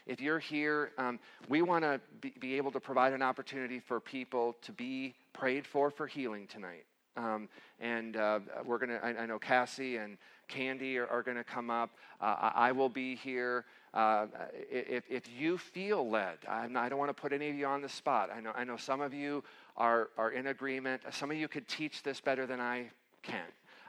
if 0.06 0.20
you're 0.20 0.40
here, 0.40 0.92
um, 0.98 1.18
we 1.48 1.62
want 1.62 1.86
to 1.86 2.02
be, 2.20 2.34
be, 2.38 2.58
able 2.58 2.72
to 2.72 2.80
provide 2.82 3.14
an 3.14 3.22
opportunity 3.22 3.80
for 3.80 4.02
people 4.02 4.58
to 4.64 4.74
be 4.74 5.16
prayed 5.32 5.66
for 5.66 5.90
for 5.90 6.08
healing 6.08 6.46
tonight. 6.48 6.84
Um, 7.16 7.48
and 7.80 8.18
uh, 8.18 8.40
we're 8.66 8.80
going 8.80 8.90
to, 8.90 9.06
I 9.06 9.26
know 9.26 9.40
Cassie 9.40 9.98
and 9.98 10.18
Candy 10.48 10.98
are, 10.98 11.08
are 11.08 11.22
going 11.22 11.38
to 11.38 11.44
come 11.44 11.70
up. 11.70 11.92
Uh, 12.22 12.52
I 12.54 12.72
will 12.72 12.90
be 12.90 13.16
here. 13.16 13.66
Uh, 13.94 14.26
if, 14.70 15.04
if 15.10 15.24
you 15.38 15.58
feel 15.58 16.10
led, 16.10 16.38
not, 16.70 16.84
i 16.86 16.90
don't 16.90 16.98
want 16.98 17.10
to 17.10 17.22
put 17.22 17.32
any 17.32 17.50
of 17.50 17.56
you 17.56 17.66
on 17.66 17.82
the 17.82 17.90
spot. 17.90 18.30
I 18.36 18.40
know, 18.40 18.52
I 18.56 18.64
know 18.64 18.78
some 18.78 19.02
of 19.02 19.14
you 19.14 19.44
are, 19.78 20.10
are 20.18 20.32
in 20.32 20.48
agreement. 20.48 21.04
Some 21.12 21.30
of 21.32 21.38
you 21.38 21.48
could 21.48 21.68
teach 21.68 22.02
this 22.02 22.20
better 22.20 22.48
than 22.48 22.60
I 22.60 22.90
can. 23.22 23.46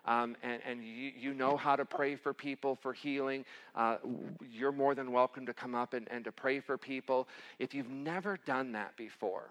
Um, 0.07 0.37
and, 0.43 0.61
and 0.67 0.85
you, 0.85 1.13
you, 1.19 1.33
know 1.33 1.57
how 1.57 1.77
to 1.77 1.85
pray 1.87 2.15
for 2.15 2.35
people 2.35 2.75
for 2.75 2.93
healing, 2.93 3.47
uh, 3.75 3.97
you're 4.53 4.71
more 4.71 4.95
than 4.95 5.13
welcome 5.13 5.47
to 5.47 5.55
come 5.55 5.75
up 5.75 5.95
and, 5.95 6.07
and 6.11 6.23
to 6.25 6.33
pray 6.33 6.61
for 6.61 6.77
people. 6.77 7.27
If 7.59 7.73
you've 7.73 7.89
never 7.89 8.39
done 8.45 8.73
that 8.73 8.95
before, 8.99 9.51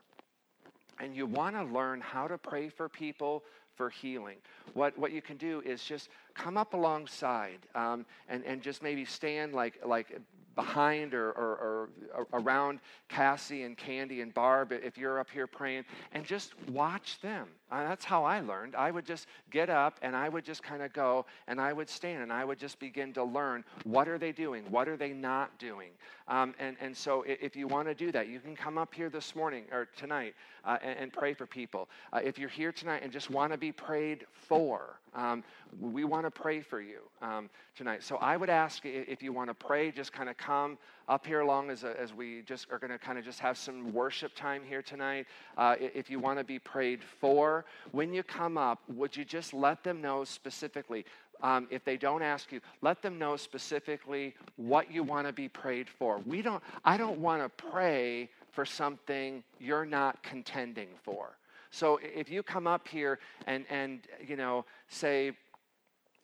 and 0.99 1.16
you 1.16 1.26
want 1.26 1.56
to 1.56 1.64
learn 1.64 2.01
how 2.01 2.28
to 2.28 2.38
pray 2.38 2.70
for 2.70 2.88
people 2.88 3.43
for 3.76 3.89
healing. 3.89 4.38
What, 4.74 4.97
what 4.97 5.11
you 5.11 5.21
can 5.21 5.38
do 5.38 5.61
is 5.65 5.84
just 5.84 6.09
come 6.34 6.57
up 6.57 6.74
alongside 6.74 7.59
um, 7.76 8.05
and, 8.30 8.43
and 8.45 8.61
just 8.61 8.82
maybe 8.82 9.05
stand 9.05 9.53
like, 9.53 9.80
like 9.86 10.19
behind 10.56 11.14
or, 11.14 11.32
or, 11.32 11.89
or, 12.14 12.28
around 12.34 12.80
Cassie 13.10 13.64
and 13.64 13.78
Candy 13.78 14.22
and 14.22 14.34
Barb 14.34 14.72
if 14.72 14.97
you're 14.97 15.20
up 15.20 15.30
here 15.30 15.47
praying 15.47 15.86
and 16.12 16.26
just 16.26 16.54
watch 16.70 17.20
them. 17.22 17.47
Uh, 17.72 17.88
that's 17.88 18.06
how 18.06 18.24
I 18.24 18.39
learned. 18.41 18.76
I 18.76 18.91
would 18.91 19.06
just 19.06 19.28
get 19.49 19.70
up 19.70 19.97
and 20.01 20.16
I 20.16 20.30
would 20.30 20.45
just 20.45 20.62
kind 20.62 20.84
of 20.84 20.93
go 20.93 21.26
and 21.47 21.60
I 21.60 21.74
would 21.74 21.89
stand 21.89 22.22
and 22.22 22.32
I 22.32 22.45
would 22.45 22.60
just 22.60 22.80
begin 22.80 23.14
to 23.14 23.24
learn 23.24 23.64
what 23.84 24.08
are 24.08 24.18
they 24.18 24.32
doing? 24.32 24.64
What 24.70 24.88
are 24.88 24.97
they 24.97 25.12
not 25.12 25.58
doing? 25.58 25.89
Um, 26.28 26.54
and, 26.60 26.78
and 26.80 26.95
so 26.95 27.24
if 27.28 27.56
you 27.56 27.68
want 27.68 27.88
to 27.88 27.95
do 27.95 28.12
that, 28.12 28.28
you 28.28 28.39
can 28.39 28.56
come 28.56 28.78
up 28.78 28.93
here 28.93 29.10
this 29.10 29.36
morning 29.36 29.66
or 29.72 29.88
tonight 29.97 30.36
uh, 30.64 30.78
and, 30.82 30.97
and, 30.99 31.14
pray 31.14 31.34
for 31.34 31.45
people. 31.45 31.89
Uh, 32.14 32.22
if 32.24 32.39
you're 32.39 32.49
here 32.49 32.72
tonight 32.72 33.01
and 33.04 33.12
just 33.12 33.30
want 33.30 33.51
to 33.51 33.58
be 33.58 33.72
prayed 33.72 34.26
for, 34.32 34.99
um, 35.16 35.43
we 35.80 36.03
want 36.03 36.26
to 36.26 36.32
pray 36.32 36.61
for 36.61 36.82
you 36.82 36.99
um, 37.22 37.49
tonight. 37.76 38.03
So 38.03 38.18
I 38.18 38.38
would 38.38 38.49
ask 38.49 38.86
if 38.86 39.22
you 39.24 39.34
want 39.34 39.49
to 39.49 39.53
pray, 39.53 39.91
just 39.91 40.11
kind 40.11 40.30
of 40.30 40.38
come 40.38 40.78
up 41.07 41.26
here 41.26 41.41
along 41.41 41.70
as, 41.70 41.84
a, 41.84 41.99
as 41.99 42.14
we 42.14 42.41
just 42.41 42.68
are 42.72 42.80
going 42.80 42.91
to 42.91 42.97
kind 42.97 43.18
of 43.18 43.26
just 43.26 43.39
have 43.39 43.57
some 43.57 43.93
worship 43.93 44.36
time 44.36 44.61
here 44.68 44.82
tonight. 44.82 45.28
Uh, 45.57 45.76
if 45.80 46.09
you 46.09 46.20
want 46.20 46.39
to 46.39 46.43
be 46.43 46.59
prayed 46.59 47.03
for, 47.03 47.66
when 47.91 48.14
you 48.14 48.24
come 48.24 48.57
up, 48.57 48.80
would 48.89 49.16
you 49.16 49.26
just 49.26 49.53
let 49.53 49.84
them 49.84 50.01
know 50.01 50.24
specifically? 50.24 51.05
Um, 51.41 51.68
if 51.72 51.84
they 51.84 51.97
don't 51.97 52.22
ask 52.22 52.51
you, 52.51 52.61
let 52.82 53.01
them 53.01 53.20
know 53.20 53.36
specifically 53.36 54.34
what 54.55 54.91
you 54.91 55.03
want 55.03 55.28
to 55.28 55.34
be 55.34 55.49
prayed 55.49 55.89
for. 55.89 56.22
We 56.26 56.41
don't. 56.41 56.64
I 56.86 56.95
don't 56.95 57.20
want 57.20 57.41
to 57.41 57.49
pray 57.49 58.30
for 58.51 58.66
something 58.66 59.43
you're 59.59 59.86
not 59.86 60.24
contending 60.24 60.89
for. 61.03 61.36
So 61.74 61.99
if 62.03 62.30
you 62.30 62.43
come 62.43 62.67
up 62.67 62.88
here 62.88 63.17
and, 63.47 63.65
and 63.67 64.01
you 64.24 64.36
know, 64.36 64.63
say, 64.89 65.32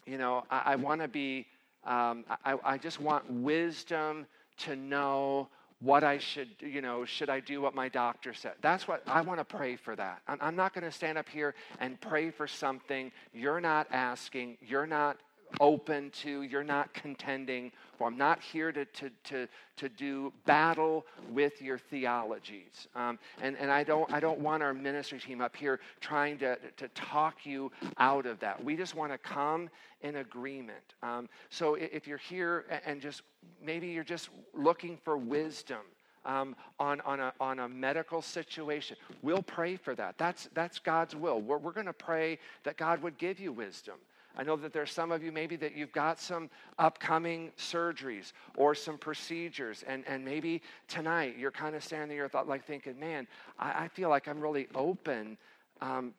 you 0.06 0.20
know, 0.20 0.44
I, 0.52 0.74
I 0.74 0.76
want 0.76 1.02
to 1.02 1.08
be, 1.08 1.48
um, 1.86 2.24
I, 2.46 2.56
I 2.64 2.78
just 2.78 3.02
want 3.02 3.28
wisdom 3.28 4.28
to 4.60 4.76
know 4.76 5.48
what 5.82 6.04
I 6.04 6.20
should, 6.20 6.50
you 6.60 6.82
know, 6.82 7.04
should 7.04 7.32
I 7.32 7.40
do 7.40 7.62
what 7.62 7.74
my 7.74 7.90
doctor 7.90 8.32
said? 8.32 8.54
That's 8.62 8.88
what 8.88 9.02
I 9.08 9.22
want 9.22 9.40
to 9.40 9.46
pray 9.46 9.76
for 9.76 9.96
that. 9.96 10.22
I'm, 10.28 10.38
I'm 10.40 10.56
not 10.56 10.76
going 10.76 10.84
to 10.84 10.92
stand 10.92 11.18
up 11.18 11.28
here 11.28 11.56
and 11.80 12.00
pray 12.00 12.30
for 12.30 12.46
something 12.48 13.12
you're 13.34 13.62
not 13.62 13.88
asking, 13.90 14.58
you're 14.62 14.86
not 14.86 15.18
open 15.60 16.12
to, 16.12 16.44
you're 16.44 16.64
not 16.64 16.94
contending. 16.94 17.72
I'm 18.02 18.18
not 18.18 18.42
here 18.42 18.72
to, 18.72 18.86
to, 18.86 19.10
to, 19.26 19.48
to 19.76 19.90
do 19.90 20.32
battle 20.46 21.06
with 21.32 21.62
your 21.62 21.78
theologies. 21.78 22.88
Um, 22.96 23.20
and 23.42 23.58
and 23.58 23.70
I, 23.70 23.84
don't, 23.84 24.12
I 24.14 24.20
don't 24.20 24.40
want 24.40 24.64
our 24.64 24.74
ministry 24.74 25.20
team 25.20 25.42
up 25.42 25.56
here 25.56 25.80
trying 26.00 26.38
to, 26.40 26.58
to 26.78 26.88
talk 26.90 27.46
you 27.46 27.72
out 27.98 28.26
of 28.26 28.40
that. 28.40 28.64
We 28.64 28.78
just 28.78 28.96
want 28.96 29.12
to 29.12 29.18
come 29.18 29.70
in 30.02 30.18
agreement. 30.18 30.94
Um, 31.04 31.28
so 31.50 31.76
if 31.76 32.08
you're 32.08 32.18
here 32.18 32.66
and 32.86 33.02
just 33.02 33.24
maybe 33.64 33.88
you're 33.88 34.04
just 34.04 34.30
looking 34.54 34.98
for 35.04 35.18
wisdom. 35.18 35.80
Um, 36.26 36.58
on, 36.80 37.00
on, 37.02 37.22
a, 37.22 37.34
on 37.40 37.60
a 37.60 37.70
medical 37.70 38.22
situation. 38.22 38.98
We'll 39.22 39.42
pray 39.42 39.78
for 39.78 39.96
that. 39.96 40.18
That's, 40.18 40.50
that's 40.54 40.78
God's 40.78 41.16
will. 41.16 41.42
We're, 41.42 41.58
we're 41.58 41.72
going 41.72 41.86
to 41.86 41.94
pray 41.94 42.40
that 42.66 42.76
God 42.76 43.02
would 43.02 43.18
give 43.18 43.40
you 43.40 43.54
wisdom. 43.54 43.96
I 44.38 44.44
know 44.44 44.56
that 44.58 44.74
there's 44.74 44.92
some 44.92 45.12
of 45.12 45.24
you 45.24 45.32
maybe 45.32 45.56
that 45.58 45.76
you've 45.76 45.92
got 45.92 46.20
some 46.20 46.50
upcoming 46.78 47.52
surgeries 47.58 48.32
or 48.56 48.76
some 48.76 48.98
procedures, 48.98 49.84
and, 49.88 50.04
and 50.08 50.24
maybe 50.24 50.62
tonight 50.88 51.36
you're 51.38 51.52
kind 51.52 51.76
of 51.76 51.84
standing 51.84 52.18
there 52.18 52.28
thought 52.28 52.48
like 52.48 52.66
thinking, 52.66 53.00
man, 53.00 53.28
I, 53.58 53.86
I 53.86 53.88
feel 53.88 54.10
like 54.10 54.28
I'm 54.28 54.40
really 54.40 54.68
open 54.76 55.38
um, 55.82 56.14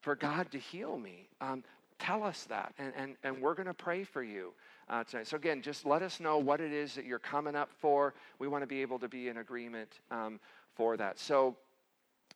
for 0.00 0.14
God 0.14 0.50
to 0.52 0.58
heal 0.58 0.98
me. 0.98 1.28
Um, 1.40 1.64
tell 1.98 2.22
us 2.22 2.44
that, 2.44 2.74
and, 2.78 2.92
and, 2.96 3.16
and 3.24 3.40
we're 3.40 3.54
going 3.54 3.66
to 3.66 3.74
pray 3.74 4.04
for 4.04 4.22
you. 4.22 4.52
Uh, 4.86 5.02
tonight. 5.02 5.26
So, 5.26 5.38
again, 5.38 5.62
just 5.62 5.86
let 5.86 6.02
us 6.02 6.20
know 6.20 6.36
what 6.36 6.60
it 6.60 6.70
is 6.70 6.94
that 6.94 7.06
you're 7.06 7.18
coming 7.18 7.56
up 7.56 7.70
for. 7.78 8.12
We 8.38 8.48
want 8.48 8.62
to 8.64 8.66
be 8.66 8.82
able 8.82 8.98
to 8.98 9.08
be 9.08 9.28
in 9.28 9.38
agreement 9.38 9.88
um, 10.10 10.38
for 10.74 10.98
that. 10.98 11.18
So, 11.18 11.56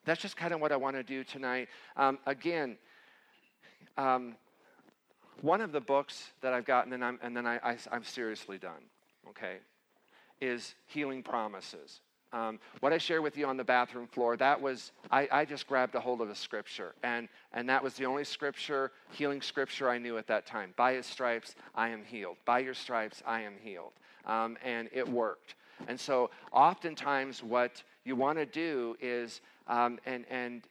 that's 0.07 0.23
just 0.23 0.35
kind 0.35 0.55
of 0.55 0.61
what 0.61 0.73
I 0.73 0.77
want 0.77 0.97
to 0.97 1.03
do 1.03 1.25
tonight. 1.25 1.69
Um, 1.95 2.19
again, 2.25 2.79
um, 3.99 4.37
one 5.43 5.61
of 5.61 5.73
the 5.73 5.81
books 5.81 6.33
that 6.41 6.53
I've 6.53 6.65
gotten, 6.65 6.93
and, 6.93 7.05
I'm, 7.05 7.19
and 7.23 7.37
then 7.37 7.47
I, 7.47 7.57
I, 7.57 7.77
I'm 7.93 8.05
seriously 8.05 8.59
done, 8.59 8.83
okay, 9.29 9.57
is 10.41 10.75
Healing 10.87 11.23
Promises. 11.23 12.01
Um, 12.33 12.59
what 12.81 12.93
I 12.93 12.99
shared 12.99 13.23
with 13.23 13.39
you 13.39 13.47
on 13.47 13.57
the 13.57 13.65
bathroom 13.65 14.07
floor, 14.07 14.37
that 14.37 14.61
was, 14.61 14.93
I, 15.11 15.29
I, 15.33 15.45
just 15.47 15.67
grabbed 15.67 15.95
a 15.95 16.01
hold 16.01 16.21
of 16.21 16.29
a 16.29 16.35
scripture. 16.35 16.95
And, 17.03 17.27
and 17.55 17.67
that 17.71 17.83
was 17.83 17.95
the 17.95 18.05
only 18.05 18.25
scripture, 18.25 18.93
healing 19.13 19.41
scripture 19.41 19.89
I 19.89 19.97
knew 19.97 20.19
at 20.19 20.27
that 20.27 20.45
time. 20.45 20.75
By 20.77 20.93
his 20.93 21.07
stripes, 21.07 21.55
I 21.75 21.89
am 21.89 22.05
healed. 22.05 22.37
By 22.45 22.59
your 22.59 22.75
stripes, 22.75 23.23
I 23.27 23.41
am 23.41 23.55
healed. 23.63 23.93
Um, 24.27 24.59
and 24.63 24.91
it 24.93 25.09
worked. 25.09 25.55
And 25.87 25.99
so 25.99 26.29
oftentimes 26.53 27.43
what 27.43 27.83
you 28.05 28.15
want 28.15 28.37
to 28.37 28.45
do 28.45 28.97
is, 29.01 29.41
um, 29.67 29.99
and, 30.05 30.27
and 30.29 30.63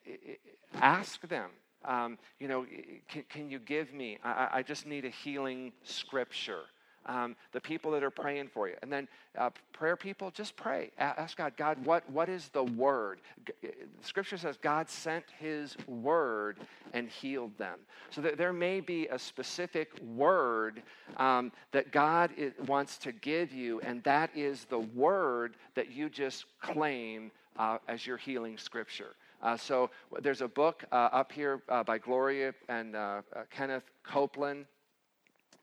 ask 0.76 1.28
them, 1.28 1.49
um, 1.88 2.17
you 2.39 2.47
know, 2.47 2.65
can, 3.07 3.23
can, 3.29 3.49
you 3.49 3.59
give 3.59 3.93
me, 3.93 4.19
I, 4.23 4.49
I 4.53 4.61
just 4.61 4.85
need 4.85 5.05
a 5.05 5.09
healing 5.09 5.71
scripture 5.83 6.63
um, 7.07 7.35
the 7.53 7.61
people 7.61 7.91
that 7.91 8.03
are 8.03 8.11
praying 8.11 8.49
for 8.49 8.67
you. 8.67 8.75
And 8.81 8.91
then 8.91 9.07
uh, 9.38 9.49
prayer 9.71 9.95
people, 9.95 10.31
just 10.31 10.55
pray. 10.55 10.91
Ask 10.97 11.38
God, 11.38 11.53
God, 11.57 11.83
what, 11.85 12.07
what 12.09 12.29
is 12.29 12.49
the 12.49 12.63
word? 12.63 13.21
Uh, 13.47 13.69
scripture 14.01 14.38
says 14.38 14.57
God 14.57 14.89
sent 14.89 15.25
his 15.39 15.77
word 15.88 16.57
and 16.93 17.09
healed 17.09 17.57
them. 17.57 17.79
So 18.09 18.21
that 18.21 18.38
there 18.38 18.53
may 18.53 18.81
be 18.81 19.07
a 19.07 19.17
specific 19.17 19.91
word 20.01 20.83
um, 21.17 21.51
that 21.71 21.91
God 21.91 22.31
wants 22.65 22.97
to 22.99 23.11
give 23.11 23.51
you, 23.53 23.79
and 23.81 24.03
that 24.03 24.29
is 24.35 24.65
the 24.65 24.79
word 24.79 25.55
that 25.75 25.91
you 25.91 26.09
just 26.09 26.45
claim 26.61 27.31
uh, 27.57 27.77
as 27.88 28.05
your 28.05 28.17
healing 28.17 28.57
scripture. 28.57 29.15
Uh, 29.41 29.55
so 29.55 29.89
there's 30.21 30.41
a 30.41 30.47
book 30.47 30.83
uh, 30.91 31.09
up 31.11 31.31
here 31.31 31.61
uh, 31.69 31.83
by 31.83 31.97
Gloria 31.97 32.53
and 32.69 32.95
Kenneth 33.51 33.83
Copeland 34.03 34.65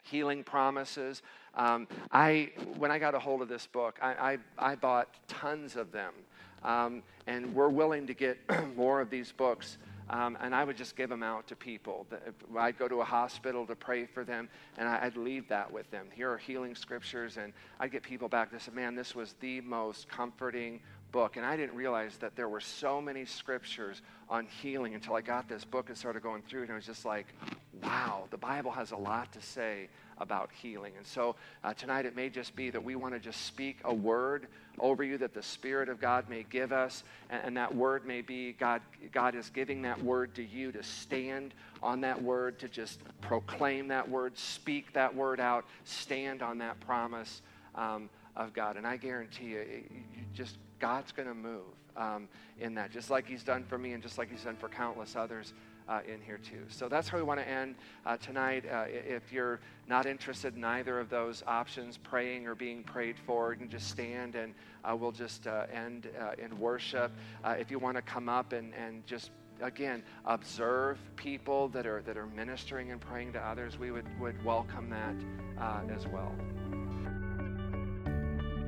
healing 0.05 0.45
promises. 0.45 1.23
Um, 1.55 1.89
I, 2.13 2.51
when 2.77 2.91
I 2.91 2.99
got 2.99 3.15
a 3.15 3.19
hold 3.19 3.43
of 3.43 3.49
this 3.49 3.67
book, 3.67 3.99
I, 4.01 4.39
I, 4.59 4.73
I 4.73 4.75
bought 4.75 5.09
tons 5.29 5.77
of 5.77 5.93
them. 5.93 6.13
Um, 6.63 7.03
and 7.27 7.55
we're 7.55 7.69
willing 7.69 8.07
to 8.07 8.15
get 8.15 8.39
more 8.77 9.01
of 9.01 9.11
these 9.11 9.33
books. 9.33 9.79
Um, 10.11 10.37
and 10.43 10.55
I 10.55 10.65
would 10.65 10.77
just 10.77 10.97
give 10.97 11.09
them 11.09 11.23
out 11.23 11.47
to 11.49 11.57
people. 11.57 12.07
I'd 12.59 12.79
go 12.79 12.89
to 12.89 13.01
a 13.01 13.05
hospital 13.05 13.67
to 13.67 13.75
pray 13.75 14.05
for 14.05 14.23
them, 14.23 14.51
and 14.77 14.87
I'd 14.87 15.17
leave 15.17 15.49
that 15.49 15.73
with 15.73 15.91
them. 15.91 16.09
Here 16.15 16.31
are 16.31 16.37
healing 16.37 16.75
scriptures, 16.75 17.39
and 17.39 17.55
I'd 17.81 17.91
get 17.91 18.03
people 18.03 18.29
back 18.29 18.51
that 18.53 18.61
said, 18.61 18.75
Man, 18.75 18.95
this 18.95 19.15
was 19.15 19.35
the 19.41 19.63
most 19.63 20.07
comforting 20.09 20.81
book. 21.15 21.37
And 21.37 21.47
I 21.47 21.57
didn't 21.57 21.77
realize 21.77 22.17
that 22.17 22.35
there 22.35 22.49
were 22.49 22.61
so 22.61 23.01
many 23.01 23.25
scriptures 23.25 24.03
on 24.29 24.47
healing 24.61 24.97
until 24.97 25.15
I 25.15 25.21
got 25.21 25.49
this 25.49 25.65
book 25.65 25.89
and 25.89 25.97
started 25.97 26.25
going 26.25 26.43
through 26.43 26.63
it. 26.63 26.65
And 26.65 26.73
I 26.73 26.75
was 26.75 26.87
just 26.87 27.05
like, 27.05 27.29
wow, 27.85 28.25
the 28.33 28.37
Bible 28.37 28.73
has 28.73 28.91
a 28.91 28.97
lot 28.97 29.33
to 29.33 29.41
say 29.41 29.89
about 30.19 30.51
healing. 30.61 30.93
And 30.97 31.07
so 31.07 31.37
uh, 31.63 31.73
tonight 31.73 32.05
it 32.05 32.17
may 32.17 32.31
just 32.31 32.57
be 32.57 32.69
that 32.71 32.83
we 32.83 32.97
want 32.97 33.15
to 33.15 33.21
just 33.21 33.43
speak 33.43 33.79
a 33.85 33.95
word 33.95 34.49
over 34.81 35.05
you 35.05 35.17
that 35.19 35.35
the 35.35 35.43
Spirit 35.43 35.89
of 35.89 36.01
God 36.01 36.29
may 36.29 36.45
give 36.51 36.73
us. 36.73 37.05
And, 37.31 37.43
and 37.45 37.57
that 37.59 37.73
word 37.73 38.05
may 38.05 38.21
be 38.21 38.51
God, 38.53 38.83
God 39.13 39.37
is 39.37 39.51
giving 39.51 39.83
that 39.83 40.03
word 40.03 40.35
to 40.35 40.43
you 40.43 40.73
to 40.73 40.83
stand 40.83 41.55
on 41.81 42.01
that 42.01 42.21
word, 42.21 42.59
to 42.59 42.69
just 42.69 42.99
proclaim 43.21 43.87
that 43.87 44.09
word, 44.09 44.37
speak 44.37 44.93
that 44.95 45.15
word 45.15 45.39
out, 45.39 45.65
stand 45.85 46.43
on 46.43 46.59
that 46.59 46.81
promise. 46.81 47.41
Um, 47.77 48.11
of 48.37 48.53
God. 48.53 48.77
And 48.77 48.87
I 48.87 48.97
guarantee 48.97 49.47
you, 49.47 49.59
it, 49.59 49.91
you 49.91 50.23
just 50.35 50.57
God's 50.85 51.13
going 51.13 51.29
to 51.29 51.35
move 51.35 51.63
um, 51.97 52.29
in 52.61 52.75
that, 52.75 52.91
just 52.93 53.09
like 53.09 53.27
He's 53.27 53.43
done 53.43 53.65
for 53.65 53.79
me 53.79 53.93
and 53.95 54.03
just 54.03 54.19
like 54.19 54.31
He's 54.31 54.45
done 54.45 54.57
for 54.57 54.69
countless 54.69 55.17
others. 55.17 55.55
Uh, 55.87 56.01
in 56.11 56.19
here 56.23 56.39
too. 56.39 56.63
So 56.69 56.89
that's 56.89 57.11
how 57.11 57.19
we 57.19 57.23
want 57.23 57.41
to 57.41 57.47
end 57.47 57.75
uh, 58.07 58.17
tonight. 58.17 58.65
Uh, 58.65 58.87
if 58.89 59.31
you're 59.31 59.61
not 59.87 60.07
interested 60.07 60.57
in 60.57 60.65
either 60.65 60.99
of 60.99 61.11
those 61.11 61.43
options, 61.47 61.99
praying 61.99 62.47
or 62.47 62.55
being 62.55 62.83
prayed 62.83 63.17
for, 63.19 63.53
you 63.53 63.59
can 63.59 63.69
just 63.69 63.91
stand 63.91 64.35
and 64.35 64.55
uh, 64.83 64.97
we'll 64.97 65.13
just 65.13 65.47
uh, 65.47 65.67
end 65.71 66.09
uh, 66.19 66.31
in 66.43 66.59
worship. 66.59 67.13
if 67.45 67.71
you 67.71 67.79
want 67.79 67.97
to 67.97 68.03
come 68.03 68.31
up 68.31 68.55
and, 68.55 68.73
and 68.73 69.07
just 69.07 69.31
again 69.61 70.03
observe 70.25 70.99
people 71.17 71.69
that 71.69 71.87
are 71.87 72.01
that 72.07 72.17
are 72.17 72.29
ministering 72.29 72.91
and 72.91 72.99
praying 72.99 73.35
to 73.35 73.41
others, 73.41 73.79
we 73.79 73.91
would, 73.91 74.07
would 74.19 74.43
welcome 74.43 74.89
that 74.89 75.17
as 75.95 76.07
well. 76.07 76.35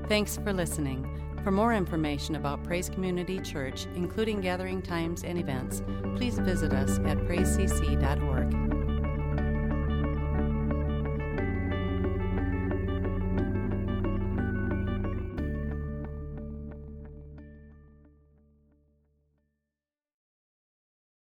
Thanks 0.06 0.36
for 0.36 0.52
listening. 0.52 1.25
For 1.46 1.52
more 1.52 1.74
information 1.74 2.34
about 2.34 2.64
Praise 2.64 2.88
Community 2.88 3.38
Church, 3.38 3.86
including 3.94 4.40
gathering 4.40 4.82
times 4.82 5.22
and 5.22 5.38
events, 5.38 5.80
please 6.16 6.40
visit 6.40 6.72
us 6.72 6.98
at 7.06 7.18
praisecc.org. 7.18 8.75